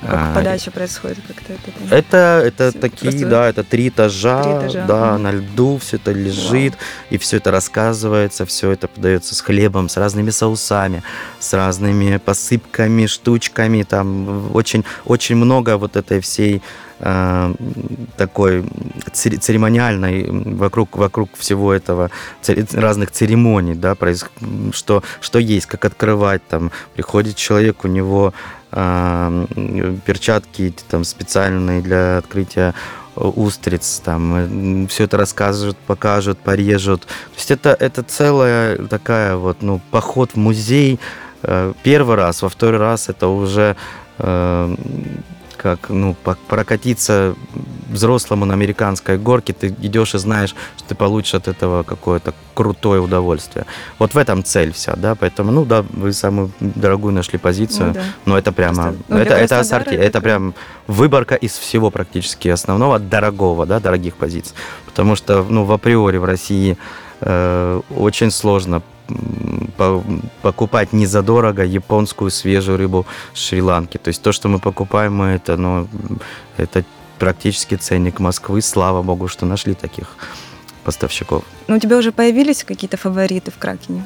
Как 0.00 0.10
а, 0.12 0.34
подача 0.34 0.70
происходит 0.70 1.18
как-то 1.26 1.52
это? 1.52 1.94
Это, 1.94 2.42
это 2.46 2.72
такие, 2.78 3.10
просто... 3.10 3.28
да, 3.28 3.48
это 3.48 3.64
три 3.64 3.88
этажа, 3.88 4.42
три 4.42 4.52
этажа. 4.52 4.86
да, 4.86 4.94
mm-hmm. 4.94 5.18
на 5.18 5.32
льду 5.32 5.78
все 5.78 5.96
это 5.96 6.12
лежит, 6.12 6.72
wow. 6.72 6.78
и 7.10 7.18
все 7.18 7.36
это 7.36 7.50
рассказывается, 7.50 8.46
все 8.46 8.70
это 8.70 8.88
подается 8.88 9.34
с 9.34 9.40
хлебом, 9.40 9.88
с 9.88 9.96
разными 9.98 10.30
соусами, 10.30 11.02
с 11.38 11.52
разными 11.52 12.16
посыпками, 12.16 13.06
штучками, 13.06 13.82
там 13.82 14.54
очень, 14.54 14.84
очень 15.04 15.36
много 15.36 15.76
вот 15.76 15.96
этой 15.96 16.20
всей 16.20 16.62
Э, 17.02 17.54
такой 18.18 18.62
церемониальной 19.12 20.26
вокруг, 20.30 20.98
вокруг 20.98 21.30
всего 21.38 21.72
этого 21.72 22.10
разных 22.72 23.10
церемоний, 23.10 23.74
да, 23.74 23.96
что, 24.72 25.02
что 25.22 25.38
есть, 25.38 25.64
как 25.64 25.86
открывать, 25.86 26.46
там, 26.46 26.70
приходит 26.94 27.36
человек, 27.36 27.84
у 27.84 27.88
него 27.88 28.34
перчатки 28.70 30.74
там 30.88 31.04
специальные 31.04 31.82
для 31.82 32.18
открытия 32.18 32.74
устриц, 33.16 34.00
там, 34.04 34.86
все 34.88 35.04
это 35.04 35.16
расскажут, 35.16 35.76
покажут, 35.78 36.38
порежут. 36.38 37.02
То 37.02 37.36
есть 37.36 37.50
это, 37.50 37.76
это 37.78 38.02
целая 38.02 38.76
такая 38.86 39.36
вот, 39.36 39.62
ну, 39.62 39.80
поход 39.90 40.32
в 40.32 40.36
музей 40.36 41.00
э, 41.42 41.72
первый 41.82 42.16
раз, 42.16 42.42
во 42.42 42.48
второй 42.48 42.78
раз 42.78 43.08
это 43.08 43.28
уже 43.28 43.76
как 45.60 45.90
ну, 45.90 46.16
прокатиться 46.48 47.34
взрослому 47.90 48.44
на 48.44 48.54
американской 48.54 49.18
горке, 49.18 49.52
ты 49.52 49.68
идешь 49.68 50.14
и 50.14 50.18
знаешь, 50.18 50.54
что 50.76 50.88
ты 50.88 50.94
получишь 50.94 51.34
от 51.34 51.48
этого 51.48 51.82
какое-то 51.82 52.32
крутое 52.54 53.00
удовольствие. 53.00 53.66
Вот 53.98 54.14
в 54.14 54.18
этом 54.18 54.44
цель 54.44 54.72
вся, 54.72 54.94
да, 54.96 55.14
поэтому, 55.14 55.50
ну 55.52 55.64
да, 55.64 55.84
вы 55.92 56.12
самую 56.12 56.50
дорогую 56.60 57.12
нашли 57.12 57.38
позицию, 57.38 57.88
ну, 57.88 57.94
да. 57.94 58.02
но 58.26 58.38
это 58.38 58.52
прямо, 58.52 58.94
ну, 59.08 59.16
это, 59.16 59.34
это 59.34 59.60
ассорти, 59.60 59.94
это, 59.94 60.02
это 60.02 60.20
прям 60.20 60.54
выборка 60.86 61.34
из 61.34 61.52
всего 61.52 61.90
практически 61.90 62.48
основного, 62.48 62.98
дорогого, 62.98 63.66
да, 63.66 63.80
дорогих 63.80 64.16
позиций, 64.16 64.54
потому 64.86 65.16
что, 65.16 65.44
ну, 65.48 65.64
в 65.64 65.72
априори 65.72 66.18
в 66.18 66.24
России 66.24 66.76
э, 67.20 67.80
очень 67.90 68.30
сложно 68.30 68.82
покупать 70.42 70.92
не 70.92 71.06
задорого 71.06 71.64
японскую 71.64 72.30
свежую 72.30 72.78
рыбу 72.78 73.06
Шри-Ланки. 73.34 73.98
То 73.98 74.08
есть 74.08 74.22
то, 74.22 74.32
что 74.32 74.48
мы 74.48 74.58
покупаем, 74.58 75.16
мы 75.16 75.26
это, 75.26 75.56
ну, 75.56 75.88
это 76.56 76.84
практически 77.20 77.76
ценник 77.76 78.18
Москвы. 78.18 78.62
Слава 78.62 79.02
богу, 79.02 79.28
что 79.28 79.46
нашли 79.46 79.74
таких 79.74 80.16
поставщиков. 80.82 81.44
Ну, 81.68 81.76
у 81.76 81.78
тебя 81.78 81.98
уже 81.98 82.10
появились 82.10 82.64
какие-то 82.64 82.96
фавориты 82.96 83.52
в 83.52 83.58
Кракене? 83.58 84.04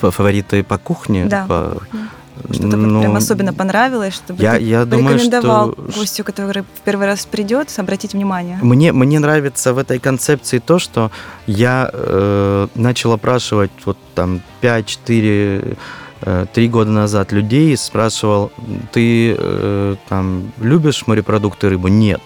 Фавориты 0.00 0.62
по 0.62 0.78
кухне? 0.78 1.26
Да, 1.26 1.44
по, 1.46 1.70
кухне. 1.74 2.08
Что-то 2.50 2.76
ну, 2.76 3.00
прям 3.00 3.16
особенно 3.16 3.52
понравилось, 3.52 4.14
чтобы 4.14 4.42
я, 4.42 4.56
ты 4.56 4.62
я 4.62 4.86
порекомендовал 4.86 5.70
думаю, 5.70 5.90
что... 5.90 6.00
гостю, 6.00 6.24
который 6.24 6.62
в 6.62 6.80
первый 6.84 7.06
раз 7.06 7.26
придет, 7.26 7.72
обратить 7.78 8.12
внимание. 8.12 8.58
Мне, 8.62 8.92
мне 8.92 9.18
нравится 9.18 9.72
в 9.72 9.78
этой 9.78 9.98
концепции 9.98 10.58
то, 10.58 10.78
что 10.78 11.10
я 11.46 11.90
э, 11.92 12.68
начал 12.74 13.12
опрашивать 13.12 13.70
вот 13.84 13.96
там 14.14 14.42
5-4 14.60 15.78
э, 16.20 16.46
три 16.52 16.68
года 16.68 16.90
назад 16.90 17.32
людей, 17.32 17.76
спрашивал, 17.76 18.52
ты 18.92 19.34
э, 19.36 19.96
там 20.08 20.52
любишь 20.60 21.06
морепродукты 21.06 21.70
рыбу? 21.70 21.88
Нет. 21.88 22.20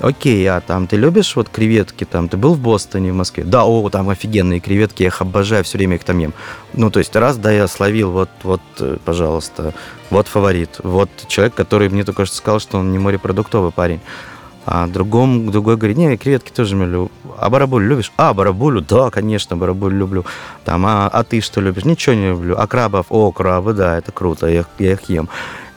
Окей, 0.00 0.46
а 0.46 0.60
там 0.60 0.86
ты 0.86 0.96
любишь 0.96 1.36
вот 1.36 1.48
креветки 1.48 2.04
там? 2.04 2.28
Ты 2.28 2.36
был 2.36 2.54
в 2.54 2.60
Бостоне, 2.60 3.12
в 3.12 3.16
Москве? 3.16 3.44
Да, 3.44 3.64
о, 3.64 3.88
там 3.88 4.10
офигенные 4.10 4.60
креветки, 4.60 5.02
я 5.02 5.08
их 5.08 5.22
обожаю, 5.22 5.64
все 5.64 5.78
время 5.78 5.96
их 5.96 6.04
там 6.04 6.18
ем. 6.18 6.34
Ну, 6.74 6.90
то 6.90 6.98
есть 6.98 7.16
раз, 7.16 7.38
да, 7.38 7.50
я 7.50 7.66
словил, 7.66 8.10
вот, 8.10 8.28
вот, 8.42 8.60
э, 8.78 8.98
пожалуйста, 9.04 9.72
вот 10.10 10.28
фаворит. 10.28 10.80
Вот 10.82 11.08
человек, 11.28 11.54
который 11.54 11.88
мне 11.88 12.04
только 12.04 12.26
что 12.26 12.36
сказал, 12.36 12.60
что 12.60 12.78
он 12.78 12.92
не 12.92 12.98
морепродуктовый 12.98 13.72
парень. 13.72 14.00
А 14.66 14.86
другом, 14.86 15.50
другой 15.50 15.76
говорит, 15.76 15.96
не, 15.96 16.16
креветки 16.18 16.50
тоже 16.50 16.76
люблю. 16.76 17.10
А 17.38 17.48
барабулю 17.48 17.88
любишь? 17.88 18.12
А, 18.16 18.34
барабулю, 18.34 18.82
да, 18.82 19.10
конечно, 19.10 19.56
барабулю 19.56 19.96
люблю. 19.96 20.24
Там, 20.64 20.84
а, 20.84 21.08
а 21.08 21.24
ты 21.24 21.40
что 21.40 21.60
любишь? 21.62 21.84
Ничего 21.84 22.14
не 22.16 22.28
люблю. 22.28 22.56
А 22.58 22.66
крабов? 22.66 23.06
О, 23.08 23.32
крабы, 23.32 23.72
да, 23.72 23.96
это 23.96 24.12
круто, 24.12 24.46
я, 24.46 24.66
я 24.78 24.92
их 24.92 25.08
ем. 25.08 25.28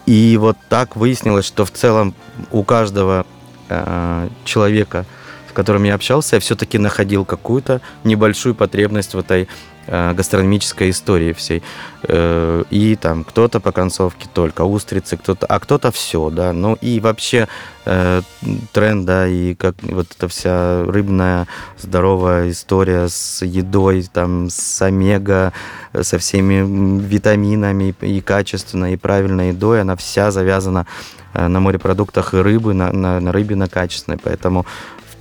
И 0.07 0.35
вот 0.37 0.57
так 0.69 0.95
выяснилось, 0.95 1.45
что 1.45 1.65
в 1.65 1.71
целом 1.71 2.15
у 2.51 2.63
каждого 2.63 3.27
Э, 3.69 4.29
человека, 4.45 5.05
с 5.49 5.53
которым 5.53 5.83
я 5.83 5.95
общался, 5.95 6.37
я 6.37 6.39
все-таки 6.39 6.77
находил 6.77 7.23
какую-то 7.23 7.81
небольшую 8.03 8.55
потребность 8.55 9.13
в 9.13 9.19
этой 9.19 9.47
э, 9.85 10.13
гастрономической 10.13 10.89
истории 10.89 11.33
всей. 11.33 11.61
Э, 12.03 12.63
и 12.71 12.95
там 12.95 13.23
кто-то 13.23 13.59
по 13.59 13.71
концовке 13.71 14.27
только 14.33 14.63
устрицы, 14.63 15.17
кто-то, 15.17 15.45
а 15.45 15.59
кто-то 15.59 15.91
все, 15.91 16.31
да. 16.31 16.51
Ну 16.51 16.77
и 16.81 16.99
вообще 16.99 17.47
тренд, 18.71 19.05
да, 19.05 19.27
и 19.27 19.55
как 19.55 19.75
вот 19.81 20.05
эта 20.15 20.27
вся 20.27 20.83
рыбная 20.83 21.47
здоровая 21.79 22.51
история 22.51 23.07
с 23.07 23.43
едой, 23.43 24.03
там, 24.13 24.49
с 24.51 24.79
омега, 24.83 25.53
со 25.99 26.19
всеми 26.19 26.99
витаминами 27.01 27.95
и 28.01 28.21
качественной, 28.21 28.93
и 28.93 28.97
правильной 28.97 29.49
едой, 29.49 29.81
она 29.81 29.95
вся 29.95 30.29
завязана 30.29 30.85
Э, 30.85 31.18
на 31.33 31.59
морепродуктах 31.59 32.33
и 32.33 32.37
рыбы, 32.37 32.73
на, 32.73 32.91
на, 32.91 33.19
на 33.19 33.31
рыбе 33.31 33.55
на 33.55 33.67
качественной. 33.67 34.17
Поэтому 34.17 34.65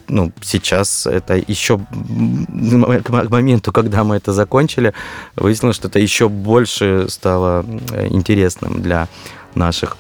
ну, 0.09 0.33
сейчас 0.41 1.07
это 1.07 1.37
еще 1.37 1.79
к 1.79 3.29
моменту, 3.31 3.73
когда 3.73 4.05
мы 4.05 4.17
это 4.17 4.33
закончили, 4.33 4.95
выяснилось, 5.37 5.77
что 5.77 5.89
это 5.89 5.99
еще 5.99 6.29
больше 6.29 7.07
стало 7.09 7.65
интересным 8.11 8.81
для 8.81 9.09
наших 9.55 9.97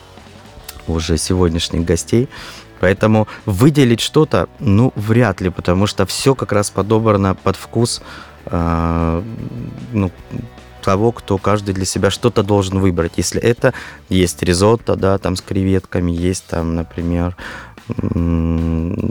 уже 0.86 1.18
сегодняшних 1.18 1.84
гостей. 1.84 2.28
Поэтому 2.80 3.26
выделить 3.44 4.00
что-то, 4.00 4.48
ну, 4.60 4.92
вряд 4.94 5.40
ли, 5.40 5.50
потому 5.50 5.86
что 5.86 6.06
все 6.06 6.34
как 6.34 6.52
раз 6.52 6.70
подобрано 6.70 7.34
под 7.34 7.56
вкус 7.56 8.02
э, 8.46 9.22
ну, 9.92 10.10
того, 10.78 11.12
кто 11.12 11.38
каждый 11.38 11.74
для 11.74 11.84
себя 11.84 12.10
что-то 12.10 12.42
должен 12.42 12.78
выбрать. 12.78 13.12
Если 13.16 13.40
это 13.40 13.74
есть 14.08 14.42
ризотто, 14.42 14.96
да, 14.96 15.18
там 15.18 15.36
с 15.36 15.40
креветками, 15.40 16.10
есть 16.10 16.44
там, 16.46 16.74
например, 16.74 17.36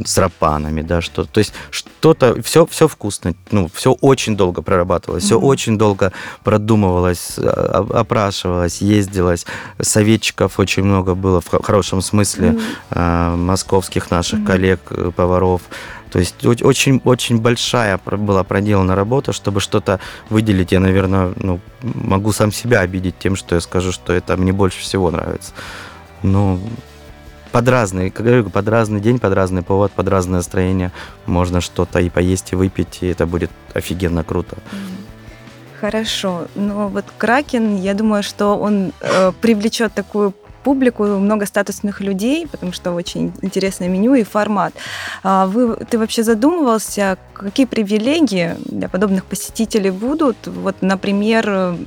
с 0.06 0.18
рапанами, 0.18 0.82
да, 0.82 1.02
что 1.02 1.26
то 1.26 1.40
есть 1.40 1.54
что-то, 1.72 2.42
все, 2.44 2.66
все 2.68 2.88
вкусно, 2.88 3.34
ну, 3.50 3.70
все 3.74 3.94
очень 3.94 4.38
долго 4.38 4.62
прорабатывалось, 4.62 5.24
mm-hmm. 5.24 5.28
все 5.28 5.40
очень 5.40 5.78
долго 5.78 6.14
продумывалось, 6.44 7.36
а, 7.40 7.88
опрашивалось, 7.92 8.82
ездилось, 8.82 9.46
советчиков 9.80 10.60
очень 10.60 10.84
много 10.84 11.16
было 11.16 11.42
в 11.42 11.50
хорошем 11.64 12.02
смысле, 12.02 12.58
mm-hmm. 12.92 13.36
московских 13.36 14.12
наших 14.12 14.40
mm-hmm. 14.40 14.46
коллег, 14.46 14.80
э, 14.92 15.12
поваров, 15.16 15.62
то 16.18 16.22
есть 16.22 16.66
очень, 16.66 17.00
очень 17.06 17.40
большая 17.40 18.00
была 18.04 18.44
проделана 18.44 18.96
работа, 18.96 19.34
чтобы 19.34 19.60
что-то 19.60 20.00
выделить. 20.32 20.72
Я, 20.72 20.80
наверное, 20.80 21.34
ну, 21.36 21.60
могу 21.84 22.32
сам 22.32 22.52
себя 22.52 22.80
обидеть 22.80 23.20
тем, 23.20 23.36
что 23.36 23.54
я 23.54 23.62
скажу, 23.62 23.92
что 23.92 24.14
это 24.14 24.36
мне 24.36 24.52
больше 24.52 24.80
всего 24.80 25.12
нравится. 25.12 25.52
Но 26.24 26.58
под 27.52 27.70
разный, 27.70 28.10
как 28.10 28.26
говорю, 28.26 28.50
под 28.50 28.68
разный 28.68 29.00
день, 29.00 29.20
под 29.20 29.34
разный 29.34 29.62
повод, 29.62 29.92
под 29.92 30.08
разное 30.08 30.38
настроение 30.38 30.92
можно 31.28 31.62
что-то 31.62 32.00
и 32.00 32.10
поесть, 32.10 32.52
и 32.52 32.56
выпить, 32.56 32.98
и 33.02 33.08
это 33.10 33.28
будет 33.28 33.52
офигенно 33.76 34.24
круто. 34.24 34.58
Хорошо. 35.80 36.48
Но 36.56 36.88
вот 36.88 37.06
Кракен, 37.20 37.76
я 37.76 37.94
думаю, 37.94 38.24
что 38.24 38.58
он 38.58 38.92
э, 39.02 39.32
привлечет 39.40 39.94
такую 39.94 40.34
публику, 40.68 41.04
много 41.06 41.46
статусных 41.46 42.02
людей, 42.02 42.46
потому 42.46 42.74
что 42.74 42.92
очень 42.92 43.32
интересное 43.42 43.88
меню 43.88 44.16
и 44.16 44.24
формат. 44.24 44.74
А 45.24 45.46
вы, 45.46 45.78
ты 45.90 45.98
вообще 45.98 46.24
задумывался, 46.24 47.18
какие 47.34 47.66
привилегии 47.66 48.56
для 48.66 48.90
подобных 48.90 49.24
посетителей 49.24 49.92
будут? 49.92 50.36
Вот, 50.48 50.76
например, 50.82 51.78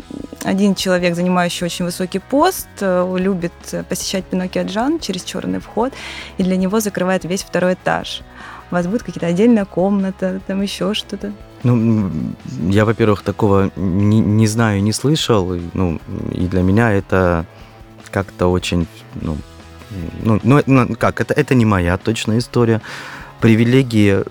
один 0.45 0.75
человек, 0.75 1.15
занимающий 1.15 1.67
очень 1.67 1.85
высокий 1.85 2.21
пост, 2.21 2.69
э, 2.81 3.17
любит 3.19 3.53
посещать 3.91 4.25
Пиноккио 4.25 4.63
Джан 4.63 4.99
через 4.99 5.25
черный 5.25 5.61
вход, 5.61 5.93
и 6.39 6.43
для 6.43 6.57
него 6.57 6.81
закрывает 6.81 7.25
весь 7.25 7.43
второй 7.43 7.75
этаж. 7.75 8.23
У 8.71 8.75
вас 8.75 8.87
будет 8.87 9.03
какая-то 9.03 9.27
отдельная 9.27 9.67
комната, 9.67 10.41
там 10.47 10.63
еще 10.63 10.95
что-то? 10.95 11.33
Ну, 11.65 12.11
я, 12.71 12.85
во-первых, 12.85 13.23
такого 13.23 13.71
не, 13.77 14.21
не 14.21 14.47
знаю, 14.47 14.83
не 14.83 14.93
слышал. 14.93 15.59
Ну, 15.75 16.01
и 16.33 16.47
для 16.47 16.63
меня 16.63 16.93
это 16.93 17.45
как-то 18.11 18.49
очень, 18.49 18.87
ну, 19.15 19.37
ну, 20.23 20.41
ну, 20.43 20.63
ну 20.67 20.97
как, 20.97 21.21
это, 21.21 21.35
это 21.35 21.55
не 21.55 21.65
моя 21.65 21.97
точная 21.97 22.39
история. 22.39 22.81
Привилегии 23.41 24.25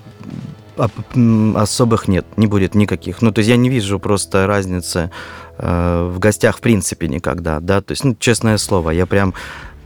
особых 1.56 2.08
нет, 2.08 2.26
не 2.38 2.48
будет 2.48 2.76
никаких. 2.76 3.22
Ну, 3.22 3.32
то 3.32 3.40
есть 3.40 3.50
я 3.50 3.58
не 3.58 3.70
вижу 3.70 4.00
просто 4.00 4.48
разницы 4.48 5.12
э, 5.58 6.12
в 6.14 6.20
гостях 6.20 6.58
в 6.58 6.62
принципе 6.62 7.08
никогда, 7.08 7.60
да, 7.60 7.82
то 7.82 7.92
есть, 7.92 8.04
ну, 8.06 8.16
честное 8.18 8.58
слово, 8.58 8.92
я 8.92 9.06
прям 9.06 9.34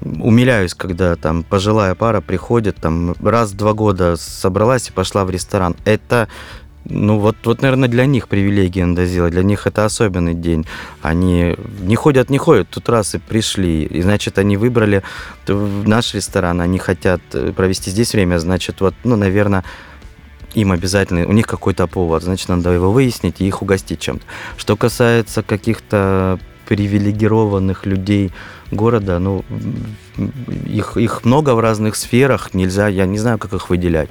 умиляюсь, 0.02 0.74
когда 0.74 1.16
там 1.16 1.44
пожилая 1.44 1.96
пара 1.96 2.22
приходит, 2.22 2.76
там 2.78 3.16
раз 3.24 3.52
в 3.52 3.58
два 3.58 3.74
года 3.74 4.16
собралась 4.18 4.90
и 4.90 4.92
пошла 4.92 5.24
в 5.26 5.30
ресторан. 5.30 5.76
Это 5.86 6.28
ну 6.86 7.18
вот, 7.18 7.38
вот, 7.46 7.62
наверное, 7.62 7.88
для 7.88 8.06
них 8.06 8.28
привилегия 8.28 8.86
надо 8.86 9.06
сделать, 9.06 9.32
для 9.32 9.44
них 9.44 9.68
это 9.68 9.86
особенный 9.86 10.34
день. 10.34 10.66
Они 11.02 11.56
не 11.82 11.96
ходят, 11.96 12.30
не 12.30 12.38
ходят, 12.38 12.70
тут 12.70 12.90
раз 12.90 13.16
и 13.16 13.20
пришли, 13.20 13.84
и 13.84 14.02
значит, 14.02 14.38
они 14.38 14.58
выбрали 14.58 15.04
наш 15.48 16.14
ресторан, 16.14 16.62
они 16.62 16.80
хотят 16.80 17.22
э, 17.34 17.54
провести 17.54 17.90
здесь 17.90 18.14
время, 18.14 18.38
значит, 18.40 18.82
вот, 18.82 18.96
ну, 19.04 19.16
наверное, 19.16 19.64
им 20.56 20.72
обязательно, 20.72 21.26
у 21.26 21.32
них 21.32 21.48
какой-то 21.48 21.88
повод, 21.88 22.24
значит, 22.24 22.50
надо 22.50 22.72
его 22.72 22.92
выяснить 22.92 23.42
и 23.42 23.48
их 23.48 23.62
угостить 23.62 24.00
чем-то. 24.00 24.26
Что 24.58 24.76
касается 24.76 25.42
каких-то 25.42 26.40
привилегированных 26.68 27.86
людей 27.86 28.32
города, 28.72 29.20
ну, 29.20 29.44
их, 30.66 30.98
их 30.98 31.26
много 31.26 31.56
в 31.56 31.60
разных 31.60 31.96
сферах, 31.96 32.54
нельзя, 32.54 32.88
я 32.88 33.06
не 33.06 33.18
знаю, 33.18 33.38
как 33.38 33.54
их 33.54 33.70
выделять. 33.70 34.10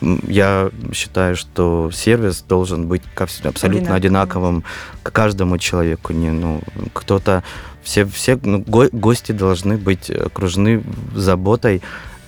Я 0.00 0.70
считаю, 0.92 1.36
что 1.36 1.90
сервис 1.92 2.44
должен 2.46 2.86
быть 2.86 3.02
абсолютно 3.44 3.94
одинаковым 3.94 4.64
к 5.02 5.12
каждому 5.12 5.58
человеку. 5.58 6.12
Не, 6.12 6.30
ну, 6.30 6.60
кто-то, 6.92 7.42
все, 7.82 8.04
все 8.04 8.38
ну, 8.42 8.58
го, 8.60 8.86
гости 8.92 9.32
должны 9.32 9.76
быть 9.76 10.10
окружены 10.10 10.82
заботой 11.14 11.82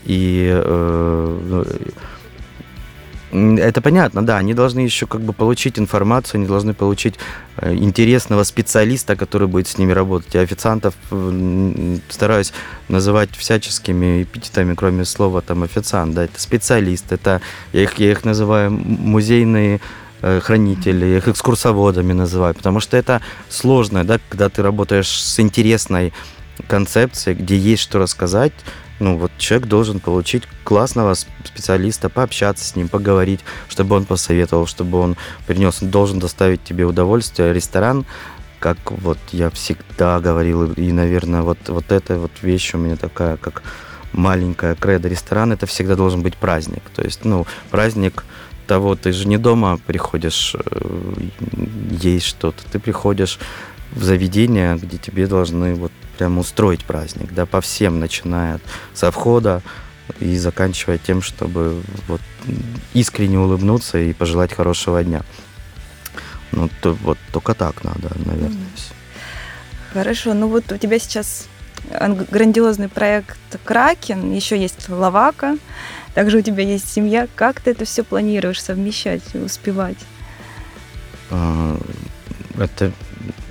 и 0.05 0.51
э, 0.53 1.64
это 3.33 3.81
понятно, 3.81 4.24
да. 4.24 4.39
Они 4.39 4.55
должны 4.55 4.81
еще 4.81 5.07
как 5.07 5.20
бы 5.20 5.33
получить 5.33 5.79
информацию, 5.79 6.39
они 6.39 6.47
должны 6.47 6.74
получить 6.74 7.16
э, 7.57 7.74
интересного 7.74 8.45
специалиста, 8.45 9.16
который 9.16 9.49
будет 9.49 9.66
с 9.68 9.79
ними 9.79 9.93
работать. 9.93 10.35
Я 10.35 10.43
официантов 10.43 10.95
стараюсь 12.09 12.53
называть 12.89 13.31
всяческими 13.37 14.22
эпитетами, 14.22 14.74
кроме 14.74 15.05
слова 15.05 15.41
там 15.41 15.64
официант. 15.64 16.14
Да, 16.14 16.24
это 16.24 16.41
специалист, 16.41 17.11
это 17.11 17.41
я 17.72 17.83
их, 17.83 17.99
я 17.99 18.12
их 18.12 18.24
называю 18.24 18.70
музейные 18.70 19.81
э, 20.22 20.41
хранители, 20.41 21.16
их 21.16 21.29
экскурсоводами 21.29 22.12
называю, 22.12 22.55
потому 22.55 22.81
что 22.81 22.97
это 22.97 23.22
сложно, 23.49 24.05
да, 24.05 24.20
когда 24.29 24.49
ты 24.49 24.62
работаешь 24.62 25.09
с 25.09 25.41
интересной 25.41 26.12
концепцией, 26.68 27.35
где 27.35 27.57
есть 27.57 27.83
что 27.83 27.99
рассказать, 27.99 28.53
ну 28.99 29.16
вот 29.16 29.30
человек 29.38 29.68
должен 29.68 30.01
получить 30.01 30.44
классного 30.64 31.14
специалиста, 31.14 32.09
пообщаться 32.09 32.64
с 32.64 32.76
ним, 32.76 32.88
поговорить, 32.88 33.40
чтобы 33.68 33.97
он 33.97 34.05
посоветовал, 34.05 34.66
чтобы 34.66 34.99
он 34.99 35.16
принес, 35.47 35.82
он 35.82 35.90
должен 35.90 36.18
доставить 36.18 36.64
тебе 36.64 36.84
удовольствие. 36.84 37.53
Ресторан, 37.53 38.07
как 38.59 38.78
вот 38.90 39.18
я 39.32 39.51
всегда 39.51 40.20
говорил, 40.20 40.72
и, 40.72 40.92
наверное, 40.92 41.42
вот, 41.42 41.59
вот 41.68 41.92
эта 41.92 42.18
вот 42.18 42.32
вещь 42.42 42.74
у 42.74 42.78
меня 42.78 42.97
такая, 42.97 43.36
как 43.36 43.62
маленькая 44.12 44.74
кредо. 44.74 45.09
Ресторан 45.09 45.53
это 45.53 45.66
всегда 45.66 45.94
должен 45.94 46.22
быть 46.22 46.36
праздник. 46.36 46.82
То 46.94 47.03
есть, 47.03 47.24
ну, 47.24 47.47
праздник 47.70 48.24
того, 48.66 48.97
ты 48.97 49.12
же 49.12 49.28
не 49.28 49.36
дома 49.36 49.78
приходишь 49.86 50.57
э, 50.59 51.14
есть 51.90 52.26
что-то, 52.26 52.64
ты 52.70 52.78
приходишь 52.78 53.38
в 53.92 54.03
заведение, 54.03 54.76
где 54.76 54.99
тебе 54.99 55.26
должны 55.26 55.74
вот 55.74 55.92
прям 56.16 56.38
устроить 56.38 56.84
праздник, 56.84 57.32
да, 57.32 57.46
по 57.46 57.60
всем, 57.60 58.00
начиная 58.00 58.60
со 58.94 59.10
входа 59.10 59.62
и 60.20 60.36
заканчивая 60.36 60.98
тем, 60.98 61.22
чтобы 61.22 61.82
вот 62.08 62.20
искренне 62.94 63.38
улыбнуться 63.38 63.98
и 63.98 64.12
пожелать 64.12 64.52
хорошего 64.52 65.02
дня. 65.02 65.22
Ну, 66.52 66.70
то, 66.80 66.92
вот 66.94 67.18
только 67.32 67.54
так 67.54 67.84
надо, 67.84 68.10
наверное. 68.24 68.66
Хорошо, 69.92 70.34
ну 70.34 70.48
вот 70.48 70.70
у 70.72 70.76
тебя 70.76 70.98
сейчас 70.98 71.48
грандиозный 72.30 72.88
проект 72.88 73.38
Кракен, 73.64 74.32
еще 74.32 74.60
есть 74.60 74.88
Лавака, 74.88 75.58
также 76.14 76.38
у 76.38 76.42
тебя 76.42 76.62
есть 76.62 76.90
семья. 76.90 77.28
Как 77.34 77.60
ты 77.60 77.72
это 77.72 77.84
все 77.84 78.02
планируешь 78.02 78.62
совмещать, 78.62 79.22
успевать? 79.34 79.98
А, 81.30 81.78
это 82.58 82.92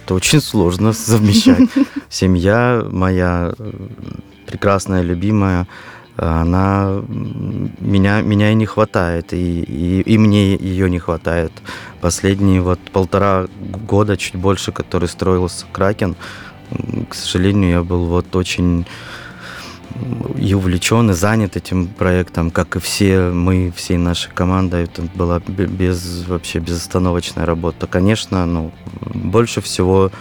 это 0.06 0.14
очень 0.14 0.40
сложно 0.40 0.94
совмещать. 0.94 1.68
Семья 2.10 2.86
моя 2.92 3.54
прекрасная, 4.46 5.02
любимая, 5.02 5.68
она 6.16 7.02
меня, 7.80 8.22
меня 8.22 8.52
и 8.52 8.54
не 8.56 8.68
хватает, 8.68 9.34
и, 9.34 9.62
и, 9.62 10.02
и 10.02 10.18
мне 10.20 10.56
ее 10.56 10.90
не 10.92 11.00
хватает. 11.00 11.52
Последние 12.02 12.62
вот 12.62 12.80
полтора 12.92 13.48
года, 13.88 14.16
чуть 14.16 14.36
больше, 14.36 14.72
который 14.72 15.10
строился 15.10 15.66
Кракен, 15.72 16.16
к 17.10 17.16
сожалению, 17.16 17.72
я 17.72 17.84
был 17.84 18.06
вот 18.06 18.36
очень 18.36 18.86
и 20.38 20.54
увлечен, 20.54 21.10
и 21.10 21.14
занят 21.14 21.56
этим 21.56 21.88
проектом, 21.88 22.52
как 22.52 22.76
и 22.76 22.80
все 22.80 23.30
мы, 23.30 23.72
всей 23.76 23.98
нашей 23.98 24.32
командой. 24.32 24.84
Это 24.84 25.04
была 25.16 25.40
без, 25.40 26.26
вообще 26.28 26.60
безостановочная 26.60 27.46
работа. 27.46 27.88
Конечно, 27.88 28.46
ну, 28.46 28.72
больше 29.14 29.62
всего 29.62 30.12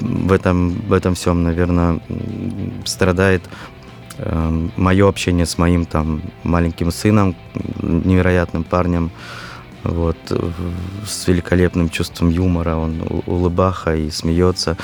в 0.00 0.32
этом, 0.32 0.74
в 0.88 0.92
этом 0.92 1.14
всем, 1.14 1.42
наверное, 1.42 2.00
страдает 2.84 3.42
э, 4.18 4.68
мое 4.76 5.08
общение 5.08 5.46
с 5.46 5.58
моим 5.58 5.84
там 5.84 6.22
маленьким 6.44 6.90
сыном, 6.90 7.34
невероятным 7.82 8.64
парнем, 8.64 9.10
вот, 9.82 10.16
с 11.06 11.28
великолепным 11.28 11.90
чувством 11.90 12.30
юмора. 12.30 12.76
Он 12.76 13.02
улыбаха 13.26 13.96
и 13.96 14.10
смеется. 14.10 14.76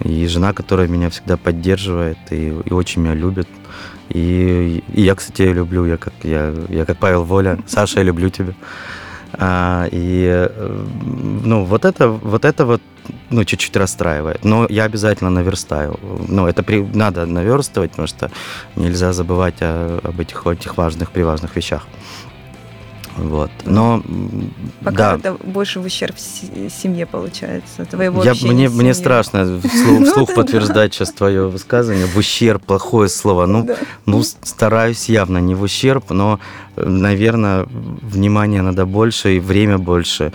И 0.00 0.26
жена, 0.26 0.52
которая 0.52 0.88
меня 0.88 1.10
всегда 1.10 1.36
поддерживает 1.36 2.18
и, 2.30 2.48
и 2.64 2.72
очень 2.72 3.02
меня 3.02 3.14
любит. 3.14 3.48
И, 4.10 4.82
и 4.92 5.02
я, 5.02 5.14
кстати, 5.14 5.42
ее 5.42 5.54
люблю. 5.54 5.84
Я 5.86 5.96
как, 5.96 6.12
я, 6.22 6.52
я 6.68 6.84
как 6.84 6.98
Павел 6.98 7.24
Воля. 7.24 7.58
Саша, 7.66 8.00
я 8.00 8.04
люблю 8.04 8.28
тебя. 8.28 8.54
А, 9.36 9.88
и 9.90 10.26
э, 10.30 10.84
ну, 11.44 11.64
вот 11.64 11.84
это, 11.84 12.08
вот 12.08 12.44
это 12.44 12.66
вот 12.66 12.82
ну, 13.30 13.44
чуть-чуть 13.44 13.76
расстраивает. 13.76 14.44
Но 14.44 14.66
я 14.68 14.84
обязательно 14.84 15.30
наверстаю. 15.30 15.98
Ну, 16.28 16.46
это 16.46 16.62
при, 16.62 16.82
надо 16.82 17.26
наверстывать, 17.26 17.90
потому 17.90 18.08
что 18.08 18.30
нельзя 18.76 19.12
забывать 19.12 19.56
о, 19.60 20.00
об 20.02 20.20
этих, 20.20 20.46
этих 20.46 20.76
важных, 20.76 21.10
приважных 21.10 21.56
вещах. 21.56 21.86
Вот. 23.16 23.50
Но 23.64 24.02
Пока 24.82 25.16
да. 25.16 25.16
это 25.16 25.44
больше 25.44 25.80
в 25.80 25.84
ущерб 25.84 26.16
семье 26.18 27.06
получается, 27.06 27.84
твоего 27.84 28.24
Я, 28.24 28.34
мне, 28.42 28.68
мне 28.68 28.92
страшно 28.92 29.60
вслух, 29.60 30.00
ну 30.00 30.04
вслух 30.04 30.34
подтверждать 30.34 30.94
сейчас 30.94 31.12
твое 31.12 31.48
высказывание. 31.48 32.06
В 32.06 32.16
ущерб 32.16 32.64
плохое 32.64 33.08
слово. 33.08 33.46
Ну, 33.46 33.68
ну, 34.06 34.22
стараюсь 34.22 35.08
явно 35.08 35.38
не 35.38 35.54
в 35.54 35.62
ущерб, 35.62 36.10
но, 36.10 36.40
наверное, 36.76 37.66
внимание 37.70 38.62
надо 38.62 38.84
больше 38.84 39.36
и 39.36 39.40
время 39.40 39.78
больше 39.78 40.32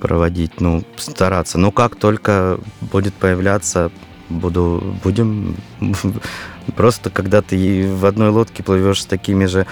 проводить, 0.00 0.60
ну, 0.60 0.82
стараться. 0.96 1.58
Но 1.58 1.70
как 1.70 1.94
только 1.96 2.58
будет 2.80 3.14
появляться, 3.14 3.90
буду, 4.28 4.82
будем 5.04 5.56
просто 6.76 7.10
когда 7.10 7.40
ты 7.40 7.88
в 7.88 8.04
одной 8.04 8.30
лодке 8.30 8.62
плывешь 8.62 9.02
с 9.02 9.06
такими 9.06 9.46
же 9.46 9.66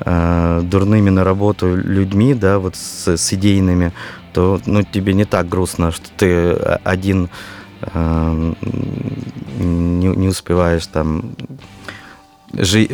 э, 0.00 0.60
дурными 0.64 1.10
на 1.10 1.24
работу 1.24 1.74
людьми, 1.76 2.34
да, 2.34 2.58
вот 2.58 2.76
с, 2.76 3.08
с 3.16 3.32
идейными, 3.32 3.92
то 4.32 4.60
ну, 4.66 4.82
тебе 4.82 5.14
не 5.14 5.24
так 5.24 5.48
грустно, 5.48 5.90
что 5.90 6.08
ты 6.16 6.52
один 6.84 7.28
э, 7.82 8.54
не, 9.58 10.06
не 10.06 10.28
успеваешь 10.28 10.86
там 10.86 11.34
жи- 12.52 12.88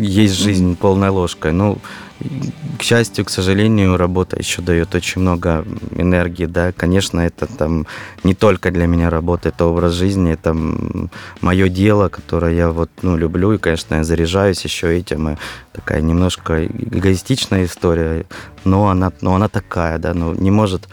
есть 0.00 0.34
жизнь 0.34 0.76
полной 0.76 1.08
ложкой. 1.08 1.52
Ну, 1.52 1.78
к 2.78 2.82
счастью, 2.82 3.24
к 3.24 3.30
сожалению, 3.30 3.96
работа 3.96 4.36
еще 4.38 4.62
дает 4.62 4.94
очень 4.94 5.20
много 5.20 5.64
энергии, 5.96 6.46
да, 6.46 6.72
конечно, 6.72 7.20
это 7.20 7.46
там 7.46 7.86
не 8.22 8.34
только 8.34 8.70
для 8.70 8.86
меня 8.86 9.10
работа, 9.10 9.48
это 9.48 9.66
образ 9.66 9.92
жизни, 9.92 10.32
это 10.32 10.56
мое 11.40 11.68
дело, 11.68 12.08
которое 12.08 12.54
я 12.54 12.70
вот, 12.70 12.90
ну, 13.02 13.16
люблю, 13.16 13.52
и, 13.52 13.58
конечно, 13.58 13.96
я 13.96 14.04
заряжаюсь 14.04 14.64
еще 14.64 14.96
этим, 14.96 15.30
и 15.30 15.36
такая 15.72 16.00
немножко 16.00 16.64
эгоистичная 16.64 17.64
история, 17.64 18.26
но 18.64 18.88
она, 18.88 19.12
но 19.20 19.34
она 19.34 19.48
такая, 19.48 19.98
да, 19.98 20.14
ну, 20.14 20.34
не 20.34 20.50
может 20.50 20.88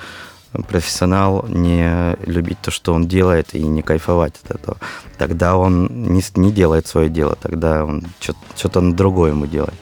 профессионал 0.68 1.46
не 1.48 2.16
любить 2.26 2.60
то, 2.62 2.72
что 2.72 2.94
он 2.94 3.08
делает, 3.08 3.54
и 3.54 3.62
не 3.62 3.82
кайфовать 3.82 4.34
от 4.44 4.60
этого. 4.60 4.78
Тогда 5.18 5.56
он 5.56 5.88
не, 5.88 6.22
не 6.36 6.52
делает 6.52 6.88
свое 6.88 7.10
дело, 7.10 7.38
тогда 7.42 7.86
он 7.86 8.04
что-то 8.20 8.82
другое 8.92 9.32
ему 9.32 9.46
делает. 9.46 9.76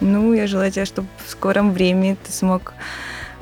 Ну, 0.00 0.32
я 0.32 0.46
желаю 0.46 0.70
тебе, 0.70 0.84
чтобы 0.84 1.08
в 1.26 1.30
скором 1.30 1.72
времени 1.72 2.16
ты 2.24 2.32
смог 2.32 2.72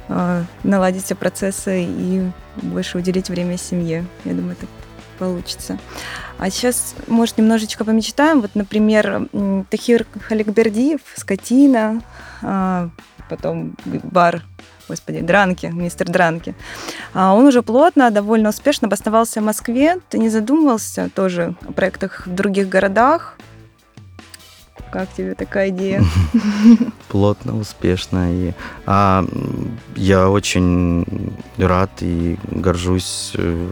э, 0.08 0.44
наладить 0.62 1.04
все 1.04 1.14
процессы 1.14 1.84
и 1.84 2.30
больше 2.62 2.98
уделить 2.98 3.28
время 3.28 3.58
семье. 3.58 4.06
Я 4.24 4.32
думаю, 4.32 4.52
это 4.52 4.66
получится. 5.18 5.78
А 6.38 6.50
сейчас, 6.50 6.94
может, 7.06 7.38
немножечко 7.38 7.84
помечтаем. 7.84 8.40
Вот, 8.40 8.54
например, 8.54 9.28
Тахир 9.70 10.06
Халикбердиев, 10.28 11.00
«Скотина», 11.14 12.02
э, 12.42 12.88
потом 13.28 13.76
бар 13.84 14.42
господи, 14.88 15.20
Дранки, 15.20 15.66
мистер 15.66 16.08
Дранки. 16.08 16.54
А 17.14 17.34
он 17.34 17.46
уже 17.46 17.62
плотно, 17.62 18.10
довольно 18.10 18.50
успешно 18.50 18.86
обосновался 18.86 19.40
в 19.40 19.44
Москве. 19.44 19.98
Ты 20.08 20.18
не 20.18 20.28
задумывался 20.28 21.10
тоже 21.14 21.54
о 21.66 21.72
проектах 21.72 22.26
в 22.26 22.34
других 22.34 22.68
городах? 22.68 23.36
Как 24.90 25.08
тебе 25.12 25.34
такая 25.34 25.70
идея? 25.70 26.02
Плотно, 27.08 27.58
успешно. 27.58 28.32
И, 28.32 28.52
а, 28.86 29.24
я 29.96 30.30
очень 30.30 31.04
рад 31.58 31.90
и 32.00 32.38
горжусь 32.50 33.32
э, 33.34 33.68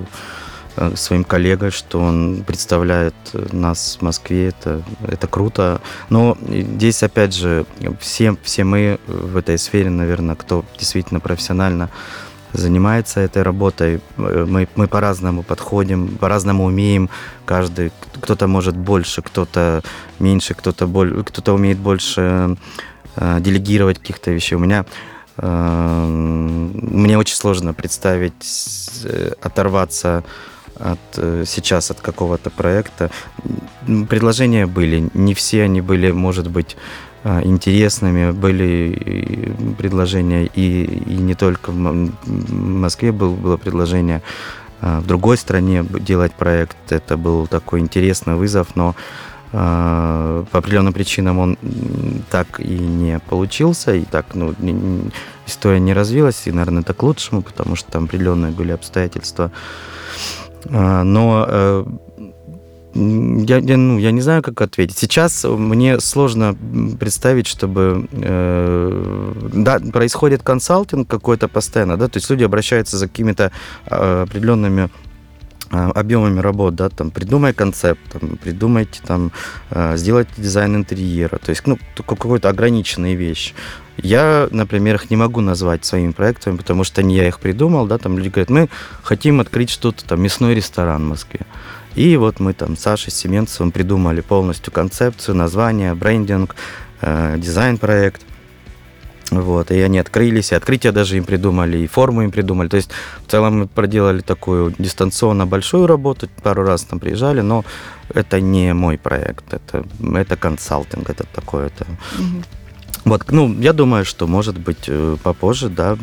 своим 0.94 1.24
коллегой, 1.24 1.70
что 1.70 2.00
он 2.00 2.44
представляет 2.46 3.14
нас 3.52 3.98
в 4.00 4.02
Москве. 4.02 4.48
Это, 4.48 4.82
это 5.06 5.26
круто. 5.26 5.80
Но 6.10 6.36
здесь, 6.48 7.02
опять 7.02 7.34
же, 7.34 7.66
все, 8.00 8.36
все 8.42 8.64
мы 8.64 8.98
в 9.06 9.36
этой 9.36 9.58
сфере, 9.58 9.90
наверное, 9.90 10.34
кто 10.34 10.64
действительно 10.78 11.20
профессионально 11.20 11.90
занимается 12.54 13.20
этой 13.20 13.42
работой. 13.42 14.00
Мы, 14.16 14.68
мы 14.74 14.88
по-разному 14.88 15.42
подходим, 15.42 16.16
по-разному 16.18 16.64
умеем. 16.64 17.10
Каждый, 17.44 17.92
кто-то 18.20 18.46
может 18.46 18.76
больше, 18.76 19.22
кто-то 19.22 19.82
меньше, 20.18 20.54
кто-то, 20.54 20.86
боль, 20.86 21.22
кто-то 21.24 21.52
умеет 21.52 21.78
больше 21.78 22.56
э, 23.16 23.40
делегировать 23.40 23.98
каких-то 23.98 24.30
вещей. 24.30 24.54
У 24.54 24.60
меня 24.60 24.86
э, 25.36 26.06
мне 26.06 27.18
очень 27.18 27.34
сложно 27.34 27.74
представить, 27.74 29.02
э, 29.04 29.32
оторваться 29.42 30.22
от, 30.78 30.98
э, 31.16 31.44
сейчас 31.46 31.90
от 31.90 32.00
какого-то 32.00 32.50
проекта. 32.50 33.10
Предложения 34.08 34.66
были, 34.66 35.08
не 35.14 35.34
все 35.34 35.62
они 35.62 35.80
были, 35.80 36.10
может 36.10 36.50
быть, 36.50 36.76
а, 37.26 37.42
интересными. 37.42 38.32
Были 38.32 39.54
предложения 39.78 40.44
и, 40.44 40.84
и 40.84 41.16
не 41.16 41.34
только 41.34 41.70
в 41.70 42.12
Москве 42.50 43.12
был, 43.12 43.34
было 43.34 43.56
предложение 43.56 44.22
а, 44.82 45.00
в 45.00 45.06
другой 45.06 45.38
стране 45.38 45.82
делать 45.82 46.34
проект. 46.34 46.76
Это 46.90 47.16
был 47.16 47.46
такой 47.46 47.80
интересный 47.80 48.34
вызов, 48.34 48.76
но 48.76 48.94
по 49.52 50.48
определенным 50.50 50.92
причинам 50.92 51.38
он 51.38 51.56
так 52.28 52.58
и 52.58 52.76
не 52.76 53.20
получился, 53.20 53.94
и 53.94 54.04
так 54.04 54.34
ну, 54.34 54.52
история 55.46 55.78
не 55.78 55.92
развилась, 55.92 56.48
и, 56.48 56.50
наверное, 56.50 56.82
это 56.82 56.92
к 56.92 57.00
лучшему, 57.04 57.40
потому 57.42 57.76
что 57.76 57.88
там 57.92 58.06
определенные 58.06 58.50
были 58.50 58.72
обстоятельства. 58.72 59.52
Но 60.70 61.46
э, 61.48 61.84
я, 62.94 63.58
я, 63.58 63.76
ну, 63.76 63.98
я 63.98 64.12
не 64.12 64.20
знаю, 64.20 64.42
как 64.42 64.60
ответить. 64.60 64.96
Сейчас 64.96 65.44
мне 65.44 65.98
сложно 65.98 66.56
представить, 66.98 67.46
чтобы... 67.46 68.08
Э, 68.12 69.32
да, 69.52 69.80
происходит 69.92 70.42
консалтинг 70.42 71.08
какой-то 71.08 71.48
постоянно, 71.48 71.96
да, 71.96 72.08
то 72.08 72.18
есть 72.18 72.30
люди 72.30 72.44
обращаются 72.44 72.96
за 72.96 73.08
какими-то 73.08 73.50
э, 73.86 74.22
определенными 74.22 74.90
объемами 75.74 76.40
работ, 76.40 76.74
да, 76.74 76.88
там, 76.88 77.10
придумай 77.10 77.52
концепт, 77.52 78.00
там, 78.12 78.36
придумайте, 78.36 79.00
там, 79.06 79.32
э, 79.70 79.96
сделайте 79.96 80.30
дизайн 80.36 80.76
интерьера, 80.76 81.38
то 81.38 81.50
есть, 81.50 81.66
ну, 81.66 81.78
какой-то 81.96 82.48
ограниченные 82.48 83.14
вещи. 83.14 83.54
Я, 83.96 84.48
например, 84.50 84.96
их 84.96 85.10
не 85.10 85.16
могу 85.16 85.40
назвать 85.40 85.84
своими 85.84 86.10
проектами, 86.12 86.56
потому 86.56 86.84
что 86.84 87.02
не 87.02 87.16
я 87.16 87.28
их 87.28 87.38
придумал, 87.38 87.86
да, 87.86 87.98
там 87.98 88.18
люди 88.18 88.28
говорят, 88.28 88.50
мы 88.50 88.68
хотим 89.02 89.40
открыть 89.40 89.70
что-то, 89.70 90.04
там, 90.04 90.22
мясной 90.22 90.54
ресторан 90.54 91.04
в 91.04 91.08
Москве. 91.08 91.40
И 91.94 92.16
вот 92.16 92.40
мы 92.40 92.54
там 92.54 92.76
с 92.76 92.80
Сашей 92.80 93.12
Семенцевым 93.12 93.70
придумали 93.70 94.20
полностью 94.20 94.72
концепцию, 94.72 95.36
название, 95.36 95.94
брендинг, 95.94 96.56
э, 97.00 97.36
дизайн-проект. 97.38 98.22
Вот, 99.30 99.70
и 99.70 99.80
они 99.80 99.98
открылись, 99.98 100.52
и 100.52 100.54
открытие 100.54 100.92
даже 100.92 101.16
им 101.16 101.24
придумали, 101.24 101.78
и 101.78 101.86
форму 101.86 102.22
им 102.22 102.30
придумали. 102.30 102.68
То 102.68 102.76
есть 102.76 102.90
в 103.26 103.30
целом 103.30 103.60
мы 103.60 103.66
проделали 103.66 104.20
такую 104.20 104.74
дистанционно 104.78 105.46
большую 105.46 105.86
работу, 105.86 106.28
пару 106.42 106.64
раз 106.64 106.82
там 106.82 106.98
приезжали, 106.98 107.40
но 107.40 107.64
это 108.12 108.40
не 108.40 108.74
мой 108.74 108.98
проект, 108.98 109.52
это, 109.52 109.84
это 110.14 110.36
консалтинг, 110.36 111.08
это 111.10 111.24
такое. 111.32 111.66
Это... 111.66 111.86
Угу. 112.18 112.42
Вот, 113.04 113.30
ну, 113.30 113.54
я 113.60 113.72
думаю, 113.72 114.04
что, 114.04 114.26
может 114.26 114.58
быть, 114.58 114.84
э, 114.88 115.16
попозже, 115.22 115.68
да, 115.68 115.98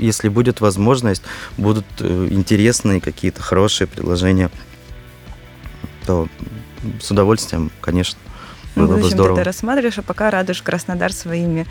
если 0.00 0.28
будет 0.28 0.60
возможность, 0.60 1.22
будут 1.58 1.84
э, 2.00 2.28
интересные 2.30 3.00
какие-то 3.00 3.42
хорошие 3.42 3.86
предложения 3.86 4.50
то 6.06 6.28
с 7.00 7.10
удовольствием, 7.10 7.70
конечно. 7.80 8.18
Ну, 8.76 8.86
было 8.86 8.98
бы 8.98 9.10
здорово. 9.10 9.36
ты 9.36 9.40
это 9.40 9.48
рассматриваешь, 9.48 9.98
а 9.98 10.02
пока 10.02 10.30
радуешь 10.30 10.62
Краснодар 10.62 11.12
своими. 11.12 11.66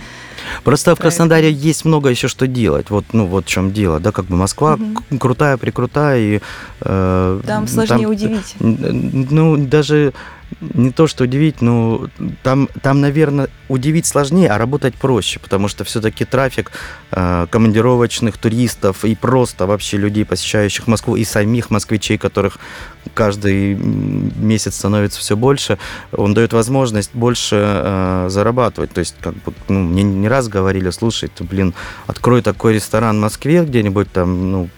Просто 0.63 0.85
проектами. 0.85 0.95
в 0.95 0.99
Краснодаре 0.99 1.51
есть 1.51 1.85
много 1.85 2.09
еще 2.09 2.27
что 2.27 2.47
делать. 2.47 2.89
Вот, 2.89 3.05
ну, 3.13 3.25
вот 3.25 3.45
в 3.45 3.47
чем 3.47 3.71
дело. 3.71 3.99
Да, 3.99 4.11
как 4.11 4.25
бы 4.25 4.35
Москва 4.35 4.73
угу. 4.73 5.17
крутая, 5.17 5.57
прикрутая. 5.57 6.19
И, 6.19 6.41
э, 6.81 7.41
там 7.45 7.67
сложнее 7.67 8.03
там, 8.03 8.11
удивить. 8.11 8.55
Ну, 8.59 9.57
даже 9.57 10.13
не 10.61 10.91
то, 10.91 11.07
что 11.07 11.23
удивить, 11.23 11.61
но 11.61 12.07
там, 12.43 12.69
там, 12.81 13.01
наверное, 13.01 13.49
удивить 13.67 14.05
сложнее, 14.05 14.49
а 14.49 14.57
работать 14.57 14.95
проще, 14.95 15.39
потому 15.39 15.67
что 15.67 15.83
все-таки 15.83 16.25
трафик 16.25 16.71
э, 17.11 17.47
командировочных 17.49 18.37
туристов 18.37 19.05
и 19.05 19.15
просто 19.15 19.67
вообще 19.67 19.97
людей, 19.97 20.25
посещающих 20.25 20.87
Москву, 20.87 21.15
и 21.15 21.23
самих 21.23 21.69
москвичей, 21.69 22.17
которых 22.17 22.57
каждый 23.13 23.75
месяц 23.75 24.75
становится 24.75 25.19
все 25.19 25.37
больше, 25.37 25.77
он 26.11 26.33
дает 26.33 26.53
возможность 26.53 27.11
больше 27.13 27.55
э, 27.59 28.27
зарабатывать. 28.29 28.91
То 28.91 28.99
есть, 28.99 29.15
как 29.21 29.35
бы, 29.35 29.53
ну, 29.67 29.79
мне 29.79 30.03
не 30.03 30.27
раз 30.27 30.47
говорили, 30.47 30.89
слушай, 30.89 31.29
ты, 31.29 31.43
блин, 31.43 31.73
открой 32.07 32.41
такой 32.41 32.73
ресторан 32.73 33.17
в 33.17 33.21
Москве 33.21 33.63
где-нибудь 33.63 34.11
там, 34.11 34.51
ну, 34.51 34.69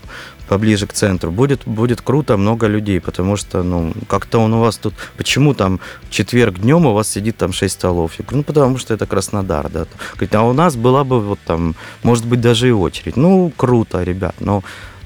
поближе 0.51 0.85
к 0.85 0.91
центру, 0.91 1.31
будет, 1.31 1.61
будет 1.65 2.01
круто, 2.01 2.35
много 2.35 2.67
людей, 2.67 2.99
потому 2.99 3.37
что, 3.37 3.63
ну, 3.63 3.93
как-то 4.09 4.39
он 4.39 4.53
у 4.53 4.59
вас 4.59 4.75
тут, 4.75 4.93
почему 5.15 5.53
там 5.53 5.79
четверг 6.09 6.59
днем 6.59 6.85
у 6.85 6.93
вас 6.93 7.07
сидит 7.07 7.37
там 7.37 7.53
6 7.53 7.73
столов? 7.73 8.11
Я 8.19 8.25
говорю, 8.25 8.37
ну, 8.39 8.43
потому 8.43 8.77
что 8.77 8.93
это 8.93 9.05
Краснодар, 9.05 9.69
да. 9.69 9.85
Говорит, 10.15 10.35
а 10.35 10.41
у 10.41 10.51
нас 10.51 10.75
была 10.75 11.05
бы 11.05 11.21
вот 11.21 11.39
там, 11.45 11.75
может 12.03 12.25
быть, 12.25 12.41
даже 12.41 12.67
и 12.67 12.71
очередь. 12.71 13.15
Ну, 13.15 13.53
круто, 13.55 14.03
ребят, 14.03 14.35
но 14.41 14.61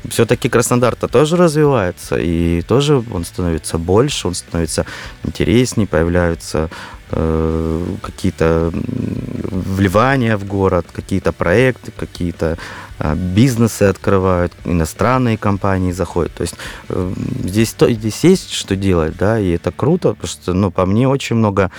все-таки 0.09 0.49
Краснодар-то 0.49 1.07
тоже 1.07 1.37
развивается, 1.37 2.17
и 2.17 2.61
тоже 2.61 3.03
он 3.11 3.25
становится 3.25 3.77
больше, 3.77 4.27
он 4.27 4.33
становится 4.33 4.85
интереснее, 5.23 5.87
появляются 5.87 6.69
э, 7.11 7.85
какие-то 8.01 8.71
вливания 8.73 10.37
в 10.37 10.45
город, 10.45 10.85
какие-то 10.91 11.31
проекты, 11.31 11.91
какие-то 11.91 12.57
э, 12.99 13.15
бизнесы 13.15 13.83
открывают, 13.83 14.53
иностранные 14.65 15.37
компании 15.37 15.91
заходят. 15.91 16.33
То 16.33 16.41
есть 16.41 16.55
э, 16.89 17.13
здесь, 17.43 17.73
то, 17.73 17.91
здесь 17.91 18.23
есть 18.23 18.51
что 18.51 18.75
делать, 18.75 19.15
да, 19.17 19.39
и 19.39 19.51
это 19.51 19.71
круто, 19.71 20.09
потому 20.09 20.27
что, 20.27 20.53
ну, 20.53 20.71
по 20.71 20.85
мне 20.85 21.07
очень 21.07 21.35
много 21.35 21.71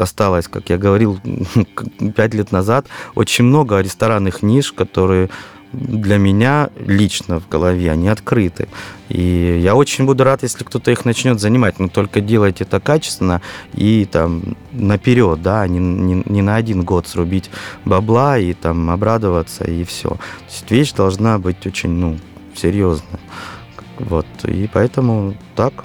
осталось, 0.00 0.48
как 0.48 0.70
я 0.70 0.78
говорил 0.78 1.18
пять 2.16 2.34
лет 2.34 2.52
назад, 2.52 2.86
очень 3.14 3.44
много 3.44 3.80
ресторанных 3.80 4.42
ниш, 4.42 4.72
которые 4.72 5.30
для 5.76 6.18
меня 6.18 6.70
лично 6.78 7.40
в 7.40 7.48
голове, 7.48 7.90
они 7.90 8.08
открыты. 8.08 8.68
И 9.08 9.60
я 9.62 9.74
очень 9.74 10.04
буду 10.04 10.24
рад, 10.24 10.42
если 10.42 10.64
кто-то 10.64 10.90
их 10.90 11.04
начнет 11.04 11.40
занимать, 11.40 11.78
но 11.78 11.88
только 11.88 12.20
делайте 12.20 12.64
это 12.64 12.80
качественно 12.80 13.40
и 13.74 14.08
там 14.10 14.56
наперед, 14.72 15.42
да, 15.42 15.62
а 15.62 15.68
не, 15.68 15.78
не, 15.78 16.22
не 16.26 16.42
на 16.42 16.56
один 16.56 16.82
год 16.82 17.06
срубить 17.06 17.50
бабла 17.84 18.38
и 18.38 18.52
там 18.52 18.90
обрадоваться 18.90 19.64
и 19.64 19.84
все. 19.84 20.08
То 20.10 20.18
есть 20.48 20.70
вещь 20.70 20.92
должна 20.92 21.38
быть 21.38 21.66
очень, 21.66 21.90
ну, 21.90 22.18
серьезная. 22.54 23.20
Вот, 23.98 24.26
и 24.44 24.68
поэтому 24.72 25.34
так. 25.54 25.84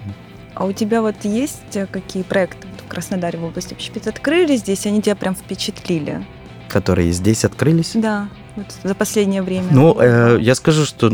А 0.55 0.65
у 0.65 0.73
тебя 0.73 1.01
вот 1.01 1.15
есть 1.23 1.77
какие 1.91 2.23
проекты 2.23 2.67
Краснодаре 2.91 3.39
в 3.39 3.45
области 3.45 3.73
общепит 3.73 4.05
открылись, 4.07 4.59
здесь 4.59 4.85
они 4.85 5.01
тебя 5.01 5.15
прям 5.15 5.33
впечатлили? 5.33 6.25
Которые 6.67 7.13
здесь 7.13 7.45
открылись? 7.45 7.91
Да, 7.93 8.27
вот 8.55 8.65
за 8.83 8.95
последнее 8.95 9.41
время. 9.41 9.67
Ну, 9.71 9.97
э, 9.99 10.37
я 10.41 10.55
скажу, 10.55 10.85
что 10.85 11.11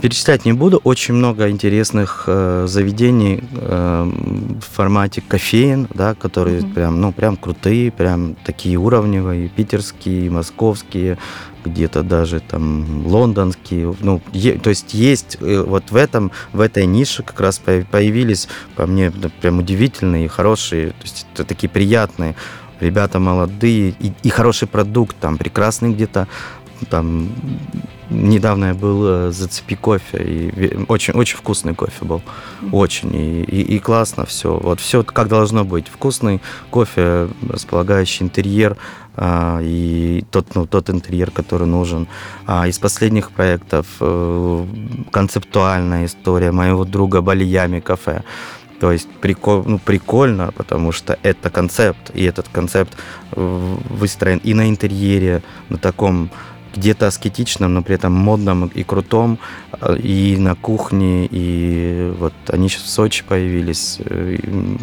перечислять 0.00 0.44
не 0.44 0.52
буду. 0.52 0.80
Очень 0.84 1.14
много 1.14 1.48
интересных 1.50 2.24
э, 2.26 2.66
заведений 2.68 3.42
э, 3.52 4.10
в 4.60 4.74
формате 4.74 5.22
кофеин, 5.26 5.88
да, 5.94 6.14
которые 6.14 6.60
mm-hmm. 6.60 6.74
прям, 6.74 7.00
ну, 7.00 7.12
прям 7.12 7.36
крутые, 7.36 7.90
прям 7.90 8.36
такие 8.44 8.76
уровневые, 8.76 9.48
питерские, 9.48 10.30
московские, 10.30 11.18
где-то 11.64 12.02
даже 12.02 12.40
там 12.40 13.06
лондонские. 13.06 13.94
Ну, 14.00 14.20
е, 14.32 14.58
то 14.58 14.70
есть 14.70 14.94
есть 14.94 15.38
э, 15.40 15.64
вот 15.66 15.90
в 15.90 15.96
этом, 15.96 16.30
в 16.52 16.60
этой 16.60 16.86
нише 16.86 17.22
как 17.22 17.40
раз 17.40 17.58
появились, 17.58 18.48
по 18.76 18.86
мне, 18.86 19.10
прям 19.10 19.58
удивительные, 19.58 20.28
хорошие, 20.28 20.90
то 20.90 21.02
есть 21.02 21.26
такие 21.48 21.68
приятные 21.68 22.36
ребята 22.80 23.18
молодые 23.18 23.94
и, 23.98 24.12
и 24.22 24.28
хороший 24.28 24.68
продукт, 24.68 25.16
там 25.18 25.38
прекрасный 25.38 25.92
где-то 25.92 26.28
там 26.90 27.28
недавно 28.10 28.66
я 28.66 28.74
был 28.74 29.06
э, 29.06 29.32
зацепи 29.32 29.76
кофе 29.76 30.18
и 30.18 30.84
очень 30.88 31.14
очень 31.14 31.36
вкусный 31.36 31.74
кофе 31.74 32.04
был. 32.04 32.22
Очень. 32.72 33.14
И, 33.14 33.42
и, 33.42 33.76
и 33.76 33.78
классно 33.78 34.26
все 34.26 34.56
вот 34.56 34.80
все 34.80 35.02
как 35.02 35.28
должно 35.28 35.64
быть. 35.64 35.88
Вкусный 35.88 36.40
кофе 36.70 37.28
располагающий 37.48 38.24
интерьер 38.24 38.76
а, 39.16 39.60
и 39.62 40.24
тот 40.30 40.54
ну 40.54 40.66
тот 40.66 40.90
интерьер 40.90 41.30
который 41.30 41.66
нужен. 41.66 42.06
А 42.46 42.68
из 42.68 42.78
последних 42.78 43.30
проектов 43.30 43.86
э, 44.00 44.66
концептуальная 45.10 46.06
история 46.06 46.52
моего 46.52 46.84
друга 46.84 47.20
Балиями 47.20 47.80
кафе 47.80 48.22
то 48.78 48.92
есть 48.92 49.08
прикол, 49.22 49.64
ну, 49.64 49.78
прикольно, 49.78 50.52
потому 50.52 50.92
что 50.92 51.18
это 51.22 51.48
концепт, 51.48 52.10
и 52.12 52.24
этот 52.24 52.48
концепт 52.48 52.94
выстроен 53.32 54.38
и 54.44 54.52
на 54.52 54.68
интерьере, 54.68 55.42
на 55.70 55.78
таком 55.78 56.30
где-то 56.76 57.06
аскетичном, 57.06 57.74
но 57.74 57.82
при 57.82 57.94
этом 57.94 58.12
модном 58.12 58.66
и 58.66 58.82
крутом, 58.84 59.38
э, 59.80 59.96
и 59.96 60.36
на 60.38 60.54
кухне, 60.54 61.26
и 61.30 62.14
вот 62.18 62.34
они 62.48 62.68
сейчас 62.68 62.82
в 62.82 62.88
Сочи 62.88 63.24
появились, 63.26 63.98
э, 64.04 64.38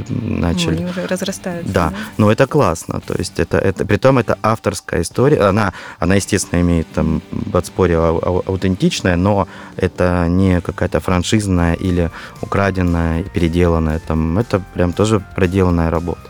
начали. 0.09 0.75
Они 0.75 0.85
уже 0.85 1.07
разрастаются. 1.07 1.73
Да, 1.73 1.89
да? 1.89 1.95
но 2.17 2.31
это 2.31 2.47
классно, 2.47 2.99
то 2.99 3.15
есть 3.17 3.39
это, 3.39 3.57
это, 3.57 3.85
при 3.85 3.97
том 3.97 4.17
это 4.17 4.37
авторская 4.41 5.01
история, 5.01 5.41
она, 5.41 5.73
она 5.99 6.15
естественно, 6.15 6.61
имеет 6.61 6.87
там 6.93 7.21
подспорье 7.51 7.97
аутентичное, 7.97 9.15
но 9.15 9.47
это 9.77 10.27
не 10.27 10.61
какая-то 10.61 10.99
франшизная 10.99 11.73
или 11.73 12.09
украденная, 12.41 13.23
переделанная, 13.23 13.99
там, 13.99 14.37
это 14.37 14.61
прям 14.73 14.93
тоже 14.93 15.23
проделанная 15.35 15.89
работа. 15.89 16.21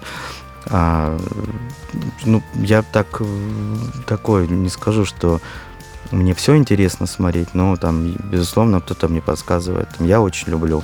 А, 0.67 1.17
ну, 2.25 2.41
я 2.55 2.81
так 2.81 3.21
такой 4.07 4.47
не 4.47 4.69
скажу, 4.69 5.05
что 5.05 5.41
мне 6.11 6.33
все 6.33 6.55
интересно 6.55 7.07
смотреть, 7.07 7.53
но 7.53 7.75
там, 7.75 8.11
безусловно, 8.11 8.81
кто-то 8.81 9.07
мне 9.07 9.21
подсказывает. 9.21 9.89
Я 9.99 10.21
очень 10.21 10.49
люблю 10.49 10.83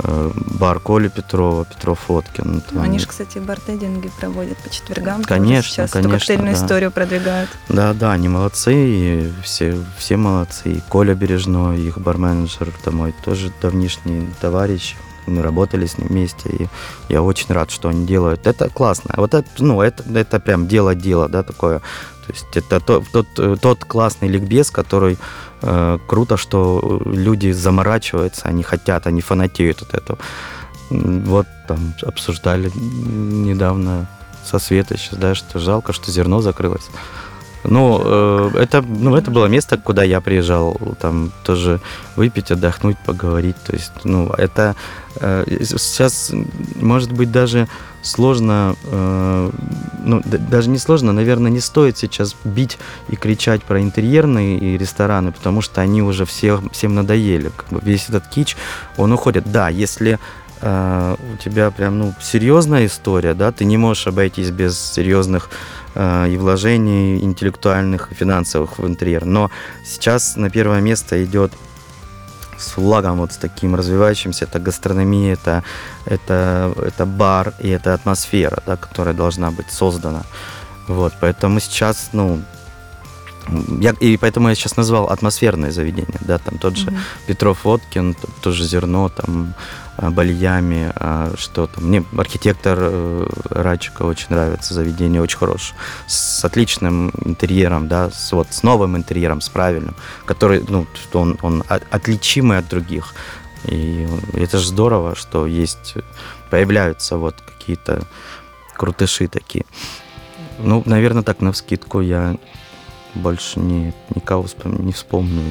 э, 0.00 0.30
бар 0.58 0.80
Коли 0.80 1.08
Петрова, 1.08 1.64
Петров 1.64 2.00
Фоткин. 2.00 2.62
Там... 2.62 2.82
Они 2.82 2.98
же, 2.98 3.06
кстати, 3.06 3.38
бартендинги 3.38 4.10
проводят 4.18 4.58
по 4.58 4.68
четвергам. 4.70 5.22
Конечно, 5.22 5.70
сейчас 5.70 5.90
конечно. 5.92 6.18
коктейльную 6.18 6.56
да. 6.56 6.64
историю 6.64 6.90
продвигают. 6.90 7.50
Да, 7.68 7.94
да, 7.94 8.12
они 8.12 8.28
молодцы, 8.28 8.74
и 8.74 9.32
все, 9.42 9.78
все 9.98 10.16
молодцы. 10.16 10.72
И 10.72 10.80
Коля 10.88 11.14
Бережной, 11.14 11.80
их 11.80 11.98
барменеджер, 11.98 12.72
это 12.80 12.90
мой 12.90 13.14
тоже 13.24 13.52
давнишний 13.62 14.28
товарищ 14.40 14.96
мы 15.26 15.42
работали 15.42 15.86
с 15.86 15.98
ним 15.98 16.08
вместе, 16.08 16.48
и 16.48 16.68
я 17.08 17.22
очень 17.22 17.52
рад, 17.54 17.70
что 17.70 17.88
они 17.88 18.06
делают. 18.06 18.46
Это 18.46 18.68
классно. 18.68 19.14
Вот 19.16 19.34
это, 19.34 19.48
ну, 19.58 19.80
это, 19.80 20.02
это 20.14 20.40
прям 20.40 20.66
дело-дело, 20.66 21.28
да, 21.28 21.42
такое. 21.42 21.80
То 22.26 22.32
есть 22.32 22.46
это 22.54 22.80
тот, 22.80 23.04
тот, 23.12 23.60
тот 23.60 23.84
классный 23.84 24.28
ликбез, 24.28 24.70
который 24.70 25.16
э, 25.62 25.98
круто, 26.08 26.36
что 26.36 27.00
люди 27.04 27.52
заморачиваются, 27.52 28.48
они 28.48 28.62
хотят, 28.62 29.06
они 29.06 29.20
фанатеют 29.20 29.82
от 29.82 29.94
этого. 29.94 30.18
Вот 30.90 31.46
там 31.68 31.94
обсуждали 32.02 32.70
недавно 32.74 34.08
со 34.44 34.58
Светой 34.58 34.98
сейчас, 34.98 35.18
да, 35.18 35.34
что 35.34 35.58
жалко, 35.58 35.92
что 35.92 36.10
зерно 36.10 36.40
закрылось. 36.40 36.88
Ну, 37.68 38.00
э, 38.04 38.50
это, 38.60 38.82
ну, 38.82 39.16
это 39.16 39.30
было 39.30 39.46
место, 39.46 39.78
куда 39.78 40.02
я 40.04 40.20
приезжал, 40.20 40.80
там 41.00 41.32
тоже 41.44 41.80
выпить, 42.16 42.50
отдохнуть, 42.50 42.96
поговорить. 42.98 43.56
То 43.66 43.72
есть, 43.74 43.92
ну, 44.04 44.30
это 44.30 44.76
э, 45.16 45.44
сейчас, 45.64 46.32
может 46.80 47.12
быть, 47.12 47.32
даже 47.32 47.68
сложно, 48.02 48.76
э, 48.84 49.50
ну, 50.04 50.22
даже 50.24 50.70
не 50.70 50.78
сложно, 50.78 51.12
наверное, 51.12 51.50
не 51.50 51.60
стоит 51.60 51.98
сейчас 51.98 52.36
бить 52.44 52.78
и 53.08 53.16
кричать 53.16 53.62
про 53.62 53.80
интерьерные 53.80 54.58
и 54.58 54.78
рестораны, 54.78 55.32
потому 55.32 55.60
что 55.62 55.80
они 55.80 56.02
уже 56.02 56.24
все, 56.24 56.62
всем 56.72 56.94
надоели. 56.94 57.50
Как 57.56 57.68
бы 57.70 57.80
весь 57.82 58.08
этот 58.08 58.28
кич, 58.28 58.56
он 58.96 59.12
уходит. 59.12 59.50
Да, 59.50 59.68
если 59.68 60.18
э, 60.60 61.16
у 61.34 61.36
тебя 61.42 61.70
прям, 61.70 61.98
ну, 61.98 62.14
серьезная 62.20 62.86
история, 62.86 63.34
да, 63.34 63.50
ты 63.52 63.64
не 63.64 63.76
можешь 63.76 64.06
обойтись 64.06 64.50
без 64.50 64.78
серьезных 64.78 65.50
и 65.96 66.36
вложений 66.36 67.22
интеллектуальных 67.22 68.12
и 68.12 68.14
финансовых 68.14 68.78
в 68.78 68.86
интерьер. 68.86 69.24
Но 69.24 69.50
сейчас 69.84 70.36
на 70.36 70.50
первое 70.50 70.80
место 70.80 71.22
идет 71.24 71.52
с 72.58 72.70
флагом 72.70 73.18
вот 73.18 73.32
с 73.32 73.36
таким 73.36 73.74
развивающимся, 73.74 74.44
это 74.44 74.58
гастрономия, 74.58 75.34
это, 75.34 75.62
это, 76.06 76.72
это 76.76 77.06
бар 77.06 77.52
и 77.58 77.68
это 77.68 77.94
атмосфера, 77.94 78.62
да, 78.66 78.76
которая 78.76 79.14
должна 79.14 79.50
быть 79.50 79.70
создана. 79.70 80.22
Вот, 80.88 81.12
поэтому 81.20 81.60
сейчас, 81.60 82.10
ну, 82.12 82.42
я, 83.80 83.94
и 84.00 84.16
поэтому 84.16 84.48
я 84.48 84.54
сейчас 84.54 84.76
назвал 84.76 85.06
атмосферное 85.06 85.70
заведение, 85.70 86.18
да, 86.20 86.38
там 86.38 86.58
тот 86.58 86.76
же 86.76 86.86
mm-hmm. 86.86 87.26
Петров 87.26 87.64
Водкин, 87.64 88.16
тоже 88.42 88.64
Зерно, 88.64 89.08
там 89.08 89.54
Э, 89.54 89.85
Бальями, 89.98 90.92
а 90.94 91.32
что 91.36 91.66
там. 91.66 91.84
Мне 91.84 92.04
архитектор 92.16 92.78
э, 92.80 93.26
Радчика 93.50 94.02
очень 94.02 94.26
нравится, 94.30 94.74
заведение 94.74 95.22
очень 95.22 95.38
хорошее, 95.38 95.78
с 96.06 96.44
отличным 96.44 97.10
интерьером, 97.24 97.88
да, 97.88 98.10
с, 98.10 98.32
вот, 98.32 98.48
с 98.50 98.62
новым 98.62 98.96
интерьером, 98.96 99.40
с 99.40 99.48
правильным, 99.48 99.96
который, 100.24 100.62
ну, 100.68 100.86
что 100.94 101.20
он, 101.20 101.38
он 101.42 101.64
отличимый 101.68 102.58
от 102.58 102.68
других. 102.68 103.14
И 103.64 104.06
это 104.34 104.58
же 104.58 104.68
здорово, 104.68 105.14
что 105.14 105.46
есть, 105.46 105.94
появляются 106.50 107.16
вот 107.16 107.40
какие-то 107.40 108.02
крутыши 108.74 109.28
такие. 109.28 109.64
Ну, 110.58 110.82
наверное, 110.86 111.22
так 111.22 111.40
на 111.40 111.52
вскидку 111.52 112.00
я 112.00 112.36
больше 113.14 113.60
не, 113.60 113.94
никого 114.14 114.44
вспом... 114.44 114.84
не 114.84 114.92
вспомню, 114.92 115.42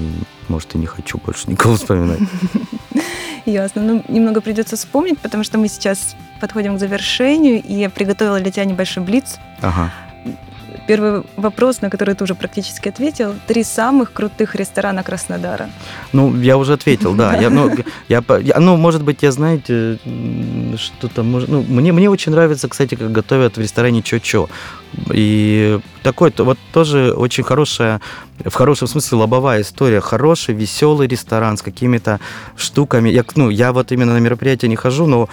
может, 0.48 0.76
и 0.76 0.78
не 0.78 0.86
хочу 0.86 1.18
больше 1.18 1.50
никого 1.50 1.76
вспоминать. 1.76 2.20
Ясно. 3.52 3.82
Ну, 3.82 4.04
немного 4.08 4.42
придется 4.42 4.76
вспомнить, 4.76 5.20
потому 5.20 5.44
что 5.44 5.58
мы 5.58 5.68
сейчас 5.68 6.16
подходим 6.40 6.76
к 6.76 6.80
завершению, 6.80 7.62
и 7.62 7.74
я 7.74 7.90
приготовила 7.90 8.40
для 8.40 8.52
тебя 8.52 8.66
небольшой 8.66 9.04
блиц. 9.04 9.38
Ага. 9.62 9.92
Первый 10.88 11.24
вопрос, 11.36 11.82
на 11.82 11.90
который 11.90 12.14
ты 12.14 12.24
уже 12.24 12.36
практически 12.36 12.90
ответил. 12.90 13.34
Три 13.48 13.64
самых 13.64 14.14
крутых 14.14 14.56
ресторана 14.56 15.02
Краснодара. 15.04 15.70
Ну, 16.14 16.36
я 16.42 16.58
уже 16.58 16.74
ответил, 16.74 17.16
да. 17.16 17.36
Я, 17.38 17.50
ну, 17.50 17.72
я, 18.08 18.24
я, 18.42 18.60
ну, 18.60 18.78
может 18.78 19.04
быть, 19.04 19.24
я, 19.24 19.32
знаете, 19.32 19.98
что-то... 20.78 21.24
Ну, 21.24 21.64
мне, 21.68 21.92
мне 21.92 22.10
очень 22.10 22.32
нравится, 22.32 22.68
кстати, 22.68 22.96
как 22.96 23.12
готовят 23.12 23.58
в 23.58 23.62
ресторане 23.62 24.04
Чо-Чо. 24.04 24.48
И 25.12 25.80
такой 26.04 26.34
вот 26.38 26.58
тоже 26.72 27.14
очень 27.14 27.44
хорошая, 27.44 28.02
в 28.44 28.54
хорошем 28.54 28.88
смысле 28.88 29.20
лобовая 29.20 29.62
история. 29.62 30.02
Хороший, 30.02 30.56
веселый 30.56 31.08
ресторан 31.08 31.58
с 31.58 31.62
какими-то 31.62 32.20
штуками. 32.56 33.10
Я, 33.10 33.24
ну, 33.36 33.50
я 33.50 33.72
вот 33.72 33.92
именно 33.92 34.14
на 34.14 34.20
мероприятие 34.20 34.70
не 34.70 34.76
хожу, 34.76 35.06
но 35.06 35.30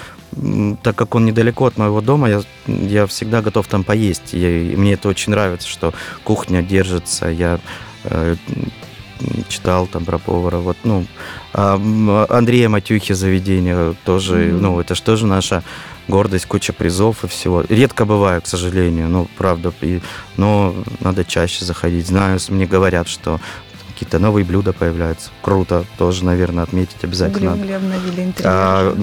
так 0.82 0.96
как 0.96 1.14
он 1.14 1.26
недалеко 1.26 1.66
от 1.66 1.76
моего 1.76 2.00
дома, 2.00 2.28
я, 2.28 2.42
я 2.66 3.06
всегда 3.06 3.42
готов 3.42 3.66
там 3.66 3.84
поесть. 3.84 4.30
И, 4.32 4.74
мне 4.76 4.94
это 4.94 5.08
очень 5.08 5.30
нравится, 5.30 5.68
что 5.68 5.92
кухня 6.24 6.62
держится. 6.62 7.28
Я 7.28 7.60
э, 8.04 8.36
читал 9.48 9.86
там 9.86 10.04
про 10.04 10.18
повара. 10.18 10.58
Вот, 10.58 10.76
ну, 10.84 11.06
Андрея 11.52 12.68
Матюхи 12.68 13.12
заведение 13.12 13.94
тоже, 14.04 14.46
mm-hmm. 14.46 14.60
ну, 14.60 14.80
это 14.80 14.94
же 14.94 15.02
тоже 15.02 15.26
наша 15.26 15.62
гордость, 16.08 16.46
куча 16.46 16.72
призов 16.72 17.24
и 17.24 17.28
всего. 17.28 17.64
Редко 17.68 18.04
бываю, 18.04 18.42
к 18.42 18.46
сожалению, 18.46 19.08
ну, 19.08 19.28
правда, 19.36 19.72
и, 19.80 20.00
но 20.36 20.74
надо 21.00 21.24
чаще 21.24 21.64
заходить. 21.64 22.06
Знаю, 22.06 22.38
мне 22.48 22.66
говорят, 22.66 23.08
что 23.08 23.40
какие-то 23.92 24.18
новые 24.18 24.44
блюда 24.44 24.72
появляются. 24.72 25.30
Круто, 25.42 25.84
тоже, 25.96 26.24
наверное, 26.24 26.64
отметить 26.64 26.96
обязательно. 27.02 27.52
Угли, 27.52 27.72
обновили 27.72 28.22
интерьер. 28.22 28.50
А, 28.52 28.94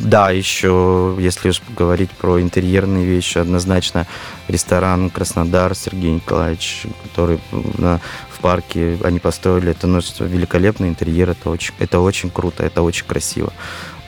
да, 0.00 0.30
еще, 0.32 1.16
если 1.18 1.48
уж 1.48 1.62
говорить 1.74 2.10
про 2.10 2.40
интерьерные 2.42 3.06
вещи, 3.06 3.38
однозначно 3.38 4.06
ресторан 4.48 5.08
Краснодар 5.08 5.74
Сергей 5.74 6.12
Николаевич, 6.12 6.86
который 7.04 7.40
на, 7.78 8.00
парке 8.44 8.98
они 9.02 9.20
построили, 9.20 9.70
это 9.70 9.86
ну, 9.86 10.00
великолепный 10.20 10.88
интерьер, 10.88 11.30
это 11.30 11.48
очень, 11.48 11.72
это 11.78 12.00
очень 12.00 12.28
круто, 12.28 12.62
это 12.62 12.82
очень 12.82 13.06
красиво. 13.06 13.54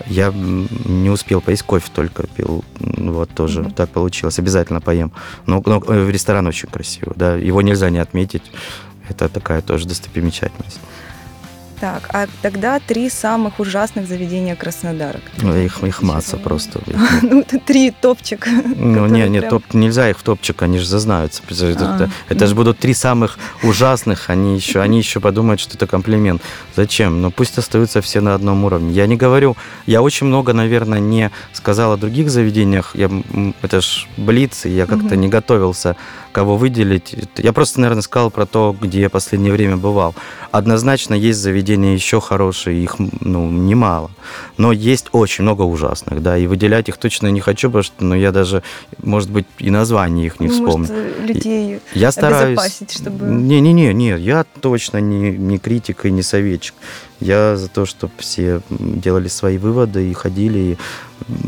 Я 0.04 0.30
не 0.30 1.08
успел 1.08 1.40
поесть, 1.40 1.62
кофе 1.62 1.90
только 1.94 2.26
пил. 2.26 2.62
Вот 2.78 3.30
тоже 3.30 3.62
mm-hmm. 3.62 3.74
так 3.74 3.88
получилось. 3.88 4.38
Обязательно 4.38 4.82
поем. 4.82 5.10
Но, 5.46 5.62
но 5.64 5.82
э, 5.88 6.10
ресторан 6.10 6.46
очень 6.46 6.68
красивый, 6.68 7.14
да. 7.16 7.34
Его 7.34 7.62
нельзя 7.62 7.88
не 7.88 7.98
отметить. 7.98 8.42
Это 9.08 9.30
такая 9.30 9.62
тоже 9.62 9.88
достопримечательность. 9.88 10.80
Так, 11.80 12.08
а 12.12 12.26
тогда 12.40 12.80
три 12.80 13.10
самых 13.10 13.60
ужасных 13.60 14.08
заведения 14.08 14.56
Краснодара. 14.56 15.20
Ну, 15.42 15.54
их, 15.54 15.82
их 15.84 16.02
масса 16.02 16.36
просто. 16.36 16.80
Ну, 17.22 17.44
три 17.44 17.90
топчик. 17.90 18.46
Ну, 18.76 19.06
не, 19.06 19.28
не, 19.28 19.40
топ, 19.40 19.62
нельзя 19.72 20.10
их 20.10 20.18
в 20.18 20.22
топчик, 20.22 20.62
они 20.62 20.78
же 20.78 20.86
зазнаются. 20.86 21.42
Это, 21.48 22.04
а, 22.04 22.08
это 22.28 22.46
же 22.46 22.54
будут 22.54 22.78
три 22.78 22.94
самых 22.94 23.38
ужасных, 23.62 24.30
они 24.30 24.56
еще, 24.56 24.80
они 24.80 24.98
еще 24.98 25.20
подумают, 25.20 25.60
что 25.60 25.74
это 25.74 25.86
комплимент. 25.86 26.42
Зачем? 26.76 27.20
Ну, 27.20 27.30
пусть 27.30 27.58
остаются 27.58 28.00
все 28.00 28.20
на 28.20 28.34
одном 28.34 28.64
уровне. 28.64 28.92
Я 28.92 29.06
не 29.06 29.16
говорю, 29.16 29.56
я 29.86 30.02
очень 30.02 30.26
много, 30.26 30.52
наверное, 30.52 31.00
не 31.00 31.30
сказал 31.52 31.92
о 31.92 31.96
других 31.96 32.30
заведениях. 32.30 32.92
Я, 32.94 33.10
это 33.62 33.80
ж 33.80 34.06
Блиц, 34.16 34.66
и 34.66 34.70
я 34.70 34.86
как-то 34.86 35.06
угу. 35.06 35.14
не 35.14 35.28
готовился 35.28 35.96
кого 36.36 36.58
выделить. 36.58 37.14
Я 37.38 37.54
просто, 37.54 37.80
наверное, 37.80 38.02
сказал 38.02 38.30
про 38.30 38.44
то, 38.44 38.76
где 38.78 39.00
я 39.00 39.08
последнее 39.08 39.54
время 39.54 39.78
бывал. 39.78 40.14
Однозначно 40.50 41.14
есть 41.14 41.38
заведения 41.38 41.94
еще 41.94 42.20
хорошие, 42.20 42.84
их 42.84 42.96
ну, 43.20 43.50
немало. 43.50 44.10
Но 44.58 44.70
есть 44.70 45.06
очень 45.12 45.44
много 45.44 45.62
ужасных, 45.62 46.22
да, 46.22 46.36
и 46.36 46.46
выделять 46.46 46.90
их 46.90 46.98
точно 46.98 47.28
не 47.28 47.40
хочу, 47.40 47.68
потому 47.68 47.84
что 47.84 48.04
ну, 48.04 48.14
я 48.14 48.32
даже, 48.32 48.62
может 49.02 49.30
быть, 49.30 49.46
и 49.56 49.70
название 49.70 50.26
их 50.26 50.38
не 50.38 50.48
ну, 50.48 50.52
вспомню. 50.52 50.88
Может, 50.88 51.20
людей 51.26 51.80
я 51.94 52.12
стараюсь... 52.12 52.82
чтобы... 52.90 53.24
Не-не-не, 53.24 53.94
не, 53.94 54.18
я 54.18 54.44
точно 54.60 54.98
не, 54.98 55.30
не 55.30 55.58
критик 55.58 56.04
и 56.04 56.10
не 56.10 56.22
советчик. 56.22 56.74
Я 57.20 57.56
за 57.56 57.68
то, 57.68 57.86
чтобы 57.86 58.12
все 58.18 58.60
делали 58.68 59.28
свои 59.28 59.56
выводы 59.56 60.10
и 60.10 60.12
ходили. 60.12 60.76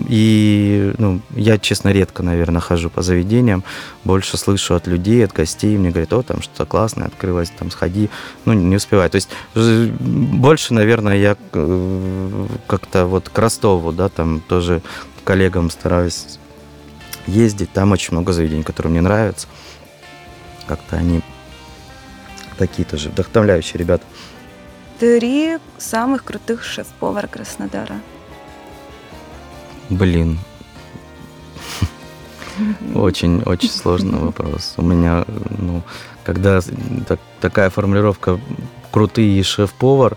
И 0.09 0.95
ну, 0.97 1.21
я, 1.37 1.59
честно, 1.59 1.91
редко, 1.91 2.23
наверное, 2.23 2.61
хожу 2.61 2.89
по 2.89 3.03
заведениям. 3.03 3.63
Больше 4.03 4.39
слышу 4.39 4.75
от 4.75 4.87
людей, 4.87 5.25
от 5.25 5.33
гостей. 5.33 5.77
Мне 5.77 5.91
говорят, 5.91 6.13
о, 6.15 6.23
там 6.23 6.41
что-то 6.41 6.65
классное 6.65 7.07
открылось, 7.07 7.51
там 7.51 7.71
сходи. 7.71 8.09
Ну, 8.47 8.55
не 8.55 8.77
успеваю. 8.77 9.11
То 9.11 9.17
есть 9.17 9.29
больше, 10.01 10.73
наверное, 10.73 11.17
я 11.19 11.37
э, 11.53 12.47
как-то 12.67 13.05
вот 13.05 13.29
к 13.29 13.39
Ростову, 13.39 13.93
да, 13.93 14.09
там 14.09 14.41
тоже 14.41 14.81
коллегам 15.25 15.71
стараюсь 15.71 16.39
ездить. 17.27 17.73
Там 17.73 17.93
очень 17.93 18.13
много 18.13 18.33
заведений, 18.33 18.63
которые 18.63 18.91
мне 18.91 19.03
нравятся. 19.03 19.49
Как-то 20.67 20.97
они 20.97 21.21
такие 22.57 22.85
тоже 22.87 23.11
вдохновляющие 23.11 23.79
ребята 23.79 24.05
три 24.99 25.59
самых 25.79 26.25
крутых 26.25 26.65
шеф-повара 26.65 27.27
Краснодара? 27.27 28.01
Блин. 29.89 30.39
Очень, 32.95 33.43
очень 33.43 33.71
сложный 33.71 34.19
вопрос. 34.19 34.75
У 34.77 34.83
меня, 34.83 35.25
ну, 35.59 35.83
когда 36.25 36.61
так, 37.07 37.21
такая 37.41 37.71
формулировка 37.71 38.41
крутые 38.91 39.43
шеф-повар, 39.45 40.17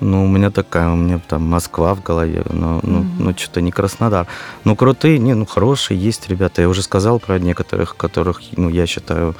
ну, 0.00 0.24
у 0.24 0.28
меня 0.28 0.50
такая, 0.50 0.90
у 0.90 0.96
меня 0.96 1.20
там 1.26 1.42
Москва 1.42 1.94
в 1.94 2.02
голове, 2.02 2.42
но, 2.50 2.80
ну, 2.82 3.00
mm-hmm. 3.00 3.16
ну, 3.18 3.34
что-то 3.36 3.60
не 3.60 3.70
Краснодар. 3.70 4.26
Ну, 4.64 4.76
крутые, 4.76 5.18
не, 5.18 5.34
ну, 5.34 5.46
хорошие 5.46 5.98
есть 5.98 6.28
ребята. 6.28 6.62
Я 6.62 6.68
уже 6.68 6.82
сказал 6.82 7.18
про 7.18 7.38
некоторых, 7.38 7.96
которых, 7.96 8.42
ну, 8.56 8.68
я 8.68 8.86
считаю 8.86 9.34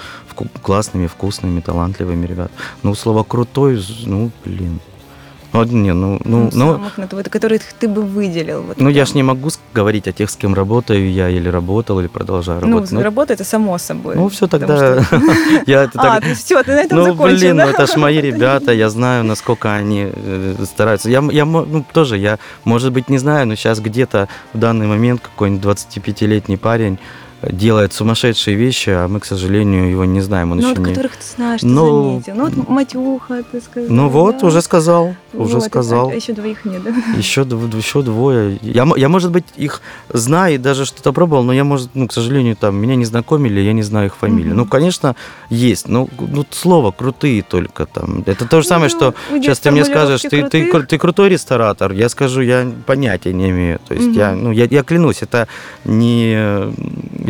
классными, 0.62 1.06
вкусными, 1.06 1.60
талантливыми 1.60 2.26
ребят. 2.26 2.50
Ну, 2.82 2.94
слово 2.94 3.22
«крутой», 3.24 3.84
ну, 4.06 4.30
блин, 4.44 4.80
ну, 5.54 5.64
не, 5.64 5.92
ну, 5.94 6.18
ну, 6.24 6.50
ну, 6.52 6.72
самых, 6.72 6.98
ну, 6.98 7.22
которых 7.30 7.62
ты 7.78 7.86
бы 7.86 8.02
выделил. 8.02 8.62
Вот 8.62 8.76
ну, 8.76 8.86
прям. 8.86 8.96
я 8.96 9.04
ж 9.04 9.14
не 9.14 9.22
могу 9.22 9.50
говорить 9.72 10.08
о 10.08 10.12
тех, 10.12 10.28
с 10.28 10.36
кем 10.36 10.54
работаю 10.54 11.12
я, 11.12 11.28
или 11.28 11.48
работал, 11.48 12.00
или 12.00 12.08
продолжаю 12.08 12.60
ну, 12.60 12.66
работать. 12.66 12.92
Ну, 12.92 13.02
работа 13.02 13.32
это 13.34 13.44
само 13.44 13.78
собой. 13.78 14.16
Ну, 14.16 14.28
все 14.28 14.48
тогда... 14.48 14.96
я 15.66 15.88
А, 15.94 16.20
все, 16.34 16.62
ты 16.64 16.72
на 16.72 16.80
этом 16.80 16.98
Ну, 16.98 17.14
блин, 17.14 17.56
ну 17.56 17.62
это 17.62 17.86
ж 17.86 17.96
мои 17.96 18.20
ребята, 18.20 18.72
я 18.72 18.90
знаю, 18.90 19.24
насколько 19.24 19.72
они 19.72 20.10
э, 20.12 20.64
стараются. 20.64 21.08
Я, 21.08 21.22
я, 21.30 21.44
ну, 21.44 21.84
тоже, 21.92 22.18
я, 22.18 22.38
может 22.64 22.92
быть, 22.92 23.08
не 23.08 23.18
знаю, 23.18 23.46
но 23.46 23.54
сейчас 23.54 23.80
где-то 23.80 24.28
в 24.54 24.58
данный 24.58 24.86
момент 24.86 25.20
какой-нибудь 25.20 25.64
25-летний 25.64 26.56
парень 26.56 26.98
делает 27.50 27.92
сумасшедшие 27.92 28.56
вещи, 28.56 28.90
а 28.90 29.08
мы, 29.08 29.20
к 29.20 29.24
сожалению, 29.24 29.90
его 29.90 30.04
не 30.04 30.20
знаем. 30.20 30.52
Он 30.52 30.58
ну, 30.58 30.64
еще 30.64 30.72
от 30.72 30.78
не... 30.78 30.94
которых 30.94 31.16
ты 31.16 31.24
знаешь, 31.36 31.60
ты 31.60 31.66
ну, 31.66 32.22
заметил. 32.22 32.34
Ну, 32.34 32.44
вот 32.44 32.68
Матюха, 32.68 33.42
ты 33.50 33.60
сказал. 33.60 33.90
Ну 33.90 34.08
вот, 34.08 34.38
да? 34.40 34.46
уже 34.46 34.62
сказал, 34.62 35.14
уже 35.32 35.54
вот, 35.54 35.64
сказал. 35.64 36.08
А 36.10 36.14
еще 36.14 36.32
двоих 36.32 36.64
нет, 36.64 36.82
да? 36.82 36.90
Еще, 37.16 37.42
еще 37.42 38.02
двое. 38.02 38.58
Я, 38.62 38.86
я, 38.96 39.08
может 39.08 39.30
быть, 39.30 39.44
их 39.56 39.80
знаю 40.08 40.54
и 40.54 40.58
даже 40.58 40.84
что-то 40.84 41.12
пробовал, 41.12 41.42
но 41.44 41.52
я, 41.52 41.64
может, 41.64 41.90
ну, 41.94 42.06
к 42.06 42.12
сожалению, 42.12 42.56
там, 42.56 42.76
меня 42.76 42.96
не 42.96 43.04
знакомили, 43.04 43.60
я 43.60 43.72
не 43.72 43.82
знаю 43.82 44.06
их 44.06 44.16
фамилии. 44.16 44.50
Mm-hmm. 44.50 44.54
Ну, 44.54 44.66
конечно, 44.66 45.16
есть, 45.50 45.88
но 45.88 46.08
ну, 46.18 46.44
слово 46.50 46.90
крутые 46.90 47.42
только 47.42 47.86
там. 47.86 48.22
Это 48.26 48.46
то 48.46 48.60
же 48.60 48.66
самое, 48.68 48.90
ну, 48.92 48.96
что 48.98 49.14
сейчас 49.40 49.58
ты 49.58 49.70
мне 49.70 49.84
скажешь, 49.84 50.22
ты, 50.22 50.48
ты, 50.48 50.70
ты, 50.70 50.82
ты 50.82 50.98
крутой 50.98 51.30
ресторатор, 51.30 51.92
я 51.92 52.08
скажу, 52.08 52.40
я 52.40 52.70
понятия 52.86 53.32
не 53.32 53.50
имею. 53.50 53.80
То 53.86 53.94
есть 53.94 54.08
mm-hmm. 54.08 54.18
я, 54.18 54.32
ну, 54.32 54.50
я, 54.52 54.64
я 54.64 54.82
клянусь, 54.82 55.22
это 55.22 55.48
не... 55.84 56.72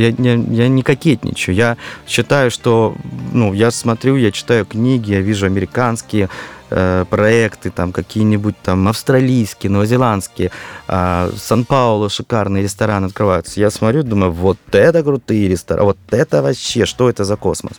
Я, 0.08 0.14
я, 0.18 0.34
я 0.34 0.68
не 0.68 0.82
кокетничаю. 0.82 1.54
Я 1.54 1.76
считаю, 2.06 2.50
что... 2.50 2.94
Ну, 3.32 3.52
я 3.52 3.70
смотрю, 3.70 4.16
я 4.16 4.30
читаю 4.30 4.66
книги, 4.66 5.12
я 5.12 5.20
вижу 5.20 5.46
американские 5.46 6.28
э, 6.70 7.04
проекты, 7.08 7.70
там 7.70 7.92
какие-нибудь 7.92 8.56
там 8.62 8.88
австралийские, 8.88 9.70
новозеландские, 9.70 10.50
э, 10.88 11.30
Сан-Паулу 11.36 12.08
шикарные 12.08 12.62
рестораны 12.62 13.06
открываются. 13.06 13.60
Я 13.60 13.70
смотрю, 13.70 14.02
думаю, 14.02 14.32
вот 14.32 14.58
это 14.72 15.02
крутые 15.02 15.48
рестораны, 15.48 15.86
вот 15.86 15.98
это 16.10 16.42
вообще, 16.42 16.84
что 16.84 17.08
это 17.08 17.24
за 17.24 17.36
космос? 17.36 17.74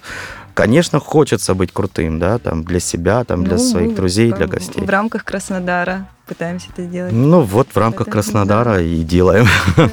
Конечно, 0.54 1.00
хочется 1.00 1.54
быть 1.54 1.74
крутым, 1.74 2.18
да, 2.18 2.38
там 2.40 2.64
для 2.64 2.80
себя, 2.80 3.26
там 3.26 3.44
для 3.44 3.58
ну, 3.58 3.64
своих 3.64 3.94
друзей, 3.94 4.32
для 4.32 4.48
гостей. 4.48 4.86
В 4.86 4.90
рамках 4.90 5.26
Краснодара 5.26 6.08
пытаемся 6.26 6.68
это 6.72 6.86
сделать. 6.86 7.12
Ну 7.12 7.42
вот 7.42 7.68
в 7.74 7.78
рамках 7.78 8.08
это, 8.08 8.12
Краснодара 8.12 8.76
да. 8.76 8.82
и 8.82 9.04
делаем. 9.04 9.48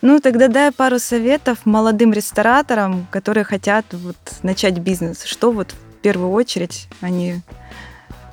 Ну, 0.00 0.20
тогда 0.20 0.48
дай 0.48 0.70
пару 0.70 0.98
советов 0.98 1.58
молодым 1.64 2.12
рестораторам, 2.12 3.06
которые 3.10 3.44
хотят 3.44 3.84
вот 3.92 4.16
начать 4.42 4.78
бизнес. 4.78 5.24
Что 5.24 5.50
вот 5.50 5.72
в 5.72 6.00
первую 6.02 6.30
очередь 6.30 6.88
они 7.00 7.40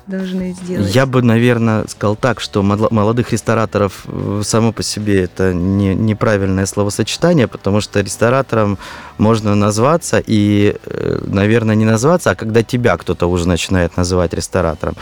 должны 0.06 0.52
сделать? 0.52 0.94
Я 0.94 1.06
бы, 1.06 1.22
наверное, 1.22 1.86
сказал 1.88 2.16
так, 2.16 2.40
что 2.40 2.62
молодых 2.62 3.32
рестораторов 3.32 4.04
э, 4.06 4.42
само 4.44 4.72
по 4.72 4.82
себе 4.82 5.24
это 5.24 5.52
не, 5.52 5.94
неправильное 5.94 6.66
словосочетание, 6.66 7.48
потому 7.48 7.80
что 7.80 8.00
ресторатором 8.00 8.78
можно 9.18 9.54
назваться 9.54 10.22
и, 10.24 10.76
э, 10.84 11.20
наверное, 11.26 11.74
не 11.74 11.84
назваться, 11.84 12.30
а 12.30 12.34
когда 12.34 12.62
тебя 12.62 12.96
кто-то 12.96 13.26
уже 13.26 13.48
начинает 13.48 13.96
называть 13.96 14.34
ресторатором. 14.34 14.94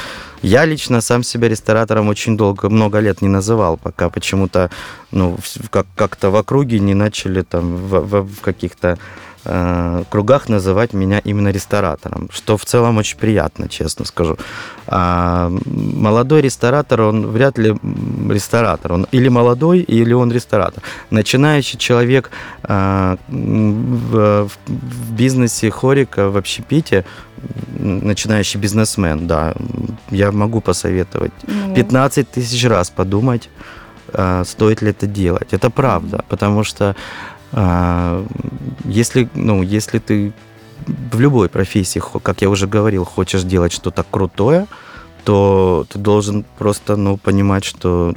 Я 0.43 0.65
лично 0.67 1.01
сам 1.01 1.23
себя 1.23 1.49
ресторатором 1.49 2.09
очень 2.09 2.37
долго, 2.37 2.69
много 2.69 2.99
лет 3.01 3.23
не 3.23 3.29
называл, 3.29 3.77
пока 3.77 4.11
почему-то 4.11 4.71
ну, 5.11 5.39
как- 5.71 5.87
как-то 5.97 6.31
в 6.31 6.37
округе 6.37 6.81
не 6.81 6.95
начали 6.95 7.43
там 7.43 7.77
в, 7.77 8.01
в, 8.01 8.23
в 8.23 8.41
каких-то 8.41 8.99
Э, 9.47 10.05
кругах 10.09 10.49
называть 10.49 10.95
меня 10.95 11.19
именно 11.19 11.49
ресторатором, 11.49 12.31
что 12.33 12.57
в 12.57 12.65
целом 12.65 12.97
очень 12.97 13.19
приятно, 13.19 13.69
честно 13.69 14.07
скажу. 14.07 14.39
А 14.87 15.51
молодой 15.67 16.41
ресторатор, 16.41 17.03
он 17.03 17.27
вряд 17.27 17.59
ли 17.59 17.75
ресторатор. 18.31 18.93
Он 18.93 19.07
или 19.13 19.29
молодой, 19.29 19.81
или 19.81 20.15
он 20.15 20.33
ресторатор. 20.33 20.83
Начинающий 21.11 21.79
человек 21.79 22.31
а, 22.63 23.17
в, 23.29 24.49
в 24.67 25.13
бизнесе 25.13 25.71
хорика, 25.71 26.31
в 26.31 26.37
общепите, 26.39 27.05
начинающий 27.79 28.59
бизнесмен, 28.61 29.27
да, 29.27 29.55
я 30.11 30.33
могу 30.33 30.61
посоветовать. 30.63 31.33
15 31.75 32.17
ну. 32.27 32.43
тысяч 32.43 32.65
раз 32.67 32.89
подумать, 32.91 33.51
а, 34.13 34.45
стоит 34.45 34.83
ли 34.83 34.91
это 34.91 35.07
делать. 35.07 35.49
Это 35.53 35.71
правда, 35.71 36.25
потому 36.29 36.65
что 36.65 36.97
а, 37.57 38.27
если, 38.85 39.29
ну, 39.35 39.63
если 39.63 40.01
ты 40.01 40.33
в 40.87 41.21
любой 41.21 41.49
профессии, 41.49 42.03
как 42.23 42.43
я 42.43 42.51
уже 42.51 42.67
говорил, 42.67 43.05
хочешь 43.05 43.45
делать 43.45 43.73
что-то 43.73 44.05
крутое, 44.11 44.67
то 45.25 45.87
ты 45.89 45.99
должен 45.99 46.45
просто 46.59 46.97
ну, 46.97 47.17
понимать, 47.17 47.65
что 47.65 48.15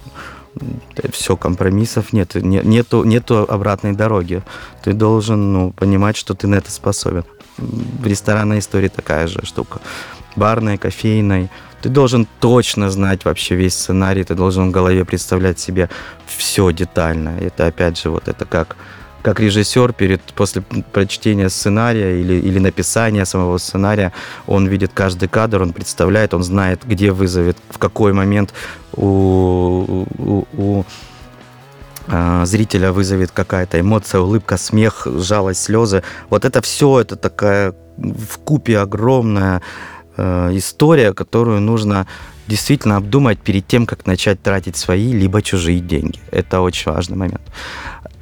все, 1.11 1.37
компромиссов 1.37 2.13
нет, 2.13 2.33
нету, 2.33 3.03
нету 3.03 3.45
обратной 3.47 3.93
дороги. 3.93 4.41
Ты 4.83 4.93
должен 4.93 5.53
ну, 5.53 5.71
понимать, 5.71 6.17
что 6.17 6.33
ты 6.33 6.47
на 6.47 6.55
это 6.55 6.71
способен. 6.71 7.23
В 7.57 8.07
ресторанной 8.07 8.59
истории 8.59 8.87
такая 8.87 9.27
же 9.27 9.45
штука. 9.45 9.79
Барной, 10.35 10.79
кофейной. 10.79 11.49
Ты 11.81 11.89
должен 11.89 12.27
точно 12.39 12.89
знать 12.89 13.23
вообще 13.23 13.55
весь 13.55 13.75
сценарий, 13.75 14.23
ты 14.23 14.33
должен 14.33 14.69
в 14.69 14.71
голове 14.71 15.05
представлять 15.05 15.59
себе 15.59 15.89
все 16.25 16.71
детально. 16.71 17.37
Это 17.39 17.67
опять 17.67 17.99
же 18.01 18.09
вот 18.09 18.27
это 18.27 18.45
как 18.45 18.75
как 19.21 19.39
режиссер 19.39 19.93
перед, 19.93 20.21
после 20.33 20.61
прочтения 20.61 21.49
сценария 21.49 22.19
или, 22.19 22.33
или 22.33 22.59
написания 22.59 23.25
самого 23.25 23.57
сценария, 23.57 24.13
он 24.45 24.67
видит 24.67 24.91
каждый 24.93 25.27
кадр, 25.27 25.61
он 25.61 25.73
представляет, 25.73 26.33
он 26.33 26.43
знает, 26.43 26.81
где 26.85 27.11
вызовет, 27.11 27.57
в 27.69 27.77
какой 27.77 28.13
момент 28.13 28.53
у, 28.95 30.05
у, 30.17 30.45
у 30.53 30.85
э, 32.07 32.45
зрителя 32.45 32.91
вызовет 32.91 33.31
какая-то 33.31 33.79
эмоция, 33.79 34.21
улыбка, 34.21 34.57
смех, 34.57 35.07
жалость, 35.19 35.63
слезы. 35.63 36.03
Вот 36.29 36.45
это 36.45 36.61
все, 36.61 36.99
это 37.01 37.15
такая 37.15 37.73
в 37.97 38.37
купе 38.39 38.79
огромная 38.79 39.61
э, 40.15 40.51
история, 40.53 41.13
которую 41.13 41.61
нужно 41.61 42.07
действительно 42.47 42.95
обдумать 42.95 43.39
перед 43.39 43.67
тем, 43.67 43.85
как 43.85 44.05
начать 44.05 44.41
тратить 44.41 44.77
свои 44.77 45.11
либо 45.11 45.41
чужие 45.41 45.79
деньги. 45.79 46.19
Это 46.31 46.61
очень 46.61 46.91
важный 46.91 47.17
момент. 47.17 47.41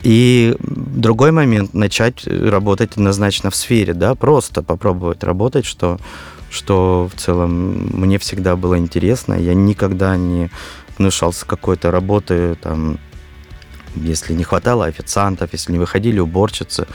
И 0.05 0.55
другой 0.59 1.31
момент, 1.31 1.73
начать 1.73 2.27
работать 2.27 2.91
однозначно 2.91 3.49
в 3.49 3.55
сфере, 3.55 3.95
да, 3.95 4.13
просто 4.13 4.61
попробовать 4.61 5.23
работать, 5.23 5.65
что, 5.65 5.99
что 6.51 7.09
в 7.11 7.19
целом 7.19 7.89
мне 7.91 8.19
всегда 8.19 8.55
было 8.55 8.77
интересно. 8.77 9.33
Я 9.33 9.55
никогда 9.55 10.15
не 10.15 10.51
внушался 10.99 11.47
какой-то 11.47 11.89
работы, 11.89 12.55
там, 12.61 12.99
если 13.95 14.33
не 14.33 14.43
хватало 14.43 14.85
официантов, 14.85 15.49
если 15.53 15.71
не 15.71 15.79
выходили 15.79 16.19
уборщицы, 16.19 16.85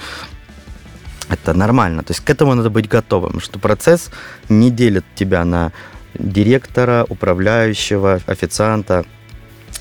это 1.28 1.52
нормально. 1.52 2.04
То 2.04 2.12
есть 2.12 2.24
к 2.24 2.30
этому 2.30 2.54
надо 2.54 2.70
быть 2.70 2.88
готовым, 2.88 3.40
что 3.40 3.58
процесс 3.58 4.12
не 4.48 4.70
делит 4.70 5.04
тебя 5.16 5.44
на 5.44 5.72
директора, 6.14 7.04
управляющего, 7.08 8.20
официанта. 8.26 9.04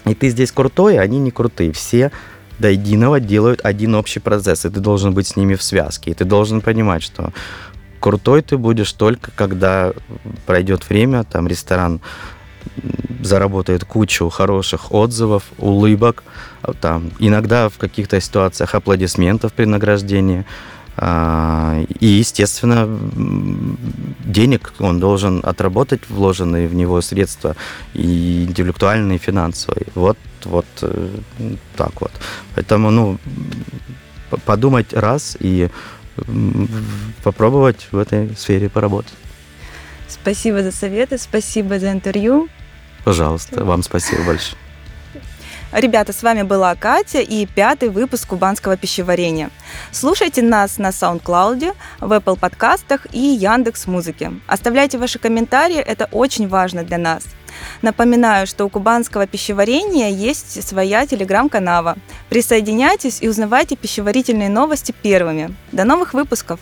И 0.05 0.15
ты 0.15 0.29
здесь 0.29 0.51
крутой, 0.51 0.97
а 0.97 1.03
они 1.03 1.19
не 1.19 1.29
крутые. 1.29 1.73
Все 1.73 2.11
до 2.59 2.69
единого 2.69 3.19
делают 3.19 3.61
один 3.63 3.95
общий 3.95 4.19
процесс, 4.19 4.65
и 4.65 4.69
ты 4.69 4.79
должен 4.79 5.13
быть 5.13 5.27
с 5.27 5.35
ними 5.35 5.55
в 5.55 5.63
связке. 5.63 6.11
И 6.11 6.13
ты 6.13 6.25
должен 6.25 6.61
понимать, 6.61 7.03
что 7.03 7.31
крутой 7.99 8.41
ты 8.41 8.57
будешь 8.57 8.91
только 8.93 9.31
когда 9.35 9.93
пройдет 10.45 10.89
время, 10.89 11.23
там 11.23 11.47
ресторан 11.47 12.01
заработает 13.21 13.83
кучу 13.83 14.29
хороших 14.29 14.91
отзывов, 14.93 15.43
улыбок, 15.57 16.23
там, 16.81 17.11
иногда 17.19 17.69
в 17.69 17.77
каких-то 17.77 18.19
ситуациях 18.21 18.75
аплодисментов 18.75 19.53
при 19.53 19.65
награждении. 19.65 20.45
А, 21.01 21.81
и, 22.01 22.05
естественно, 22.05 22.85
денег 24.25 24.73
он 24.79 24.99
должен 24.99 25.39
отработать 25.43 26.01
вложенные 26.09 26.67
в 26.67 26.75
него 26.75 26.99
средства 26.99 27.55
и 27.93 28.43
интеллектуальные, 28.43 29.15
и 29.15 29.19
финансовые. 29.19 29.85
Вот, 29.95 30.17
вот 30.43 30.65
э, 30.81 31.09
так 31.77 32.01
вот. 32.01 32.11
Поэтому, 32.53 32.91
ну, 32.91 33.17
подумать 34.45 34.93
раз 34.93 35.37
и 35.39 35.69
попробовать 37.23 37.87
в 37.91 37.97
этой 37.97 38.35
сфере 38.35 38.67
поработать. 38.67 39.13
Спасибо 40.09 40.63
за 40.63 40.73
советы, 40.73 41.17
спасибо 41.17 41.79
за 41.79 41.93
интервью. 41.93 42.49
Пожалуйста, 43.05 43.63
вам 43.63 43.83
спасибо 43.83 44.23
большое. 44.23 44.57
Ребята, 45.71 46.13
с 46.13 46.23
вами 46.23 46.41
была 46.41 46.73
Катя 46.75 47.19
и 47.19 47.45
пятый 47.45 47.89
выпуск 47.89 48.29
кубанского 48.29 48.75
пищеварения. 48.75 49.51
Слушайте 49.91 50.41
нас 50.41 50.79
на 50.79 50.89
SoundCloud, 50.89 51.75
в 51.99 52.11
Apple 52.11 52.39
подкастах 52.39 53.05
и 53.11 53.19
Яндекс 53.19 53.85
Музыке. 53.85 54.31
Оставляйте 54.47 54.97
ваши 54.97 55.19
комментарии, 55.19 55.77
это 55.77 56.09
очень 56.11 56.47
важно 56.47 56.83
для 56.83 56.97
нас. 56.97 57.23
Напоминаю, 57.83 58.47
что 58.47 58.65
у 58.65 58.69
кубанского 58.69 59.27
пищеварения 59.27 60.09
есть 60.09 60.67
своя 60.67 61.05
телеграм-канава. 61.05 61.97
Присоединяйтесь 62.29 63.21
и 63.21 63.29
узнавайте 63.29 63.75
пищеварительные 63.75 64.49
новости 64.49 64.91
первыми. 65.03 65.53
До 65.71 65.83
новых 65.83 66.15
выпусков! 66.15 66.59